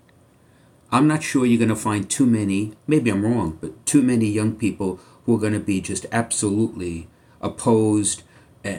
I'm 0.92 1.08
not 1.08 1.24
sure 1.24 1.46
you're 1.46 1.60
going 1.60 1.70
to 1.70 1.76
find 1.76 2.10
too 2.10 2.26
many, 2.26 2.74
maybe 2.88 3.12
I'm 3.12 3.24
wrong, 3.24 3.58
but 3.62 3.86
too 3.86 4.02
many 4.02 4.28
young 4.28 4.56
people 4.56 5.00
who 5.26 5.36
are 5.36 5.40
going 5.40 5.54
to 5.54 5.60
be 5.60 5.82
just 5.82 6.06
absolutely 6.12 7.08
opposed 7.42 8.24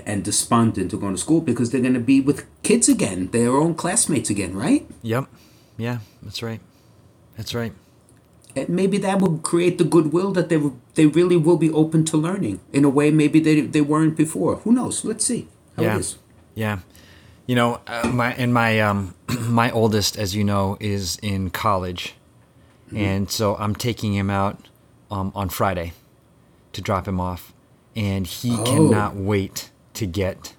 and 0.07 0.25
despondent 0.25 0.91
to 0.91 0.99
going 0.99 1.15
to 1.15 1.21
school 1.21 1.41
because 1.41 1.71
they're 1.71 1.81
going 1.81 1.95
to 1.95 2.01
be 2.01 2.21
with 2.21 2.47
kids 2.63 2.89
again, 2.89 3.29
their 3.29 3.57
own 3.57 3.75
classmates 3.75 4.31
again, 4.31 4.55
right? 4.55 4.87
Yep. 5.03 5.27
Yeah, 5.77 5.99
that's 6.23 6.43
right. 6.43 6.61
That's 7.37 7.55
right. 7.55 7.73
And 8.57 8.69
maybe 8.69 8.99
that 8.99 9.21
will 9.21 9.39
create 9.39 9.79
the 9.79 9.85
goodwill 9.85 10.33
that 10.33 10.49
they 10.49 10.61
they 10.95 11.07
really 11.07 11.37
will 11.37 11.57
be 11.57 11.71
open 11.71 12.05
to 12.07 12.17
learning 12.17 12.61
in 12.73 12.85
a 12.85 12.91
way 12.91 13.11
maybe 13.11 13.39
they, 13.39 13.61
they 13.61 13.81
weren't 13.81 14.17
before. 14.17 14.57
Who 14.57 14.73
knows? 14.73 15.05
Let's 15.05 15.25
see 15.25 15.49
how 15.77 15.85
yeah. 15.85 15.97
it 15.97 16.01
is. 16.01 16.19
Yeah 16.55 16.81
you 17.51 17.57
know, 17.57 17.81
uh, 17.89 18.09
my 18.15 18.33
and 18.35 18.55
my 18.55 18.79
um 18.79 19.13
my 19.41 19.73
oldest, 19.73 20.17
as 20.17 20.37
you 20.37 20.45
know, 20.45 20.77
is 20.79 21.19
in 21.21 21.51
college, 21.51 22.15
mm-hmm. 22.87 22.97
and 22.97 23.29
so 23.29 23.57
I'm 23.57 23.75
taking 23.75 24.15
him 24.15 24.31
out 24.31 24.69
um, 25.11 25.33
on 25.35 25.49
Friday 25.49 25.93
to 26.75 26.81
drop 26.81 27.09
him 27.09 27.19
off, 27.19 27.53
and 27.97 28.25
he 28.25 28.53
oh. 28.53 28.63
cannot 28.63 29.17
wait 29.17 29.73
to 30.01 30.07
get 30.07 30.55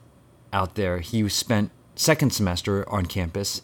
out 0.53 0.75
there. 0.75 0.99
He 0.99 1.27
spent 1.29 1.71
second 1.95 2.31
semester 2.31 2.87
on 2.89 3.05
campus. 3.05 3.61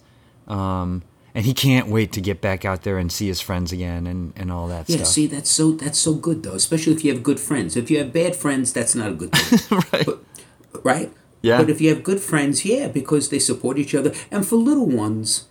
Um, 0.48 1.04
and 1.38 1.46
he 1.46 1.54
can't 1.54 1.88
wait 1.88 2.12
to 2.14 2.22
get 2.22 2.42
back 2.42 2.66
out 2.66 2.82
there 2.82 2.98
and 2.98 3.12
see 3.12 3.28
his 3.28 3.42
friends 3.42 3.72
again 3.72 4.08
and, 4.08 4.34
and 4.36 4.52
all 4.52 4.68
that 4.70 4.88
stuff. 4.88 4.90
yeah, 4.90 5.04
stuff. 5.04 5.14
see, 5.14 5.28
that's 5.28 5.50
so 5.52 5.72
that's 5.72 6.00
so 6.00 6.16
good 6.16 6.42
though, 6.42 6.56
especially 6.56 6.94
if 6.94 7.06
you 7.06 7.14
have 7.14 7.22
good 7.22 7.40
friends. 7.40 7.78
If 7.78 7.92
you 7.92 8.00
have 8.00 8.12
bad 8.12 8.36
friends, 8.36 8.74
that's 8.74 8.96
not 8.96 9.12
a 9.12 9.14
good 9.14 9.32
thing. 9.32 9.78
right. 9.94 10.06
But, 10.06 10.84
right? 10.84 11.14
Yeah. 11.44 11.60
But 11.60 11.70
if 11.70 11.80
you 11.80 11.90
have 11.94 12.04
good 12.04 12.20
friends, 12.20 12.66
yeah, 12.66 12.88
because 12.88 13.30
they 13.30 13.38
support 13.38 13.78
each 13.78 13.94
other. 13.94 14.14
And 14.32 14.48
for 14.48 14.56
little 14.56 14.88
ones, 14.88 15.46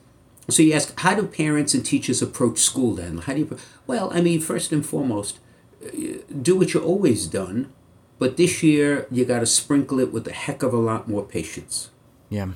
so 0.51 0.63
you 0.63 0.73
ask, 0.73 0.99
how 0.99 1.15
do 1.15 1.27
parents 1.27 1.73
and 1.73 1.87
teachers 1.87 2.21
approach 2.21 2.59
school 2.59 2.97
then? 2.97 3.19
How 3.19 3.35
do 3.35 3.41
you? 3.41 3.59
Well, 3.87 4.11
I 4.13 4.21
mean, 4.21 4.41
first 4.41 4.73
and 4.73 4.85
foremost, 4.85 5.39
uh, 5.85 5.89
do 6.43 6.57
what 6.57 6.75
you 6.75 6.81
always 6.81 7.29
done, 7.29 7.73
but 8.19 8.37
this 8.37 8.63
year 8.63 9.07
you 9.11 9.25
got 9.25 9.41
to 9.41 9.47
sprinkle 9.47 9.99
it 9.99 10.13
with 10.13 10.27
a 10.29 10.33
heck 10.33 10.63
of 10.63 10.73
a 10.73 10.79
lot 10.79 11.09
more 11.09 11.25
patience. 11.25 11.91
Yeah. 12.29 12.53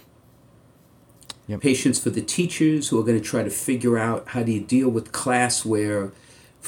Yep. 1.47 1.61
Patience 1.61 1.99
for 1.99 2.11
the 2.11 2.23
teachers 2.23 2.89
who 2.89 3.01
are 3.01 3.05
going 3.05 3.19
to 3.19 3.25
try 3.25 3.43
to 3.43 3.51
figure 3.51 3.99
out 3.99 4.29
how 4.29 4.43
do 4.43 4.53
you 4.53 4.61
deal 4.61 4.89
with 4.89 5.11
class 5.11 5.65
where 5.65 6.13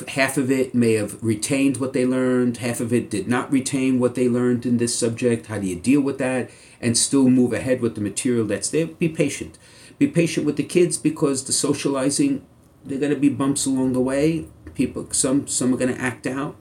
half 0.08 0.36
of 0.36 0.50
it 0.50 0.74
may 0.74 0.94
have 0.94 1.22
retained 1.22 1.76
what 1.76 1.92
they 1.92 2.06
learned, 2.06 2.56
half 2.58 2.80
of 2.80 2.92
it 2.92 3.10
did 3.10 3.28
not 3.28 3.52
retain 3.52 3.98
what 3.98 4.14
they 4.14 4.28
learned 4.28 4.64
in 4.64 4.78
this 4.78 4.98
subject. 4.98 5.46
How 5.46 5.58
do 5.58 5.66
you 5.66 5.76
deal 5.76 6.00
with 6.00 6.18
that 6.18 6.50
and 6.80 6.96
still 6.96 7.28
move 7.28 7.52
ahead 7.52 7.80
with 7.80 7.94
the 7.94 8.00
material 8.00 8.46
that's 8.46 8.70
there? 8.70 8.86
Be 8.86 9.08
patient. 9.08 9.58
Be 9.98 10.08
patient 10.08 10.46
with 10.46 10.56
the 10.56 10.64
kids 10.64 10.98
because 10.98 11.44
the 11.44 11.52
socializing, 11.52 12.44
they're 12.84 12.98
going 12.98 13.14
to 13.14 13.20
be 13.20 13.28
bumps 13.28 13.66
along 13.66 13.92
the 13.92 14.00
way. 14.00 14.46
People, 14.74 15.06
some 15.12 15.46
some 15.46 15.74
are 15.74 15.76
going 15.76 15.94
to 15.94 16.00
act 16.00 16.26
out, 16.26 16.56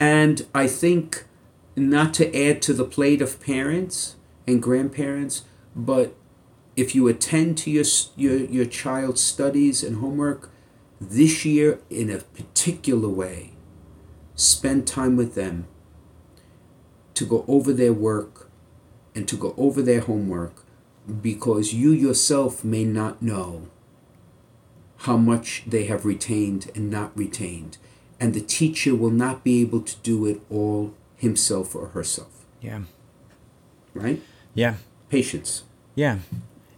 and 0.00 0.46
I 0.54 0.66
think 0.66 1.24
not 1.76 2.14
to 2.14 2.48
add 2.48 2.62
to 2.62 2.72
the 2.72 2.84
plate 2.84 3.22
of 3.22 3.40
parents 3.40 4.16
and 4.46 4.62
grandparents, 4.62 5.42
but 5.74 6.14
if 6.76 6.94
you 6.94 7.08
attend 7.08 7.58
to 7.58 7.70
your 7.70 7.84
your 8.16 8.36
your 8.36 8.64
child's 8.64 9.22
studies 9.22 9.82
and 9.82 9.96
homework 9.96 10.50
this 11.00 11.44
year 11.44 11.80
in 11.90 12.10
a 12.10 12.18
particular 12.18 13.08
way. 13.08 13.52
Spend 14.34 14.86
time 14.86 15.16
with 15.16 15.34
them 15.34 15.66
to 17.14 17.24
go 17.24 17.44
over 17.46 17.72
their 17.72 17.92
work 17.92 18.50
and 19.14 19.28
to 19.28 19.36
go 19.36 19.54
over 19.56 19.80
their 19.82 20.00
homework 20.00 20.64
because 21.22 21.72
you 21.72 21.90
yourself 21.90 22.64
may 22.64 22.84
not 22.84 23.22
know 23.22 23.68
how 24.98 25.16
much 25.16 25.62
they 25.66 25.84
have 25.84 26.04
retained 26.04 26.70
and 26.74 26.90
not 26.90 27.16
retained. 27.16 27.78
And 28.24 28.32
the 28.32 28.40
teacher 28.40 28.94
will 28.94 29.10
not 29.10 29.44
be 29.44 29.60
able 29.60 29.82
to 29.82 29.96
do 29.96 30.24
it 30.24 30.40
all 30.50 30.94
himself 31.18 31.74
or 31.74 31.88
herself. 31.88 32.46
Yeah. 32.62 32.84
Right? 33.92 34.22
Yeah. 34.54 34.76
Patience. 35.10 35.64
Yeah. 35.94 36.20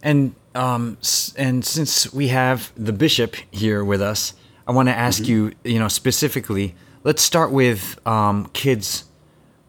And 0.03 0.35
um, 0.55 0.97
and 1.37 1.63
since 1.63 2.11
we 2.11 2.27
have 2.27 2.73
the 2.75 2.91
bishop 2.91 3.37
here 3.49 3.81
with 3.85 4.01
us, 4.01 4.33
I 4.67 4.73
want 4.73 4.89
to 4.89 4.93
ask 4.93 5.23
mm-hmm. 5.23 5.31
you, 5.31 5.53
you 5.63 5.79
know, 5.79 5.87
specifically. 5.87 6.75
Let's 7.05 7.21
start 7.21 7.53
with 7.53 7.97
um, 8.05 8.49
kids 8.51 9.05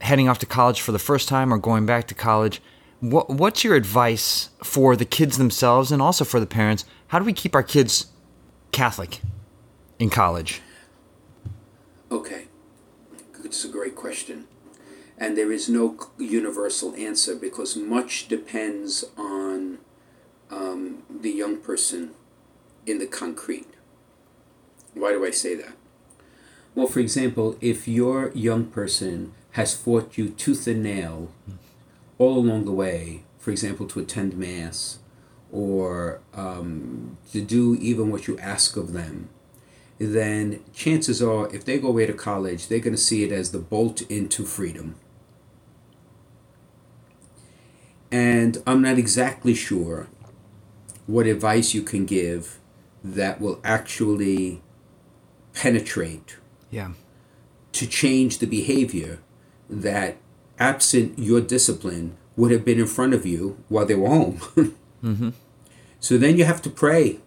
heading 0.01 0.29
off 0.29 0.41
to 0.41 0.47
college 0.47 0.81
for 0.81 0.91
the 0.91 0.99
first 0.99 1.29
time 1.29 1.55
or 1.55 1.59
going 1.59 1.87
back 1.87 2.09
to 2.09 2.15
college. 2.15 2.61
What, 2.99 3.31
what's 3.31 3.63
your 3.63 3.77
advice 3.77 4.51
for 4.65 4.97
the 4.97 5.05
kids 5.05 5.39
themselves 5.39 5.93
and 5.93 6.03
also 6.03 6.25
for 6.25 6.41
the 6.41 6.47
parents? 6.47 6.85
How 7.07 7.21
do 7.21 7.25
we 7.25 7.33
keep 7.33 7.55
our 7.55 7.63
kids 7.63 8.07
Catholic 8.73 9.21
in 10.01 10.11
college? 10.11 10.61
It's 13.49 13.65
a 13.65 13.69
great 13.69 13.97
question. 13.97 14.47
And 15.17 15.35
there 15.35 15.51
is 15.51 15.71
no 15.71 15.97
universal 16.19 16.95
answer 16.97 17.35
because 17.35 17.77
much 17.77 18.29
depends 18.29 19.07
on 19.17 19.79
um, 20.51 21.03
the 21.09 21.31
young 21.31 21.57
person 21.57 22.11
in 22.85 22.99
the 22.99 23.07
concrete. 23.07 23.69
Why 24.93 25.13
do 25.13 25.25
I 25.25 25.31
say 25.31 25.55
that? 25.55 25.73
Well, 26.75 26.89
for 26.89 27.01
example, 27.01 27.57
if 27.63 27.89
your 27.89 28.33
young 28.35 28.67
person 28.67 29.33
has 29.53 29.75
fought 29.75 30.19
you 30.19 30.29
tooth 30.29 30.67
and 30.67 30.83
nail 30.83 31.33
all 32.19 32.37
along 32.37 32.67
the 32.67 32.73
way, 32.73 33.23
for 33.39 33.51
example, 33.51 33.87
to 33.87 34.01
attend 34.01 34.37
Mass 34.37 34.99
or 35.51 36.21
um, 36.35 37.17
to 37.33 37.41
do 37.41 37.75
even 37.77 38.11
what 38.11 38.27
you 38.29 38.39
ask 38.41 38.77
of 38.77 38.93
them, 38.93 39.31
then 39.99 40.61
chances 40.73 41.21
are, 41.23 41.53
if 41.55 41.65
they 41.65 41.79
go 41.79 41.89
away 41.89 42.07
to 42.07 42.13
college, 42.13 42.69
they're 42.69 42.79
going 42.79 42.95
to 42.95 43.01
see 43.01 43.25
it 43.25 43.33
as 43.33 43.51
the 43.51 43.59
bolt 43.59 44.03
into 44.03 44.45
freedom. 44.45 44.95
And 48.11 48.63
I'm 48.67 48.81
not 48.83 48.99
exactly 48.99 49.55
sure 49.55 50.09
what 51.07 51.27
advice 51.27 51.75
you 51.75 51.83
can 51.83 52.07
give 52.07 52.59
that 53.05 53.41
will 53.41 53.61
actually 53.65 54.61
penetrate 55.55 56.37
Yeah. 56.71 56.93
to 57.73 57.87
change 57.87 58.39
the 58.39 58.47
behavior 58.47 59.19
that, 59.69 60.17
absent 60.59 61.19
your 61.19 61.41
discipline, 61.41 62.17
would 62.37 62.51
have 62.51 62.65
been 62.65 62.79
in 62.79 62.87
front 62.87 63.15
of 63.15 63.27
you 63.27 63.59
while 63.69 63.87
they 63.87 63.95
were 63.95 64.09
home. 64.09 64.41
Mm-hmm. 65.01 65.29
So 66.01 66.19
then 66.19 66.37
you 66.37 66.45
have 66.45 66.61
to 66.63 66.71
pray. 66.71 67.21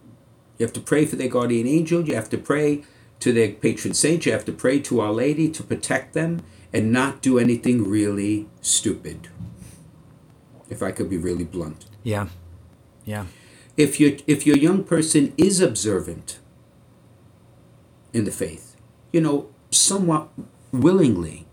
You 0.62 0.66
have 0.66 0.72
to 0.74 0.80
pray 0.80 1.06
for 1.06 1.16
their 1.16 1.26
guardian 1.26 1.66
angel. 1.66 2.06
You 2.06 2.14
have 2.14 2.30
to 2.30 2.38
pray 2.38 2.84
to 3.18 3.32
their 3.32 3.50
patron 3.50 3.94
saint. 3.94 4.24
You 4.24 4.30
have 4.30 4.44
to 4.44 4.52
pray 4.52 4.78
to 4.82 5.00
Our 5.00 5.10
Lady 5.10 5.48
to 5.48 5.62
protect 5.64 6.14
them 6.14 6.44
and 6.72 6.92
not 6.92 7.20
do 7.20 7.36
anything 7.36 7.90
really 7.90 8.48
stupid. 8.60 9.26
If 10.70 10.80
I 10.80 10.92
could 10.92 11.10
be 11.10 11.16
really 11.16 11.42
blunt. 11.42 11.86
Yeah. 12.04 12.28
Yeah. 13.04 13.26
If 13.76 13.98
your 13.98 14.12
if 14.28 14.46
your 14.46 14.56
young 14.56 14.84
person 14.84 15.34
is 15.36 15.58
observant 15.60 16.38
in 18.12 18.22
the 18.22 18.30
faith, 18.30 18.76
you 19.12 19.20
know, 19.20 19.48
somewhat 19.72 20.28
willingly, 20.70 21.48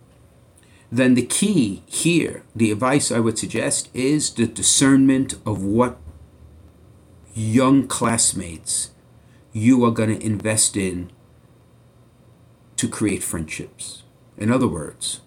then 0.91 1.15
the 1.15 1.25
key 1.25 1.81
here, 1.87 2.43
the 2.55 2.71
advice 2.71 3.11
I 3.11 3.17
would 3.17 3.39
suggest 3.39 3.89
is 3.95 4.35
the 4.35 4.45
discernment 4.45 5.33
of 5.47 5.63
what 5.63 5.97
young 7.33 7.87
classmates 7.87 8.91
you 9.53 9.83
are 9.85 9.91
going 9.91 10.09
to 10.17 10.25
invest 10.25 10.77
in 10.77 11.11
to 12.77 12.87
create 12.87 13.23
friendships. 13.23 14.03
In 14.37 14.51
other 14.51 14.67
words, 14.67 15.21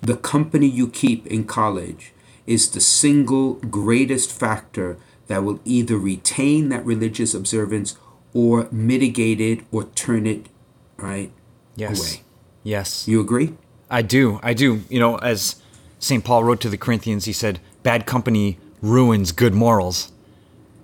the 0.00 0.16
company 0.16 0.66
you 0.66 0.88
keep 0.88 1.26
in 1.26 1.44
college 1.44 2.12
is 2.46 2.70
the 2.70 2.80
single 2.80 3.54
greatest 3.54 4.32
factor 4.32 4.96
that 5.26 5.42
will 5.44 5.60
either 5.64 5.98
retain 5.98 6.68
that 6.68 6.84
religious 6.86 7.34
observance 7.34 7.96
or 8.32 8.68
mitigate 8.70 9.40
it 9.40 9.60
or 9.72 9.84
turn 9.84 10.26
it 10.26 10.46
right 10.96 11.32
Yes. 11.76 11.98
away. 11.98 12.22
Yes. 12.62 13.08
You 13.08 13.20
agree? 13.20 13.54
I 13.90 14.02
do. 14.02 14.38
I 14.42 14.54
do. 14.54 14.82
You 14.88 15.00
know, 15.00 15.16
as 15.16 15.56
St. 15.98 16.24
Paul 16.24 16.44
wrote 16.44 16.60
to 16.60 16.68
the 16.68 16.76
Corinthians, 16.78 17.24
he 17.24 17.32
said, 17.32 17.60
bad 17.82 18.06
company 18.06 18.58
ruins 18.82 19.32
good 19.32 19.54
morals. 19.54 20.12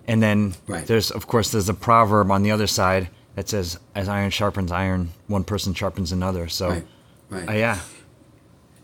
And 0.07 0.23
then 0.23 0.55
Right. 0.67 0.87
there's, 0.87 1.11
of 1.11 1.27
course, 1.27 1.51
there's 1.51 1.69
a 1.69 1.75
proverb 1.75 2.31
on 2.31 2.43
the 2.43 2.51
other 2.51 2.67
side 2.67 3.09
that 3.35 3.49
says, 3.49 3.79
as 3.95 4.09
iron 4.09 4.31
sharpens 4.31 4.71
iron, 4.71 5.11
one 5.27 5.45
person 5.45 5.75
sharpens 5.75 6.13
another. 6.13 6.49
So, 6.49 6.69
Right. 6.69 6.87
Right. 7.31 7.49
uh, 7.49 7.53
yeah. 7.53 7.81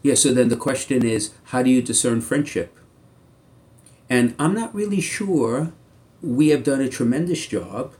Yeah, 0.02 0.14
so 0.14 0.32
then 0.32 0.48
the 0.48 0.56
question 0.56 1.04
is 1.04 1.30
how 1.44 1.62
do 1.62 1.70
you 1.70 1.82
discern 1.82 2.20
friendship? 2.22 2.74
And 4.08 4.34
I'm 4.38 4.54
not 4.54 4.74
really 4.74 5.00
sure 5.00 5.72
we 6.22 6.48
have 6.48 6.64
done 6.64 6.80
a 6.80 6.88
tremendous 6.88 7.46
job 7.46 7.92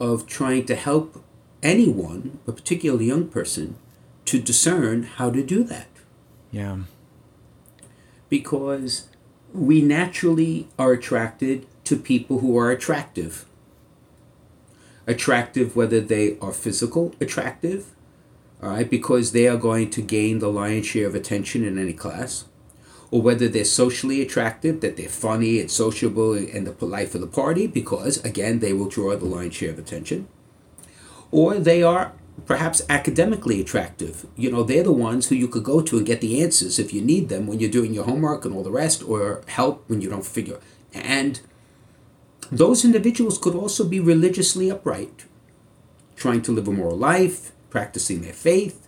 of 0.00 0.26
trying 0.26 0.64
to 0.66 0.74
help 0.74 1.22
anyone, 1.62 2.38
but 2.44 2.56
particularly 2.56 3.04
a 3.04 3.08
young 3.08 3.28
person, 3.28 3.76
to 4.24 4.40
discern 4.40 5.02
how 5.04 5.30
to 5.30 5.42
do 5.42 5.62
that. 5.64 5.88
Yeah. 6.50 6.78
Because 8.28 9.08
we 9.52 9.82
naturally 9.82 10.68
are 10.78 10.92
attracted 10.92 11.66
to 11.84 11.96
people 11.96 12.38
who 12.38 12.56
are 12.58 12.70
attractive. 12.70 13.46
Attractive, 15.06 15.74
whether 15.74 16.00
they 16.00 16.38
are 16.40 16.52
physical 16.52 17.14
attractive, 17.20 17.86
all 18.62 18.70
right, 18.70 18.88
because 18.88 19.32
they 19.32 19.48
are 19.48 19.56
going 19.56 19.90
to 19.90 20.00
gain 20.00 20.38
the 20.38 20.48
lion's 20.48 20.86
share 20.86 21.08
of 21.08 21.16
attention 21.16 21.64
in 21.64 21.76
any 21.78 21.92
class, 21.92 22.44
or 23.10 23.20
whether 23.20 23.48
they're 23.48 23.64
socially 23.64 24.22
attractive, 24.22 24.80
that 24.80 24.96
they're 24.96 25.08
funny 25.08 25.58
and 25.58 25.70
sociable 25.70 26.32
and 26.34 26.66
the 26.66 26.86
life 26.86 27.14
of 27.16 27.20
the 27.20 27.26
party, 27.26 27.66
because 27.66 28.24
again, 28.24 28.60
they 28.60 28.72
will 28.72 28.88
draw 28.88 29.16
the 29.16 29.24
lion's 29.24 29.54
share 29.54 29.70
of 29.70 29.78
attention, 29.78 30.28
or 31.32 31.58
they 31.58 31.82
are 31.82 32.12
perhaps 32.46 32.80
academically 32.88 33.60
attractive. 33.60 34.24
You 34.36 34.50
know, 34.50 34.62
they're 34.62 34.84
the 34.84 34.92
ones 34.92 35.28
who 35.28 35.34
you 35.34 35.48
could 35.48 35.64
go 35.64 35.82
to 35.82 35.98
and 35.98 36.06
get 36.06 36.20
the 36.20 36.40
answers 36.40 36.78
if 36.78 36.94
you 36.94 37.02
need 37.02 37.28
them 37.28 37.46
when 37.46 37.58
you're 37.58 37.68
doing 37.68 37.92
your 37.92 38.04
homework 38.04 38.44
and 38.44 38.54
all 38.54 38.62
the 38.62 38.70
rest, 38.70 39.02
or 39.02 39.42
help 39.48 39.84
when 39.88 40.00
you 40.00 40.08
don't 40.08 40.24
figure. 40.24 40.60
And 40.94 41.40
those 42.52 42.84
individuals 42.84 43.38
could 43.38 43.54
also 43.54 43.82
be 43.82 43.98
religiously 43.98 44.70
upright, 44.70 45.24
trying 46.16 46.42
to 46.42 46.52
live 46.52 46.68
a 46.68 46.70
moral 46.70 46.98
life, 46.98 47.52
practicing 47.70 48.20
their 48.20 48.34
faith, 48.34 48.86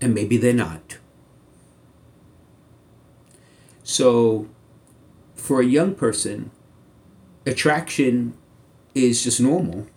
and 0.00 0.14
maybe 0.14 0.36
they're 0.36 0.52
not. 0.52 0.98
So, 3.82 4.46
for 5.34 5.60
a 5.60 5.66
young 5.66 5.96
person, 5.96 6.52
attraction 7.44 8.34
is 8.94 9.24
just 9.24 9.40
normal, 9.40 9.88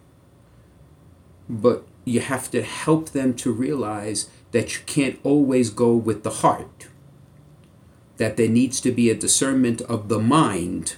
but 1.48 1.86
you 2.06 2.22
have 2.22 2.50
to 2.52 2.64
help 2.64 3.10
them 3.10 3.36
to 3.36 3.52
realize 3.52 4.32
that 4.50 4.74
you 4.74 4.82
can't 4.88 5.20
always 5.24 5.70
go 5.70 5.94
with 5.94 6.24
the 6.24 6.42
heart, 6.42 6.88
that 8.18 8.36
there 8.36 8.50
needs 8.50 8.82
to 8.82 8.92
be 8.92 9.12
a 9.12 9.16
discernment 9.16 9.82
of 9.82 10.10
the 10.10 10.20
mind, 10.20 10.96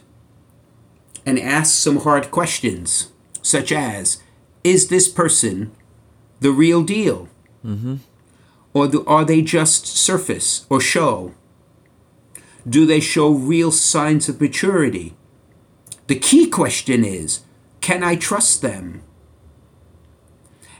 and 1.26 1.40
ask 1.40 1.74
some 1.76 2.00
hard 2.00 2.32
questions, 2.32 3.12
such 3.42 3.72
as 3.72 4.22
Is 4.64 4.88
this 4.88 5.08
person 5.08 5.72
the 6.40 6.52
real 6.52 6.84
deal? 6.84 7.30
Mm-hmm. 7.66 7.96
Or 8.74 8.88
the, 8.88 9.04
are 9.06 9.24
they 9.24 9.42
just 9.42 9.86
surface 9.86 10.66
or 10.70 10.82
show? 10.82 11.34
Do 12.68 12.86
they 12.86 13.00
show 13.00 13.30
real 13.30 13.72
signs 13.72 14.30
of 14.30 14.42
maturity? 14.42 15.16
The 16.08 16.16
key 16.16 16.48
question 16.48 17.04
is 17.04 17.42
Can 17.82 18.04
I 18.04 18.16
trust 18.16 18.62
them? 18.62 19.04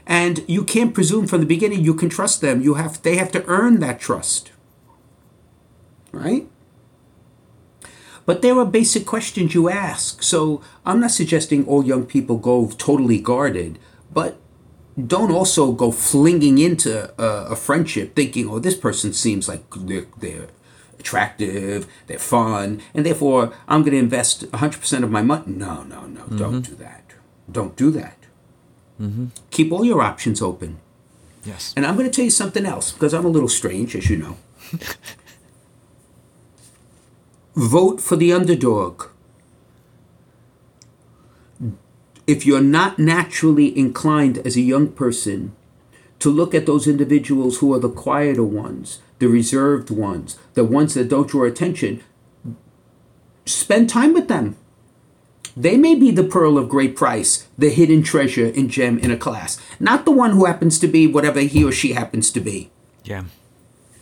And 0.06 0.44
you 0.46 0.64
can't 0.64 0.94
presume 0.94 1.26
from 1.26 1.40
the 1.40 1.46
beginning 1.46 1.82
you 1.82 1.94
can 1.94 2.10
trust 2.10 2.40
them. 2.40 2.60
You 2.60 2.74
have 2.74 3.02
they 3.02 3.16
have 3.16 3.32
to 3.32 3.44
earn 3.46 3.80
that 3.80 4.00
trust. 4.00 4.52
Right? 6.12 6.46
But 8.26 8.42
there 8.42 8.58
are 8.58 8.64
basic 8.64 9.06
questions 9.06 9.54
you 9.54 9.68
ask. 9.68 10.22
So 10.22 10.62
I'm 10.86 11.00
not 11.00 11.10
suggesting 11.10 11.66
all 11.66 11.84
young 11.84 12.06
people 12.06 12.38
go 12.38 12.68
totally 12.78 13.20
guarded, 13.20 13.78
but 14.12 14.38
don't 15.06 15.30
also 15.30 15.72
go 15.72 15.90
flinging 15.90 16.58
into 16.58 17.12
a, 17.20 17.52
a 17.52 17.56
friendship 17.56 18.14
thinking, 18.14 18.48
oh, 18.48 18.58
this 18.58 18.76
person 18.76 19.12
seems 19.12 19.48
like 19.48 19.62
they're, 19.76 20.06
they're 20.18 20.48
attractive, 20.98 21.86
they're 22.06 22.18
fun, 22.18 22.80
and 22.94 23.04
therefore 23.04 23.52
I'm 23.68 23.82
going 23.82 23.92
to 23.92 23.98
invest 23.98 24.50
100% 24.50 25.02
of 25.02 25.10
my 25.10 25.22
money. 25.22 25.44
No, 25.46 25.82
no, 25.82 26.06
no, 26.06 26.26
don't 26.26 26.38
mm-hmm. 26.38 26.60
do 26.60 26.74
that. 26.76 27.12
Don't 27.50 27.76
do 27.76 27.90
that. 27.90 28.16
Mm-hmm. 29.00 29.26
Keep 29.50 29.72
all 29.72 29.84
your 29.84 30.00
options 30.00 30.40
open. 30.40 30.78
Yes. 31.44 31.74
And 31.76 31.84
I'm 31.84 31.96
going 31.96 32.10
to 32.10 32.14
tell 32.14 32.24
you 32.24 32.30
something 32.30 32.64
else 32.64 32.92
because 32.92 33.12
I'm 33.12 33.24
a 33.24 33.28
little 33.28 33.48
strange, 33.48 33.94
as 33.94 34.08
you 34.08 34.16
know. 34.16 34.36
Vote 37.54 38.00
for 38.00 38.16
the 38.16 38.32
underdog. 38.32 39.04
If 42.26 42.46
you're 42.46 42.60
not 42.60 42.98
naturally 42.98 43.76
inclined 43.78 44.38
as 44.38 44.56
a 44.56 44.60
young 44.62 44.88
person 44.88 45.54
to 46.20 46.30
look 46.30 46.54
at 46.54 46.66
those 46.66 46.86
individuals 46.88 47.58
who 47.58 47.72
are 47.74 47.78
the 47.78 47.90
quieter 47.90 48.42
ones, 48.42 49.00
the 49.18 49.28
reserved 49.28 49.90
ones, 49.90 50.38
the 50.54 50.64
ones 50.64 50.94
that 50.94 51.08
don't 51.08 51.28
draw 51.28 51.44
attention, 51.44 52.02
spend 53.44 53.88
time 53.90 54.14
with 54.14 54.28
them. 54.28 54.56
They 55.56 55.76
may 55.76 55.94
be 55.94 56.10
the 56.10 56.24
pearl 56.24 56.58
of 56.58 56.68
great 56.68 56.96
price, 56.96 57.46
the 57.56 57.68
hidden 57.70 58.02
treasure 58.02 58.46
and 58.46 58.68
gem 58.70 58.98
in 58.98 59.10
a 59.12 59.16
class, 59.16 59.60
not 59.78 60.04
the 60.04 60.10
one 60.10 60.32
who 60.32 60.46
happens 60.46 60.78
to 60.80 60.88
be 60.88 61.06
whatever 61.06 61.40
he 61.40 61.62
or 61.62 61.70
she 61.70 61.92
happens 61.92 62.30
to 62.32 62.40
be, 62.40 62.70
Yeah. 63.04 63.24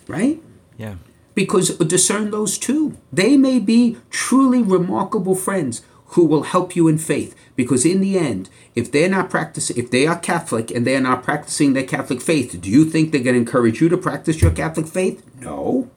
right? 0.08 0.40
Yeah. 0.78 0.94
Because 1.34 1.76
discern 1.78 2.30
those 2.30 2.58
two. 2.58 2.96
They 3.12 3.36
may 3.36 3.58
be 3.58 3.96
truly 4.10 4.62
remarkable 4.62 5.34
friends 5.34 5.82
who 6.12 6.26
will 6.26 6.42
help 6.42 6.76
you 6.76 6.88
in 6.88 6.98
faith. 6.98 7.34
Because 7.56 7.86
in 7.86 8.00
the 8.00 8.18
end, 8.18 8.50
if 8.74 8.92
they're 8.92 9.08
not 9.08 9.30
practicing, 9.30 9.78
if 9.78 9.90
they 9.90 10.06
are 10.06 10.18
Catholic 10.18 10.70
and 10.70 10.86
they 10.86 10.94
are 10.94 11.00
not 11.00 11.22
practicing 11.22 11.72
their 11.72 11.84
Catholic 11.84 12.20
faith, 12.20 12.60
do 12.60 12.70
you 12.70 12.84
think 12.84 13.12
they're 13.12 13.22
going 13.22 13.34
to 13.34 13.40
encourage 13.40 13.80
you 13.80 13.88
to 13.88 13.96
practice 13.96 14.42
your 14.42 14.50
Catholic 14.50 14.86
faith? 14.86 15.24
No. 15.40 15.90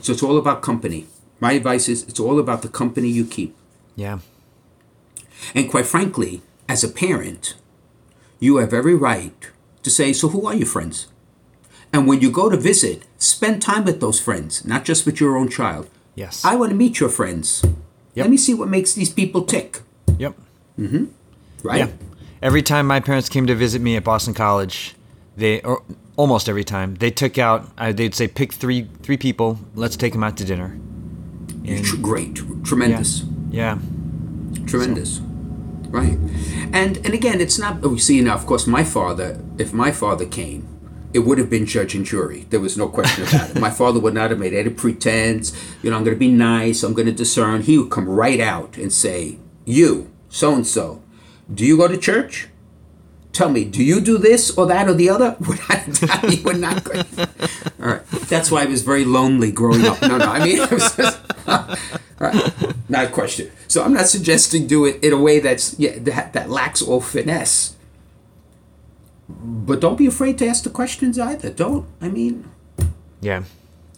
So 0.00 0.12
it's 0.12 0.22
all 0.22 0.36
about 0.36 0.62
company. 0.62 1.06
My 1.40 1.52
advice 1.52 1.88
is 1.88 2.02
it's 2.04 2.20
all 2.20 2.38
about 2.38 2.62
the 2.62 2.68
company 2.68 3.08
you 3.08 3.24
keep. 3.24 3.56
Yeah. 3.96 4.18
And 5.54 5.70
quite 5.70 5.86
frankly, 5.86 6.42
as 6.68 6.84
a 6.84 6.88
parent, 6.88 7.54
you 8.38 8.56
have 8.56 8.74
every 8.74 8.94
right 8.94 9.50
to 9.82 9.90
say, 9.90 10.12
So 10.12 10.28
who 10.28 10.46
are 10.46 10.54
your 10.54 10.66
friends? 10.66 11.06
And 11.92 12.06
when 12.06 12.20
you 12.20 12.30
go 12.30 12.48
to 12.48 12.56
visit, 12.56 13.04
spend 13.22 13.62
time 13.62 13.84
with 13.84 14.00
those 14.00 14.20
friends, 14.20 14.64
not 14.64 14.84
just 14.84 15.06
with 15.06 15.20
your 15.20 15.36
own 15.36 15.48
child. 15.48 15.88
Yes. 16.14 16.44
I 16.44 16.56
want 16.56 16.70
to 16.70 16.76
meet 16.76 17.00
your 17.00 17.08
friends. 17.08 17.62
Yep. 18.14 18.24
Let 18.24 18.30
me 18.30 18.36
see 18.36 18.54
what 18.54 18.68
makes 18.68 18.92
these 18.94 19.10
people 19.10 19.42
tick. 19.44 19.80
Yep. 20.18 20.34
Mm-hmm. 20.78 21.04
Right? 21.62 21.78
Yeah. 21.78 21.88
Every 22.42 22.62
time 22.62 22.86
my 22.86 23.00
parents 23.00 23.28
came 23.28 23.46
to 23.46 23.54
visit 23.54 23.80
me 23.80 23.96
at 23.96 24.04
Boston 24.04 24.34
College, 24.34 24.94
they 25.36 25.60
or 25.62 25.82
almost 26.16 26.48
every 26.48 26.64
time 26.64 26.96
they 26.96 27.10
took 27.10 27.38
out. 27.38 27.70
I, 27.78 27.92
they'd 27.92 28.14
say, 28.14 28.28
"Pick 28.28 28.52
three 28.52 28.88
three 29.02 29.16
people. 29.16 29.58
Let's 29.74 29.96
take 29.96 30.12
them 30.12 30.24
out 30.24 30.36
to 30.38 30.44
dinner." 30.44 30.78
And- 31.64 31.84
Tr- 31.84 31.96
great. 31.96 32.34
Tremendous. 32.64 33.22
yeah. 33.50 33.78
Tremendous. 34.66 35.20
Right. 35.88 36.18
And 36.72 36.96
and 36.98 37.14
again, 37.14 37.40
it's 37.40 37.58
not 37.58 37.80
We 37.82 37.98
see 37.98 38.20
now, 38.20 38.34
of 38.34 38.44
course, 38.46 38.66
my 38.66 38.84
father, 38.84 39.40
if 39.58 39.72
my 39.72 39.92
father 39.92 40.26
came, 40.26 40.66
it 41.14 41.20
would 41.20 41.38
have 41.38 41.50
been 41.50 41.66
judge 41.66 41.94
and 41.94 42.04
jury. 42.04 42.46
There 42.50 42.60
was 42.60 42.76
no 42.76 42.88
question 42.88 43.24
about 43.24 43.50
it. 43.50 43.60
My 43.60 43.70
father 43.70 44.00
would 44.00 44.14
not 44.14 44.30
have 44.30 44.38
made 44.38 44.54
any 44.54 44.70
pretense, 44.70 45.52
you 45.82 45.90
know, 45.90 45.96
I'm 45.96 46.04
gonna 46.04 46.16
be 46.16 46.30
nice, 46.30 46.82
I'm 46.82 46.94
gonna 46.94 47.12
discern. 47.12 47.62
He 47.62 47.78
would 47.78 47.90
come 47.90 48.08
right 48.08 48.40
out 48.40 48.76
and 48.76 48.92
say, 48.92 49.38
You, 49.64 50.10
so 50.28 50.54
and 50.54 50.66
so, 50.66 51.02
do 51.52 51.64
you 51.64 51.76
go 51.76 51.88
to 51.88 51.96
church? 51.96 52.48
Tell 53.32 53.48
me, 53.48 53.64
do 53.64 53.82
you 53.82 54.00
do 54.00 54.18
this 54.18 54.56
or 54.58 54.66
that 54.66 54.88
or 54.88 54.94
the 54.94 55.08
other? 55.08 55.36
were 56.44 56.52
not 56.52 56.84
going. 56.84 57.06
All 57.80 57.86
right. 57.86 58.06
That's 58.28 58.50
why 58.50 58.62
I 58.62 58.66
was 58.66 58.82
very 58.82 59.06
lonely 59.06 59.50
growing 59.50 59.86
up. 59.86 60.02
No, 60.02 60.18
no. 60.18 60.26
I 60.26 60.44
mean, 60.44 60.56
just, 60.68 61.00
all 61.46 61.76
right. 62.20 62.52
Not 62.90 63.06
a 63.06 63.08
question. 63.08 63.50
So 63.68 63.82
I'm 63.82 63.94
not 63.94 64.06
suggesting 64.06 64.66
do 64.66 64.84
it 64.84 65.02
in 65.02 65.14
a 65.14 65.18
way 65.18 65.40
that's 65.40 65.78
yeah 65.78 65.98
that, 66.00 66.34
that 66.34 66.50
lacks 66.50 66.82
all 66.82 67.00
finesse. 67.00 67.74
But 69.40 69.80
don't 69.80 69.96
be 69.96 70.06
afraid 70.06 70.38
to 70.38 70.46
ask 70.46 70.64
the 70.64 70.70
questions 70.70 71.18
either. 71.18 71.50
Don't. 71.50 71.86
I 72.00 72.08
mean, 72.08 72.44
Yeah. 73.20 73.44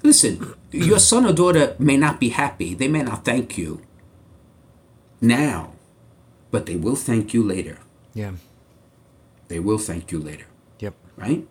listen. 0.03 0.55
Your 0.71 0.99
son 0.99 1.25
or 1.27 1.33
daughter 1.33 1.75
may 1.79 1.97
not 1.97 2.19
be 2.21 2.31
happy. 2.31 2.75
They 2.75 2.89
may 2.89 3.03
not 3.03 3.25
thank 3.25 3.57
you 3.57 3.81
now, 5.21 5.73
but 6.51 6.67
they 6.67 6.77
will 6.77 6.97
thank 6.97 7.33
you 7.35 7.43
later. 7.43 7.79
Yeah. 8.15 8.33
They 9.49 9.61
will 9.61 9.79
thank 9.79 10.11
you 10.13 10.19
later. 10.19 10.47
Yep. 10.81 10.95
right? 11.17 11.47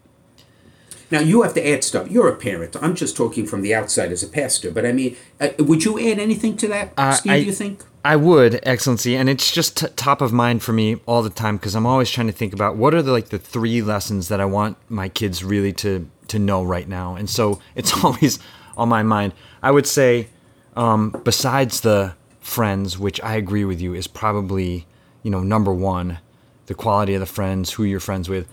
Now 1.09 1.19
you 1.21 1.41
have 1.43 1.53
to 1.53 1.65
add 1.67 1.83
stuff. 1.83 2.09
You're 2.11 2.27
a 2.27 2.35
parent. 2.35 2.75
I'm 2.81 2.95
just 2.95 3.15
talking 3.15 3.45
from 3.45 3.61
the 3.61 3.73
outside 3.73 4.11
as 4.11 4.23
a 4.23 4.27
pastor. 4.27 4.71
But 4.71 4.85
I 4.85 4.91
mean, 4.91 5.15
uh, 5.39 5.49
would 5.59 5.85
you 5.85 5.97
add 5.99 6.19
anything 6.19 6.57
to 6.57 6.67
that, 6.69 6.91
Uh, 6.97 7.13
Steve? 7.13 7.31
I- 7.31 7.39
do 7.39 7.45
you 7.45 7.51
think? 7.53 7.83
I 8.05 8.17
would, 8.17 8.59
Excellency, 8.63 9.15
and 9.15 9.29
it's 9.29 9.49
just 9.51 9.77
t- 9.77 9.87
top 9.95 10.21
of 10.21 10.33
mind 10.33 10.61
for 10.61 10.73
me 10.73 10.97
all 11.05 11.21
the 11.23 11.29
time 11.29 11.55
because 11.55 11.73
I'm 11.73 11.85
always 11.85 12.09
trying 12.09 12.27
to 12.27 12.33
think 12.33 12.53
about 12.53 12.75
what 12.75 12.93
are 12.93 13.01
the 13.01 13.11
like 13.13 13.29
the 13.29 13.39
three 13.39 13.81
lessons 13.81 14.27
that 14.27 14.41
I 14.41 14.45
want 14.45 14.77
my 14.89 15.07
kids 15.07 15.43
really 15.43 15.71
to 15.73 16.09
to 16.27 16.39
know 16.39 16.63
right 16.63 16.87
now, 16.87 17.15
and 17.15 17.29
so 17.29 17.61
it's 17.75 18.03
always 18.03 18.39
on 18.75 18.89
my 18.89 19.03
mind. 19.03 19.33
I 19.61 19.71
would 19.71 19.87
say, 19.87 20.27
um, 20.75 21.11
besides 21.23 21.81
the 21.81 22.15
friends, 22.41 22.99
which 22.99 23.21
I 23.23 23.35
agree 23.35 23.63
with 23.63 23.79
you 23.79 23.93
is 23.93 24.07
probably 24.07 24.85
you 25.21 25.31
know 25.31 25.41
number 25.41 25.73
one, 25.73 26.19
the 26.65 26.73
quality 26.73 27.13
of 27.13 27.21
the 27.21 27.25
friends, 27.25 27.71
who 27.71 27.83
you're 27.85 28.01
friends 28.01 28.27
with. 28.27 28.47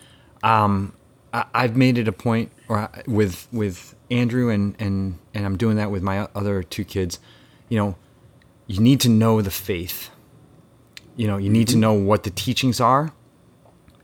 Um, 0.44 0.92
I, 1.34 1.44
I've 1.54 1.76
made 1.76 1.98
it 1.98 2.06
a 2.06 2.12
point, 2.12 2.52
or 2.68 2.78
I- 2.78 3.02
with 3.08 3.48
with 3.50 3.96
Andrew 4.12 4.48
and 4.48 4.76
and 4.78 5.18
and 5.34 5.44
I'm 5.44 5.56
doing 5.56 5.76
that 5.76 5.90
with 5.90 6.04
my 6.04 6.28
other 6.36 6.62
two 6.62 6.84
kids. 6.84 7.18
You 7.68 7.78
know, 7.78 7.96
you 8.70 8.78
need 8.78 9.00
to 9.00 9.08
know 9.08 9.42
the 9.42 9.50
faith. 9.50 10.10
You 11.16 11.26
know, 11.26 11.38
you 11.38 11.50
need 11.50 11.66
to 11.68 11.72
mm-hmm. 11.72 11.80
know 11.80 11.92
what 11.92 12.22
the 12.22 12.30
teachings 12.30 12.80
are 12.80 13.12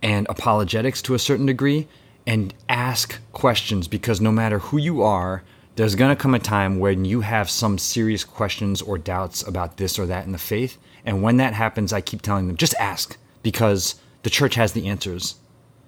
and 0.02 0.26
apologetics 0.28 1.00
to 1.02 1.14
a 1.14 1.20
certain 1.20 1.46
degree 1.46 1.86
and 2.26 2.52
ask 2.68 3.20
questions 3.30 3.86
because 3.86 4.20
no 4.20 4.32
matter 4.32 4.58
who 4.58 4.76
you 4.76 5.04
are, 5.04 5.44
there's 5.76 5.94
going 5.94 6.10
to 6.10 6.20
come 6.20 6.34
a 6.34 6.40
time 6.40 6.80
when 6.80 7.04
you 7.04 7.20
have 7.20 7.48
some 7.48 7.78
serious 7.78 8.24
questions 8.24 8.82
or 8.82 8.98
doubts 8.98 9.46
about 9.46 9.76
this 9.76 10.00
or 10.00 10.06
that 10.06 10.26
in 10.26 10.32
the 10.32 10.38
faith. 10.38 10.78
And 11.04 11.22
when 11.22 11.36
that 11.36 11.54
happens, 11.54 11.92
I 11.92 12.00
keep 12.00 12.20
telling 12.20 12.48
them 12.48 12.56
just 12.56 12.74
ask 12.80 13.16
because 13.44 13.94
the 14.24 14.30
church 14.30 14.56
has 14.56 14.72
the 14.72 14.88
answers. 14.88 15.36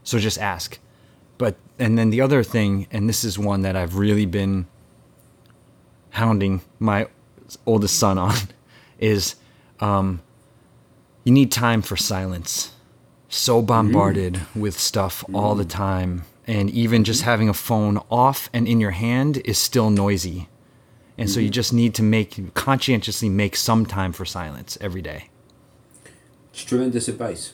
So 0.05 0.21
just 0.21 0.39
ask. 0.39 0.79
But, 1.37 1.57
and 1.81 1.99
then 1.99 2.11
the 2.11 2.21
other 2.21 2.45
thing, 2.45 2.87
and 2.93 3.09
this 3.09 3.25
is 3.25 3.41
one 3.41 3.63
that 3.63 3.75
I've 3.75 3.97
really 3.97 4.27
been 4.27 4.69
hounding 6.11 6.61
my 6.79 7.09
oldest 7.67 7.99
son 7.99 8.19
on 8.19 8.37
is 8.99 9.37
um, 9.81 10.23
you 11.25 11.33
need 11.33 11.53
time 11.53 11.83
for 11.83 11.97
silence. 11.97 12.73
So 13.29 13.61
bombarded 13.61 14.41
with 14.55 14.79
stuff 14.79 15.25
all 15.35 15.55
the 15.55 15.65
time. 15.65 16.25
And 16.47 16.71
even 16.71 17.05
just 17.05 17.23
having 17.23 17.51
a 17.51 17.55
phone 17.55 17.99
off 18.11 18.49
and 18.55 18.67
in 18.67 18.81
your 18.81 18.93
hand 18.93 19.43
is 19.45 19.59
still 19.59 19.91
noisy. 19.91 20.49
And 21.19 21.29
so 21.29 21.41
you 21.41 21.51
just 21.51 21.73
need 21.73 21.95
to 21.97 22.03
make 22.03 22.55
conscientiously 22.55 23.29
make 23.29 23.57
some 23.57 23.85
time 23.85 24.13
for 24.13 24.25
silence 24.25 24.79
every 24.81 25.03
day. 25.03 25.29
It's 26.53 26.65
tremendous 26.65 27.09
advice. 27.09 27.53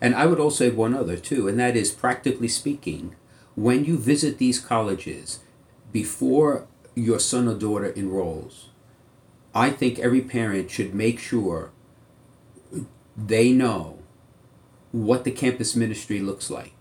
And 0.00 0.14
I 0.14 0.26
would 0.26 0.40
also 0.40 0.66
add 0.66 0.76
one 0.76 0.94
other 0.94 1.16
too, 1.16 1.48
and 1.48 1.58
that 1.58 1.76
is 1.76 1.90
practically 1.90 2.48
speaking, 2.48 3.14
when 3.54 3.84
you 3.84 3.98
visit 3.98 4.38
these 4.38 4.58
colleges 4.58 5.40
before 5.92 6.66
your 6.94 7.18
son 7.20 7.48
or 7.48 7.54
daughter 7.54 7.92
enrolls, 7.94 8.70
I 9.54 9.70
think 9.70 9.98
every 9.98 10.20
parent 10.20 10.70
should 10.70 10.94
make 10.94 11.18
sure 11.18 11.70
they 13.16 13.52
know 13.52 13.98
what 14.90 15.24
the 15.24 15.30
campus 15.30 15.76
ministry 15.76 16.20
looks 16.20 16.50
like. 16.50 16.74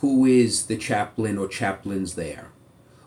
Who 0.00 0.24
is 0.24 0.66
the 0.66 0.76
chaplain 0.76 1.38
or 1.38 1.48
chaplains 1.48 2.14
there? 2.14 2.48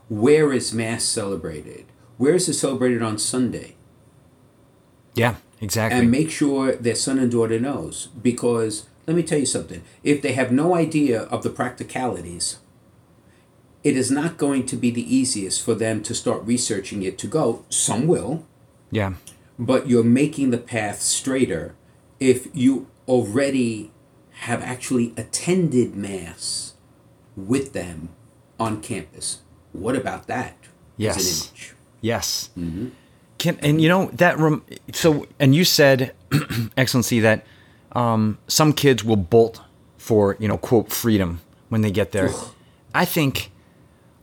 Where 0.09 0.53
is 0.53 0.73
Mass 0.73 1.03
celebrated? 1.03 1.85
Where 2.17 2.35
is 2.35 2.47
it 2.47 2.53
celebrated 2.53 3.01
on 3.01 3.17
Sunday? 3.17 3.75
Yeah, 5.13 5.35
exactly. 5.61 5.99
and 5.99 6.11
make 6.11 6.29
sure 6.29 6.75
their 6.75 6.95
son 6.95 7.19
and 7.19 7.31
daughter 7.31 7.59
knows 7.59 8.07
because 8.21 8.85
let 9.07 9.15
me 9.15 9.23
tell 9.23 9.39
you 9.39 9.45
something 9.45 9.81
if 10.03 10.21
they 10.21 10.33
have 10.33 10.51
no 10.51 10.75
idea 10.75 11.23
of 11.23 11.43
the 11.43 11.49
practicalities 11.49 12.59
it 13.83 13.95
is 13.95 14.11
not 14.11 14.37
going 14.37 14.65
to 14.65 14.75
be 14.75 14.91
the 14.91 15.15
easiest 15.15 15.63
for 15.63 15.73
them 15.75 16.03
to 16.03 16.13
start 16.13 16.43
researching 16.43 17.03
it 17.03 17.17
to 17.17 17.27
go 17.27 17.63
some 17.69 18.07
will 18.07 18.45
yeah. 18.91 19.13
but 19.57 19.87
you're 19.87 20.03
making 20.03 20.51
the 20.51 20.57
path 20.57 21.01
straighter 21.01 21.75
if 22.19 22.47
you 22.53 22.87
already 23.07 23.91
have 24.39 24.61
actually 24.61 25.13
attended 25.15 25.95
mass 25.95 26.73
with 27.35 27.73
them 27.73 28.09
on 28.59 28.81
campus 28.81 29.41
what 29.71 29.95
about 29.95 30.27
that 30.27 30.57
Yes. 30.97 31.73
Yes. 32.01 32.49
Can 33.37 33.57
and 33.59 33.81
you 33.81 33.89
know 33.89 34.09
that 34.13 34.37
rem- 34.39 34.63
so 34.93 35.27
and 35.39 35.53
you 35.53 35.65
said, 35.65 36.13
Excellency, 36.77 37.19
that 37.19 37.45
um, 37.91 38.37
some 38.47 38.73
kids 38.73 39.03
will 39.03 39.17
bolt 39.17 39.61
for 39.97 40.37
you 40.39 40.47
know 40.47 40.57
quote 40.57 40.91
freedom 40.91 41.41
when 41.69 41.81
they 41.81 41.91
get 41.91 42.11
there. 42.11 42.29
I 42.93 43.05
think 43.05 43.51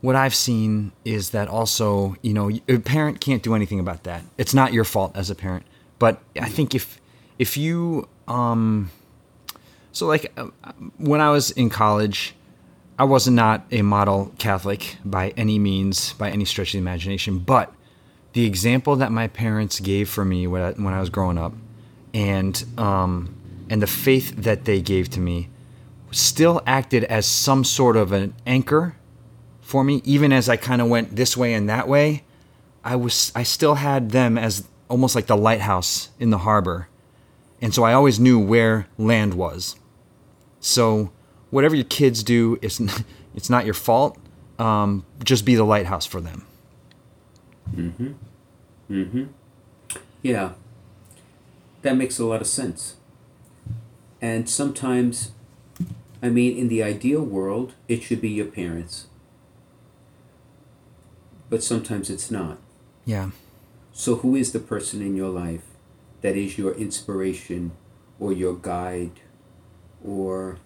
what 0.03 0.17
I've 0.17 0.35
seen 0.35 0.93
is 1.05 1.31
that 1.31 1.49
also 1.49 2.17
you 2.21 2.35
know 2.35 2.51
a 2.69 2.79
parent 2.79 3.21
can't 3.21 3.43
do 3.43 3.55
anything 3.55 3.81
about 3.81 4.03
that. 4.05 4.23
It's 4.37 4.53
not 4.53 4.73
your 4.75 4.85
fault 4.85 5.13
as 5.15 5.31
a 5.31 5.35
parent, 5.35 5.65
but 5.99 6.21
I 6.39 6.49
think 6.49 6.75
if 6.75 7.01
if 7.39 7.57
you 7.57 8.09
um, 8.29 8.91
so 9.93 10.07
like 10.07 10.31
uh, 10.37 10.49
when 10.99 11.23
I 11.23 11.31
was 11.31 11.51
in 11.51 11.71
college. 11.71 12.35
I 12.99 13.05
was 13.05 13.27
not 13.27 13.65
a 13.73 13.83
model 13.83 14.33
Catholic 14.39 14.99
by 15.05 15.31
any 15.31 15.59
means, 15.59 16.13
by 16.13 16.31
any 16.31 16.45
stretch 16.45 16.69
of 16.69 16.73
the 16.75 16.79
imagination, 16.79 17.39
but 17.39 17.73
the 18.33 18.47
example 18.47 18.97
that 18.97 19.13
my 19.13 19.29
parents 19.29 19.81
gave 19.81 20.09
for 20.09 20.25
me 20.25 20.47
when 20.47 20.63
I, 20.63 20.73
when 20.73 20.95
I 20.95 21.01
was 21.01 21.11
growing 21.11 21.39
up, 21.39 21.53
and 22.15 22.63
um, 22.79 23.35
and 23.69 23.83
the 23.83 23.87
faith 23.87 24.35
that 24.37 24.67
they 24.67 24.81
gave 24.81 25.09
to 25.11 25.21
me, 25.21 25.49
still 26.11 26.63
acted 26.67 27.05
as 27.05 27.27
some 27.27 27.65
sort 27.65 27.97
of 27.97 28.13
an 28.13 28.35
anchor 28.47 28.97
for 29.73 29.83
me. 29.83 30.03
Even 30.05 30.35
as 30.35 30.51
I 30.51 30.57
kind 30.57 30.83
of 30.83 30.89
went 30.89 31.17
this 31.17 31.35
way 31.35 31.55
and 31.55 31.67
that 31.71 31.89
way, 31.89 32.25
I 32.85 32.95
was 32.95 33.33
I 33.35 33.43
still 33.43 33.77
had 33.77 34.11
them 34.11 34.37
as 34.37 34.69
almost 34.89 35.15
like 35.15 35.27
the 35.29 35.37
lighthouse 35.37 36.11
in 36.21 36.29
the 36.29 36.39
harbor, 36.39 36.89
and 37.63 37.73
so 37.73 37.83
I 37.83 37.95
always 37.95 38.21
knew 38.21 38.39
where 38.39 38.87
land 38.99 39.33
was. 39.33 39.77
So 40.61 41.11
whatever 41.49 41.75
your 41.75 41.87
kids 41.87 42.23
do, 42.23 42.59
it's 42.61 42.81
it's 43.35 43.49
not 43.49 43.65
your 43.65 43.73
fault. 43.73 44.19
Um, 44.59 45.07
just 45.25 45.47
be 45.47 45.55
the 45.55 45.65
lighthouse 45.65 46.05
for 46.05 46.21
them. 46.21 46.45
Yeah. 50.21 50.51
that 51.81 51.97
makes 51.97 52.19
a 52.19 52.27
lot 52.27 52.43
of 52.43 52.47
sense. 52.47 52.97
And 54.21 54.51
sometimes, 54.51 55.33
I 56.23 56.29
mean, 56.29 56.59
in 56.59 56.69
the 56.69 56.83
ideal 56.83 57.23
world, 57.23 57.73
it 57.89 58.03
should 58.03 58.21
be 58.21 58.29
your 58.29 58.47
parents. 58.47 59.07
But 61.53 61.63
sometimes 61.63 62.09
it's 62.09 62.31
not. 62.31 62.57
Yeah. 63.05 63.29
So, 63.93 64.15
who 64.15 64.35
is 64.35 64.53
the 64.53 64.59
person 64.59 65.03
in 65.03 65.15
your 65.15 65.29
life 65.29 65.67
that 66.23 66.35
is 66.35 66.57
your 66.57 66.73
inspiration 66.73 67.73
or 68.19 68.33
your 68.33 68.55
guide 68.55 69.21
or 70.03 70.57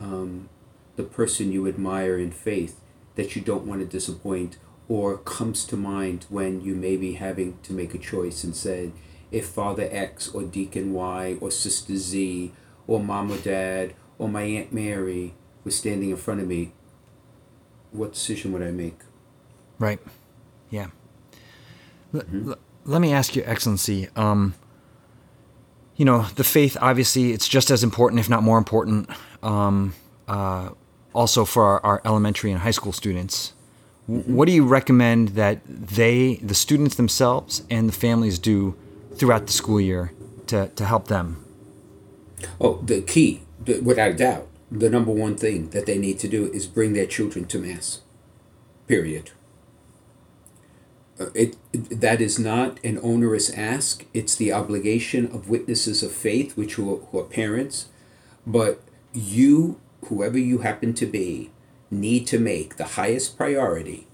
um, 0.00 0.48
the 0.96 1.02
person 1.02 1.52
you 1.52 1.68
admire 1.68 2.16
in 2.16 2.30
faith 2.30 2.80
that 3.16 3.36
you 3.36 3.42
don't 3.42 3.66
want 3.66 3.82
to 3.82 3.86
disappoint 3.86 4.56
or 4.88 5.18
comes 5.18 5.66
to 5.66 5.76
mind 5.76 6.24
when 6.30 6.62
you 6.62 6.74
may 6.74 6.96
be 6.96 7.16
having 7.16 7.58
to 7.64 7.74
make 7.74 7.94
a 7.94 7.98
choice 7.98 8.42
and 8.42 8.56
said, 8.56 8.92
if 9.30 9.46
Father 9.46 9.90
X 9.92 10.30
or 10.30 10.42
Deacon 10.42 10.94
Y 10.94 11.36
or 11.38 11.50
Sister 11.50 11.98
Z 11.98 12.50
or 12.86 12.98
Mom 12.98 13.30
or 13.30 13.36
Dad 13.36 13.92
or 14.16 14.26
my 14.26 14.44
Aunt 14.44 14.72
Mary 14.72 15.34
was 15.64 15.76
standing 15.76 16.08
in 16.08 16.16
front 16.16 16.40
of 16.40 16.46
me, 16.46 16.72
what 17.90 18.14
decision 18.14 18.52
would 18.52 18.62
I 18.62 18.70
make? 18.70 19.00
Right. 19.78 20.00
Yeah. 20.70 20.88
L- 22.14 22.22
l- 22.32 22.58
let 22.84 23.00
me 23.00 23.12
ask 23.12 23.36
you, 23.36 23.42
Excellency. 23.44 24.08
Um, 24.16 24.54
you 25.96 26.04
know, 26.04 26.22
the 26.36 26.44
faith, 26.44 26.76
obviously, 26.80 27.32
it's 27.32 27.48
just 27.48 27.70
as 27.70 27.82
important, 27.82 28.20
if 28.20 28.30
not 28.30 28.42
more 28.42 28.56
important, 28.56 29.10
um, 29.42 29.94
uh, 30.26 30.70
also 31.12 31.44
for 31.44 31.64
our, 31.64 31.84
our, 31.84 32.02
elementary 32.04 32.50
and 32.52 32.60
high 32.60 32.70
school 32.70 32.92
students. 32.92 33.52
Mm-hmm. 34.08 34.34
What 34.34 34.46
do 34.46 34.52
you 34.52 34.64
recommend 34.64 35.30
that 35.30 35.60
they, 35.66 36.36
the 36.36 36.54
students 36.54 36.94
themselves, 36.94 37.62
and 37.68 37.88
the 37.88 37.92
families 37.92 38.38
do 38.38 38.76
throughout 39.16 39.46
the 39.46 39.52
school 39.52 39.80
year 39.80 40.12
to, 40.46 40.68
to 40.68 40.84
help 40.84 41.08
them? 41.08 41.44
Oh, 42.60 42.80
the 42.82 43.02
key, 43.02 43.42
without 43.82 44.12
a 44.12 44.14
doubt, 44.14 44.46
the 44.70 44.88
number 44.88 45.10
one 45.10 45.36
thing 45.36 45.70
that 45.70 45.86
they 45.86 45.98
need 45.98 46.18
to 46.20 46.28
do 46.28 46.50
is 46.52 46.66
bring 46.66 46.92
their 46.92 47.06
children 47.06 47.44
to 47.46 47.58
Mass. 47.58 48.02
Period. 48.86 49.32
Uh, 51.20 51.26
it, 51.34 51.56
it, 51.72 52.00
that 52.00 52.20
is 52.20 52.38
not 52.38 52.78
an 52.84 52.98
onerous 53.02 53.50
ask. 53.50 54.04
It's 54.14 54.36
the 54.36 54.52
obligation 54.52 55.26
of 55.26 55.48
witnesses 55.48 56.02
of 56.02 56.12
faith, 56.12 56.56
which 56.56 56.74
who 56.74 56.94
are, 56.94 56.98
who 56.98 57.18
are 57.20 57.24
parents. 57.24 57.86
But 58.46 58.82
you, 59.12 59.80
whoever 60.06 60.38
you 60.38 60.58
happen 60.58 60.94
to 60.94 61.06
be, 61.06 61.50
need 61.90 62.26
to 62.28 62.38
make 62.38 62.76
the 62.76 62.84
highest 62.84 63.36
priority 63.36 64.06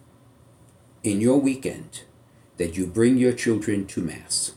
in 1.02 1.20
your 1.20 1.38
weekend 1.38 2.04
that 2.56 2.76
you 2.76 2.86
bring 2.86 3.18
your 3.18 3.32
children 3.32 3.86
to 3.86 4.00
Mass 4.00 4.52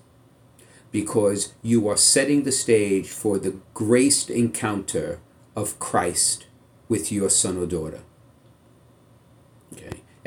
because 0.91 1.53
you 1.61 1.87
are 1.89 1.97
setting 1.97 2.43
the 2.43 2.51
stage 2.51 3.09
for 3.09 3.37
the 3.37 3.55
graced 3.73 4.29
encounter 4.29 5.19
of 5.55 5.77
Christ 5.79 6.47
with 6.87 7.11
your 7.11 7.29
son 7.29 7.57
or 7.57 7.65
daughter. 7.65 8.01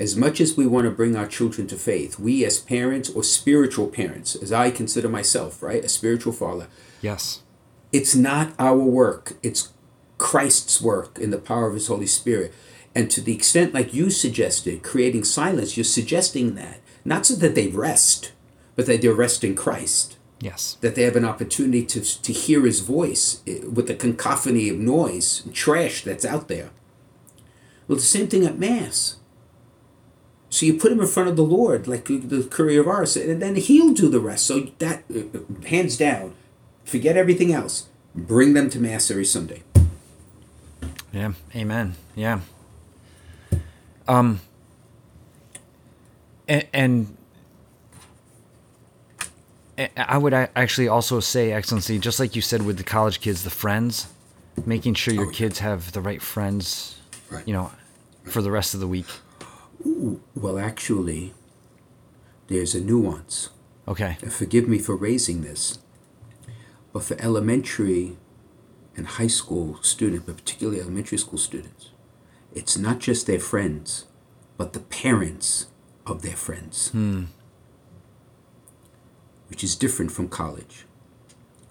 As 0.01 0.17
much 0.17 0.41
as 0.41 0.57
we 0.57 0.67
want 0.67 0.87
to 0.87 0.91
bring 0.91 1.15
our 1.15 1.27
children 1.27 1.67
to 1.67 1.77
faith, 1.77 2.19
we 2.19 2.43
as 2.47 2.59
parents 2.59 3.11
or 3.11 3.23
spiritual 3.23 3.87
parents, 3.87 4.35
as 4.35 4.51
I 4.51 4.71
consider 4.71 5.11
myself, 5.11 5.63
right, 5.63 5.85
a 5.85 5.91
spiritual 5.91 6.33
father. 6.33 6.69
Yes. 7.03 7.43
It's 7.93 8.15
not 8.15 8.55
our 8.59 8.79
work, 8.79 9.35
it's 9.43 9.75
Christ's 10.17 10.81
work 10.81 11.19
in 11.19 11.29
the 11.31 11.39
power 11.39 11.67
of 11.67 11.75
his 11.75 11.89
Holy 11.89 12.07
Spirit. 12.07 12.55
And 12.95 13.11
to 13.11 13.21
the 13.21 13.35
extent, 13.35 13.75
like 13.75 13.93
you 13.93 14.09
suggested, 14.09 14.83
creating 14.83 15.25
silence, 15.25 15.77
you're 15.77 15.85
suggesting 15.85 16.55
that, 16.55 16.81
not 17.05 17.27
so 17.27 17.35
that 17.35 17.55
they 17.55 17.69
rest, 17.69 18.33
but 18.77 18.87
that 18.87 19.03
they 19.03 19.09
rest 19.09 19.45
in 19.45 19.55
Christ. 19.55 20.17
Yes. 20.41 20.79
That 20.81 20.95
they 20.95 21.03
have 21.03 21.17
an 21.17 21.27
opportunity 21.27 21.85
to, 21.85 22.01
to 22.01 22.33
hear 22.33 22.63
his 22.65 22.81
voice 22.81 23.43
eh, 23.47 23.61
with 23.71 23.87
the 23.87 23.95
cacophony 23.95 24.71
of 24.71 24.79
noise 24.79 25.45
and 25.45 25.55
trash 25.55 26.05
that's 26.05 26.25
out 26.25 26.49
there. 26.49 26.71
Well, 27.87 27.97
the 27.97 28.03
same 28.03 28.29
thing 28.29 28.47
at 28.47 28.59
Mass. 28.59 29.20
So 30.51 30.67
you 30.67 30.75
put 30.75 30.91
him 30.91 31.01
in 31.01 31.07
front 31.07 31.29
of 31.29 31.37
the 31.37 31.45
Lord, 31.45 31.87
like 31.87 32.07
the 32.07 32.17
Curé 32.19 32.79
of 32.79 32.89
Ars, 32.89 33.17
and 33.17 33.41
then 33.41 33.55
He'll 33.55 33.95
do 33.95 34.09
the 34.09 34.19
rest. 34.19 34.47
So 34.47 34.67
that, 34.79 35.05
uh, 35.15 35.67
hands 35.67 35.97
down, 35.97 36.35
forget 36.85 37.17
everything 37.17 37.53
else. 37.53 37.87
Bring 38.17 38.55
them 38.55 38.69
to 38.71 38.81
Mass 38.81 39.11
every 39.11 39.25
Sunday. 39.25 39.63
Yeah, 41.13 41.33
amen. 41.55 41.95
Yeah. 42.17 42.41
Um, 44.09 44.41
and, 46.49 46.67
and 46.73 47.17
I 49.97 50.19
would 50.19 50.35
actually 50.35 50.89
also 50.89 51.21
say, 51.21 51.53
Excellency, 51.53 52.01
just 52.01 52.19
like 52.19 52.35
you 52.35 52.43
said 52.43 52.63
with 52.63 52.77
the 52.77 52.85
college 52.85 53.21
kids, 53.21 53.45
the 53.45 53.51
friends, 53.51 54.09
making 54.67 54.95
sure 54.95 55.15
your 55.15 55.29
oh, 55.29 55.31
kids 55.31 55.61
have 55.61 55.93
the 55.93 56.01
right 56.01 56.21
friends, 56.21 56.99
right. 57.31 57.47
you 57.47 57.55
know, 57.55 57.71
for 58.25 58.43
the 58.43 58.51
rest 58.51 58.75
of 58.75 58.81
the 58.81 58.89
week. 58.89 59.07
Well, 59.85 60.59
actually, 60.59 61.35
there's 62.49 62.75
a 62.75 62.81
nuance. 62.81 63.51
Okay. 63.89 64.19
And 64.23 64.33
forgive 64.33 64.69
me 64.69 64.79
for 64.79 64.95
raising 64.95 65.43
this, 65.43 65.79
but 66.93 67.03
for 67.03 67.17
elementary 67.21 68.17
and 68.97 69.07
high 69.07 69.27
school 69.27 69.79
students, 69.83 70.27
but 70.27 70.37
particularly 70.37 70.81
elementary 70.81 71.19
school 71.19 71.39
students, 71.39 71.91
it's 72.55 72.77
not 72.77 72.99
just 72.99 73.27
their 73.27 73.41
friends, 73.41 74.05
but 74.57 74.73
the 74.73 74.81
parents 74.81 75.67
of 76.07 76.23
their 76.23 76.37
friends. 76.37 76.89
Hmm 76.91 77.25
which 79.51 79.65
is 79.65 79.77
different 79.77 80.13
from 80.13 80.29
college. 80.29 80.87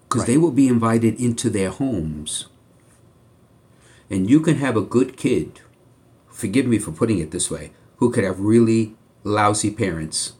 Because 0.04 0.20
right. 0.22 0.26
they 0.28 0.36
will 0.36 0.52
be 0.52 0.68
invited 0.68 1.18
into 1.18 1.48
their 1.48 1.70
homes. 1.70 2.46
And 4.10 4.28
you 4.28 4.40
can 4.40 4.56
have 4.56 4.76
a 4.76 4.82
good 4.82 5.16
kid, 5.16 5.60
forgive 6.28 6.66
me 6.66 6.78
for 6.78 6.92
putting 6.92 7.18
it 7.18 7.30
this 7.30 7.50
way, 7.50 7.72
who 8.00 8.10
could 8.10 8.24
have 8.24 8.40
really 8.40 8.96
lousy 9.22 9.70
parents. 9.70 10.32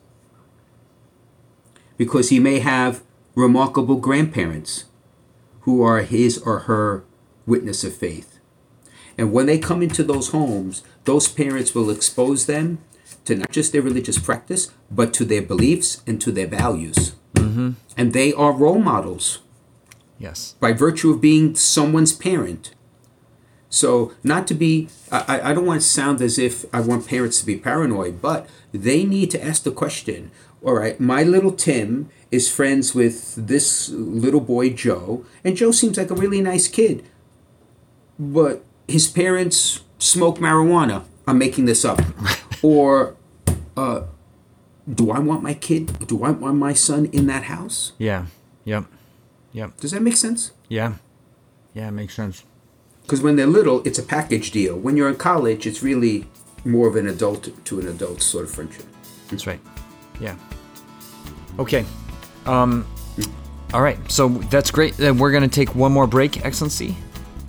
Because 1.96 2.30
he 2.30 2.40
may 2.40 2.58
have 2.58 3.02
remarkable 3.34 3.96
grandparents 3.96 4.86
who 5.60 5.82
are 5.82 6.00
his 6.00 6.38
or 6.38 6.60
her 6.60 7.04
witness 7.46 7.84
of 7.84 7.94
faith. 7.94 8.38
And 9.16 9.32
when 9.32 9.46
they 9.46 9.58
come 9.58 9.82
into 9.82 10.02
those 10.02 10.30
homes, 10.30 10.82
those 11.04 11.28
parents 11.28 11.74
will 11.74 11.90
expose 11.90 12.46
them 12.46 12.78
to 13.26 13.36
not 13.36 13.50
just 13.50 13.72
their 13.72 13.82
religious 13.82 14.18
practice, 14.18 14.70
but 14.90 15.12
to 15.14 15.24
their 15.24 15.42
beliefs 15.42 16.02
and 16.06 16.20
to 16.22 16.32
their 16.32 16.46
values. 16.46 17.14
Mm-hmm. 17.34 17.72
And 17.96 18.12
they 18.12 18.32
are 18.32 18.52
role 18.52 18.80
models. 18.80 19.40
Yes. 20.18 20.54
By 20.60 20.72
virtue 20.72 21.10
of 21.10 21.20
being 21.20 21.54
someone's 21.54 22.14
parent. 22.14 22.74
So, 23.72 24.12
not 24.24 24.48
to 24.48 24.54
be, 24.54 24.88
I, 25.12 25.50
I 25.50 25.54
don't 25.54 25.64
want 25.64 25.80
to 25.80 25.86
sound 25.86 26.20
as 26.20 26.38
if 26.38 26.64
I 26.74 26.80
want 26.80 27.06
parents 27.06 27.38
to 27.40 27.46
be 27.46 27.56
paranoid, 27.56 28.20
but 28.20 28.48
they 28.72 29.04
need 29.04 29.30
to 29.30 29.44
ask 29.44 29.62
the 29.62 29.70
question 29.70 30.30
all 30.62 30.74
right, 30.74 31.00
my 31.00 31.22
little 31.22 31.52
Tim 31.52 32.10
is 32.30 32.52
friends 32.52 32.94
with 32.94 33.34
this 33.34 33.88
little 33.88 34.40
boy 34.40 34.70
Joe, 34.70 35.24
and 35.42 35.56
Joe 35.56 35.70
seems 35.70 35.96
like 35.96 36.10
a 36.10 36.14
really 36.14 36.40
nice 36.40 36.68
kid. 36.68 37.04
But 38.18 38.62
his 38.86 39.08
parents 39.08 39.80
smoke 39.98 40.38
marijuana. 40.38 41.04
I'm 41.26 41.38
making 41.38 41.64
this 41.64 41.84
up. 41.84 42.00
or 42.62 43.16
uh, 43.76 44.02
do 44.92 45.10
I 45.10 45.18
want 45.18 45.42
my 45.42 45.54
kid? 45.54 46.06
Do 46.06 46.24
I 46.24 46.30
want 46.30 46.56
my 46.56 46.74
son 46.74 47.06
in 47.06 47.26
that 47.26 47.44
house? 47.44 47.92
Yeah. 47.98 48.26
Yep. 48.64 48.84
Yep. 49.52 49.78
Does 49.78 49.92
that 49.92 50.02
make 50.02 50.16
sense? 50.16 50.52
Yeah. 50.68 50.94
Yeah, 51.72 51.88
it 51.88 51.92
makes 51.92 52.14
sense. 52.14 52.44
Because 53.10 53.24
when 53.24 53.34
they're 53.34 53.44
little, 53.48 53.82
it's 53.84 53.98
a 53.98 54.04
package 54.04 54.52
deal. 54.52 54.78
When 54.78 54.96
you're 54.96 55.08
in 55.08 55.16
college, 55.16 55.66
it's 55.66 55.82
really 55.82 56.28
more 56.64 56.86
of 56.86 56.94
an 56.94 57.08
adult 57.08 57.48
to 57.64 57.80
an 57.80 57.88
adult 57.88 58.22
sort 58.22 58.44
of 58.44 58.52
friendship. 58.52 58.86
That's 59.28 59.48
right. 59.48 59.58
Yeah. 60.20 60.36
Okay. 61.58 61.84
Um, 62.46 62.86
all 63.74 63.82
right. 63.82 63.98
So 64.08 64.28
that's 64.28 64.70
great. 64.70 64.96
Then 64.96 65.18
we're 65.18 65.32
going 65.32 65.42
to 65.42 65.48
take 65.48 65.74
one 65.74 65.90
more 65.90 66.06
break, 66.06 66.44
Excellency, 66.44 66.96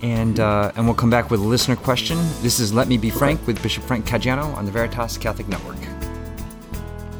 and 0.00 0.40
uh, 0.40 0.72
and 0.74 0.84
we'll 0.84 0.96
come 0.96 1.10
back 1.10 1.30
with 1.30 1.38
a 1.38 1.44
listener 1.44 1.76
question. 1.76 2.18
This 2.40 2.58
is 2.58 2.74
Let 2.74 2.88
Me 2.88 2.96
Be 2.96 3.10
Frank 3.10 3.46
with 3.46 3.62
Bishop 3.62 3.84
Frank 3.84 4.04
Caggiano 4.04 4.52
on 4.56 4.64
the 4.64 4.72
Veritas 4.72 5.16
Catholic 5.16 5.46
Network. 5.46 5.78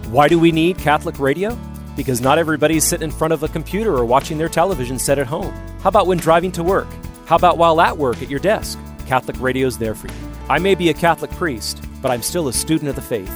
Why 0.08 0.26
do 0.26 0.40
we 0.40 0.50
need 0.50 0.78
Catholic 0.78 1.20
radio? 1.20 1.56
Because 1.94 2.20
not 2.20 2.38
everybody's 2.38 2.82
sitting 2.82 3.04
in 3.04 3.12
front 3.12 3.32
of 3.32 3.44
a 3.44 3.48
computer 3.48 3.94
or 3.94 4.04
watching 4.04 4.36
their 4.36 4.48
television 4.48 4.98
set 4.98 5.20
at 5.20 5.28
home. 5.28 5.52
How 5.82 5.90
about 5.90 6.08
when 6.08 6.18
driving 6.18 6.50
to 6.52 6.64
work? 6.64 6.88
How 7.26 7.36
about 7.36 7.58
while 7.58 7.80
at 7.80 7.96
work 7.96 8.22
at 8.22 8.28
your 8.28 8.40
desk? 8.40 8.78
Catholic 9.06 9.40
radio's 9.40 9.78
there 9.78 9.94
for 9.94 10.08
you. 10.08 10.14
I 10.48 10.58
may 10.58 10.74
be 10.74 10.90
a 10.90 10.94
Catholic 10.94 11.30
priest, 11.32 11.82
but 12.02 12.10
I'm 12.10 12.22
still 12.22 12.48
a 12.48 12.52
student 12.52 12.88
of 12.88 12.96
the 12.96 13.02
faith. 13.02 13.32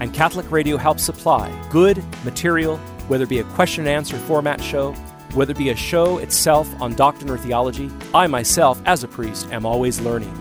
And 0.00 0.14
Catholic 0.14 0.50
radio 0.50 0.76
helps 0.76 1.02
supply 1.02 1.50
good 1.70 2.02
material, 2.24 2.76
whether 3.08 3.24
it 3.24 3.30
be 3.30 3.38
a 3.38 3.44
question 3.44 3.86
and 3.86 3.94
answer 3.94 4.16
format 4.16 4.62
show, 4.62 4.92
whether 5.34 5.52
it 5.52 5.58
be 5.58 5.70
a 5.70 5.76
show 5.76 6.18
itself 6.18 6.68
on 6.80 6.94
doctrine 6.94 7.30
or 7.30 7.38
theology. 7.38 7.90
I 8.14 8.26
myself, 8.26 8.80
as 8.86 9.04
a 9.04 9.08
priest, 9.08 9.50
am 9.52 9.66
always 9.66 10.00
learning. 10.00 10.34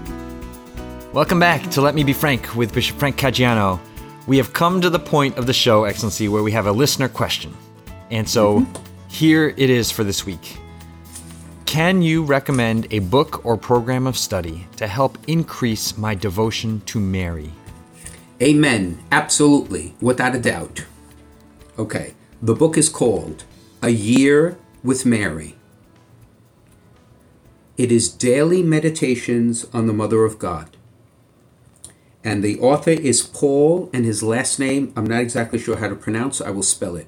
Welcome 1.13 1.39
back 1.39 1.69
to 1.71 1.81
Let 1.81 1.95
Me 1.95 2.03
Be 2.03 2.13
Frank 2.13 2.55
with 2.55 2.73
Bishop 2.73 2.97
Frank 2.97 3.17
Caggiano 3.17 3.79
we 4.27 4.37
have 4.37 4.53
come 4.53 4.79
to 4.81 4.91
the 4.91 4.99
point 4.99 5.39
of 5.39 5.47
the 5.47 5.53
show, 5.53 5.85
Excellency, 5.85 6.27
where 6.27 6.43
we 6.43 6.51
have 6.51 6.67
a 6.67 6.71
listener 6.71 7.09
question. 7.09 7.51
And 8.11 8.29
so, 8.29 8.59
mm-hmm. 8.59 8.85
Here 9.09 9.55
it 9.57 9.71
is 9.71 9.89
for 9.89 10.03
this 10.03 10.23
week. 10.23 10.59
Can 11.69 12.01
you 12.01 12.23
recommend 12.23 12.87
a 12.89 12.97
book 12.97 13.45
or 13.45 13.55
program 13.55 14.07
of 14.07 14.17
study 14.17 14.65
to 14.77 14.87
help 14.87 15.19
increase 15.27 15.95
my 15.99 16.15
devotion 16.15 16.81
to 16.87 16.99
Mary? 16.99 17.51
Amen. 18.41 18.97
Absolutely. 19.11 19.93
Without 20.01 20.33
a 20.33 20.39
doubt. 20.39 20.85
Okay. 21.77 22.15
The 22.41 22.55
book 22.55 22.75
is 22.75 22.89
called 22.89 23.43
A 23.83 23.89
Year 23.89 24.57
with 24.83 25.05
Mary. 25.05 25.57
It 27.77 27.91
is 27.91 28.09
daily 28.09 28.63
meditations 28.63 29.67
on 29.71 29.85
the 29.85 29.93
Mother 29.93 30.25
of 30.25 30.39
God. 30.39 30.75
And 32.23 32.43
the 32.43 32.59
author 32.59 32.89
is 32.89 33.21
Paul, 33.21 33.91
and 33.93 34.05
his 34.05 34.23
last 34.23 34.57
name, 34.57 34.91
I'm 34.95 35.05
not 35.05 35.21
exactly 35.21 35.59
sure 35.59 35.77
how 35.77 35.89
to 35.89 35.95
pronounce, 35.95 36.41
I 36.41 36.49
will 36.49 36.63
spell 36.63 36.95
it 36.95 37.07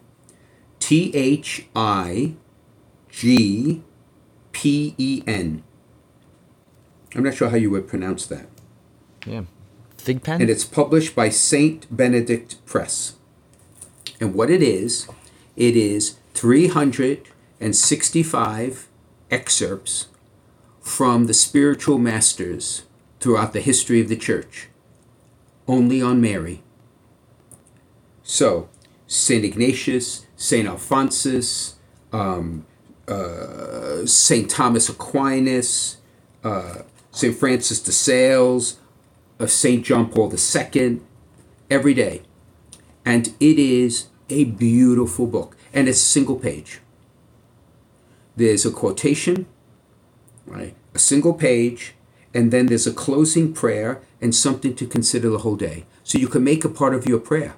T 0.80 1.12
H 1.16 1.66
I 1.76 2.36
G 3.10 3.82
P 4.52 4.96
E 4.98 5.24
N. 5.28 5.64
I'm 7.16 7.24
not 7.24 7.36
sure 7.36 7.50
how 7.50 7.58
you 7.58 7.70
would 7.72 7.88
pronounce 7.88 8.26
that. 8.28 8.48
Yeah. 9.26 9.44
Thigpen? 9.98 10.42
And 10.42 10.50
it's 10.50 10.66
published 10.66 11.16
by 11.16 11.30
St. 11.30 11.86
Benedict 11.96 12.66
Press. 12.66 13.16
And 14.20 14.34
what 14.34 14.50
it 14.50 14.64
is, 14.64 15.08
it 15.56 15.76
is 15.76 16.18
365 16.34 18.88
excerpts 19.30 20.08
from 20.82 21.26
the 21.26 21.34
spiritual 21.34 21.98
masters 21.98 22.84
throughout 23.20 23.54
the 23.54 23.62
history 23.62 24.02
of 24.02 24.10
the 24.10 24.16
church, 24.16 24.68
only 25.68 26.02
on 26.02 26.20
Mary. 26.20 26.64
So, 28.24 28.70
St. 29.08 29.46
Ignatius, 29.46 30.26
St. 30.36 30.68
Alphonsus, 30.68 31.76
um, 32.12 32.66
uh, 33.08 34.06
St. 34.06 34.50
Thomas 34.50 34.90
Aquinas, 34.90 35.98
uh, 36.44 36.80
St. 37.12 37.36
Francis 37.36 37.82
de 37.82 37.92
Sales, 37.92 38.80
uh, 39.40 39.48
St. 39.48 39.84
John 39.84 40.10
Paul 40.10 40.34
II, 40.34 41.02
every 41.70 41.94
day. 41.94 42.22
And 43.06 43.34
it 43.40 43.60
is 43.60 44.08
a 44.30 44.46
beautiful 44.46 45.28
book. 45.28 45.56
And 45.74 45.88
it's 45.88 46.02
a 46.02 46.06
single 46.06 46.36
page. 46.36 46.80
There's 48.36 48.66
a 48.66 48.72
quotation, 48.72 49.46
right? 50.46 50.76
A 50.94 51.00
single 51.00 51.34
page, 51.34 51.96
and 52.34 52.52
then 52.52 52.68
there's 52.68 52.88
a 52.88 52.94
closing 52.94 53.54
prayer 53.54 54.02
and 54.22 54.34
something 54.34 54.76
to 54.76 54.86
consider 54.86 55.30
the 55.30 55.40
whole 55.40 55.56
day. 55.56 55.86
So 56.04 56.18
you 56.18 56.28
can 56.28 56.44
make 56.44 56.64
a 56.64 56.70
part 56.70 56.94
of 56.94 57.06
your 57.06 57.20
prayer. 57.20 57.56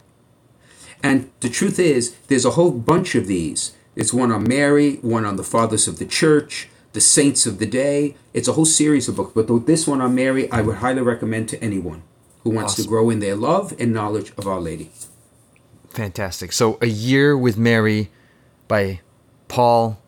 And 1.02 1.30
the 1.42 1.50
truth 1.50 1.80
is, 1.80 2.16
there's 2.28 2.46
a 2.46 2.52
whole 2.52 2.72
bunch 2.72 3.14
of 3.16 3.28
these. 3.28 3.74
It's 3.96 4.14
one 4.14 4.32
on 4.32 4.44
Mary, 4.44 4.96
one 4.98 5.26
on 5.26 5.36
the 5.36 5.44
fathers 5.44 5.88
of 5.88 6.00
the 6.00 6.06
church, 6.06 6.70
the 6.94 7.02
saints 7.02 7.46
of 7.46 7.60
the 7.60 7.66
day. 7.66 8.16
It's 8.34 8.48
a 8.48 8.54
whole 8.54 8.66
series 8.66 9.08
of 9.08 9.16
books. 9.16 9.34
But 9.36 9.66
this 9.66 9.88
one 9.88 10.02
on 10.02 10.16
Mary, 10.16 10.52
I 10.52 10.62
would 10.62 10.78
highly 10.78 11.02
recommend 11.02 11.50
to 11.50 11.64
anyone 11.64 12.04
who 12.44 12.50
wants 12.50 12.74
awesome. 12.74 12.86
to 12.86 12.90
grow 12.90 13.10
in 13.10 13.20
their 13.20 13.36
love 13.36 13.74
and 13.80 13.94
knowledge 13.94 14.34
of 14.38 14.48
Our 14.48 14.60
Lady. 14.60 14.92
Fantastic. 15.90 16.52
So, 16.52 16.78
A 16.82 16.88
Year 16.88 17.38
with 17.38 17.58
Mary 17.58 18.10
by 18.68 19.02
Paul 19.48 20.00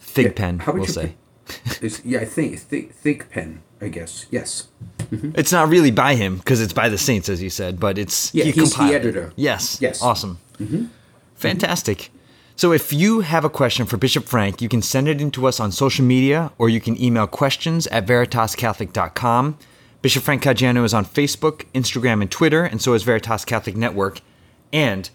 Thigpen, 0.00 0.58
yeah, 0.58 0.64
how 0.64 0.72
would 0.72 0.82
we'll 0.82 0.88
say. 0.88 1.14
yeah, 2.04 2.20
I 2.20 2.24
think 2.24 2.58
Thig, 2.58 2.92
Thigpen, 3.02 3.58
I 3.80 3.88
guess. 3.88 4.26
Yes. 4.30 4.68
Mm-hmm. 4.98 5.32
It's 5.34 5.52
not 5.52 5.68
really 5.68 5.90
by 5.90 6.14
him 6.14 6.38
because 6.38 6.60
it's 6.60 6.72
by 6.72 6.88
the 6.88 6.98
saints, 6.98 7.28
as 7.28 7.42
you 7.42 7.50
said, 7.50 7.80
but 7.80 7.98
it's 7.98 8.34
yeah, 8.34 8.44
he 8.44 8.50
he's 8.52 8.74
the 8.74 8.82
editor. 8.84 9.28
It. 9.28 9.32
Yes. 9.36 9.80
Yes. 9.80 10.02
Awesome. 10.02 10.38
Mm-hmm. 10.58 10.86
Fantastic. 11.34 12.10
So 12.58 12.72
if 12.72 12.90
you 12.90 13.20
have 13.20 13.44
a 13.44 13.50
question 13.50 13.84
for 13.84 13.98
Bishop 13.98 14.24
Frank, 14.24 14.62
you 14.62 14.68
can 14.70 14.80
send 14.80 15.08
it 15.08 15.20
in 15.20 15.30
to 15.32 15.46
us 15.46 15.60
on 15.60 15.70
social 15.70 16.06
media 16.06 16.52
or 16.56 16.70
you 16.70 16.80
can 16.80 17.00
email 17.00 17.26
questions 17.26 17.86
at 17.88 18.06
veritascatholic.com. 18.06 19.58
Bishop 20.00 20.22
Frank 20.22 20.42
Caggiano 20.42 20.82
is 20.82 20.94
on 20.94 21.04
Facebook, 21.04 21.66
Instagram, 21.74 22.22
and 22.22 22.30
Twitter, 22.30 22.64
and 22.64 22.80
so 22.80 22.94
is 22.94 23.02
Veritas 23.02 23.44
Catholic 23.44 23.76
Network. 23.76 24.22
And 24.72 25.10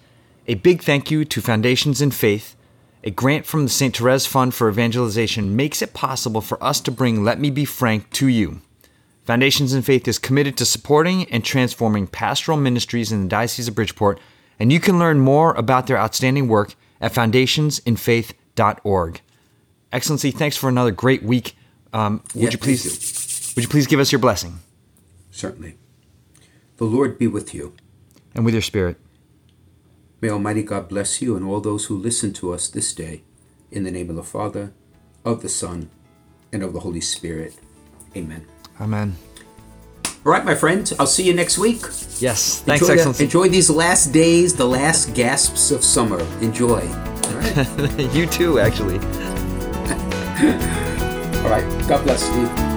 a 0.48 0.54
big 0.54 0.84
thank 0.84 1.10
you 1.10 1.26
to 1.26 1.42
Foundations 1.42 2.00
in 2.00 2.12
Faith 2.12 2.56
a 3.04 3.10
grant 3.10 3.48
from 3.48 3.64
the 3.64 3.70
St. 3.70 3.98
Therese 3.98 4.28
Fund 4.28 4.54
for 4.54 4.70
Evangelization 4.70 5.56
makes 5.56 5.82
it 5.82 5.96
possible 5.96 6.42
for 6.42 6.64
us 6.64 6.80
to 6.82 6.92
bring 6.92 7.24
Let 7.24 7.40
Me 7.40 7.50
Be 7.50 7.66
Frank 7.66 8.12
to 8.12 8.28
you. 8.28 8.62
Foundations 9.26 9.74
in 9.74 9.82
Faith 9.82 10.08
is 10.08 10.20
committed 10.20 10.56
to 10.58 10.66
supporting 10.66 11.24
and 11.32 11.44
transforming 11.44 12.06
pastoral 12.06 12.60
ministries 12.60 13.12
in 13.12 13.24
the 13.24 13.28
Diocese 13.28 13.68
of 13.68 13.74
Bridgeport, 13.74 14.20
and 14.60 14.72
you 14.72 14.80
can 14.80 15.00
learn 15.00 15.20
more 15.20 15.56
about 15.56 15.88
their 15.88 15.98
outstanding 15.98 16.48
work 16.48 16.76
at 17.02 17.14
foundationsinfaith.org. 17.14 19.22
Excellency, 19.92 20.32
thanks 20.32 20.56
for 20.56 20.70
another 20.70 20.92
great 20.92 21.24
week. 21.24 21.58
Um, 21.92 22.24
would 22.34 22.44
yes, 22.44 22.54
you 22.54 22.60
please 22.60 22.86
you. 22.86 22.92
would 23.56 23.64
you 23.64 23.70
please 23.70 23.88
give 23.88 24.00
us 24.00 24.10
your 24.12 24.20
blessing? 24.20 24.60
Certainly. 25.32 25.76
The 26.78 26.86
Lord 26.86 27.20
be 27.20 27.28
with 27.28 27.54
you. 27.54 27.76
And 28.34 28.46
with 28.46 28.54
your 28.54 28.62
spirit. 28.62 28.96
May 30.22 30.30
Almighty 30.30 30.64
God 30.64 30.88
bless 30.88 31.22
you 31.22 31.36
and 31.36 31.46
all 31.46 31.60
those 31.60 31.84
who 31.86 31.98
listen 31.98 32.32
to 32.34 32.54
us 32.54 32.70
this 32.70 32.94
day. 32.94 33.24
In 33.72 33.84
the 33.84 33.92
name 33.92 34.10
of 34.10 34.16
the 34.16 34.24
Father, 34.24 34.72
of 35.26 35.42
the 35.42 35.50
Son, 35.50 35.90
and 36.52 36.64
of 36.64 36.74
the 36.74 36.82
Holy 36.82 37.02
Spirit. 37.02 37.56
Amen. 38.16 38.46
Amen. 38.80 39.16
All 40.24 40.32
right, 40.32 40.46
my 40.46 40.54
friend. 40.54 40.92
I'll 41.00 41.08
see 41.08 41.24
you 41.24 41.34
next 41.34 41.58
week. 41.58 41.82
Yes, 42.20 42.62
thanks, 42.62 42.84
enjoy 42.84 42.94
Excellency. 42.94 43.18
The, 43.18 43.24
enjoy 43.24 43.50
these 43.50 43.70
last 43.72 44.14
days, 44.14 44.56
the 44.56 44.68
last 44.68 45.16
gasps 45.16 45.72
of 45.72 45.84
summer. 45.84 46.20
Enjoy. 46.42 46.82
you 48.14 48.28
too, 48.28 48.60
actually. 48.60 49.00
All 51.42 51.50
right, 51.50 51.66
God 51.88 52.04
bless 52.04 52.28
you. 52.36 52.71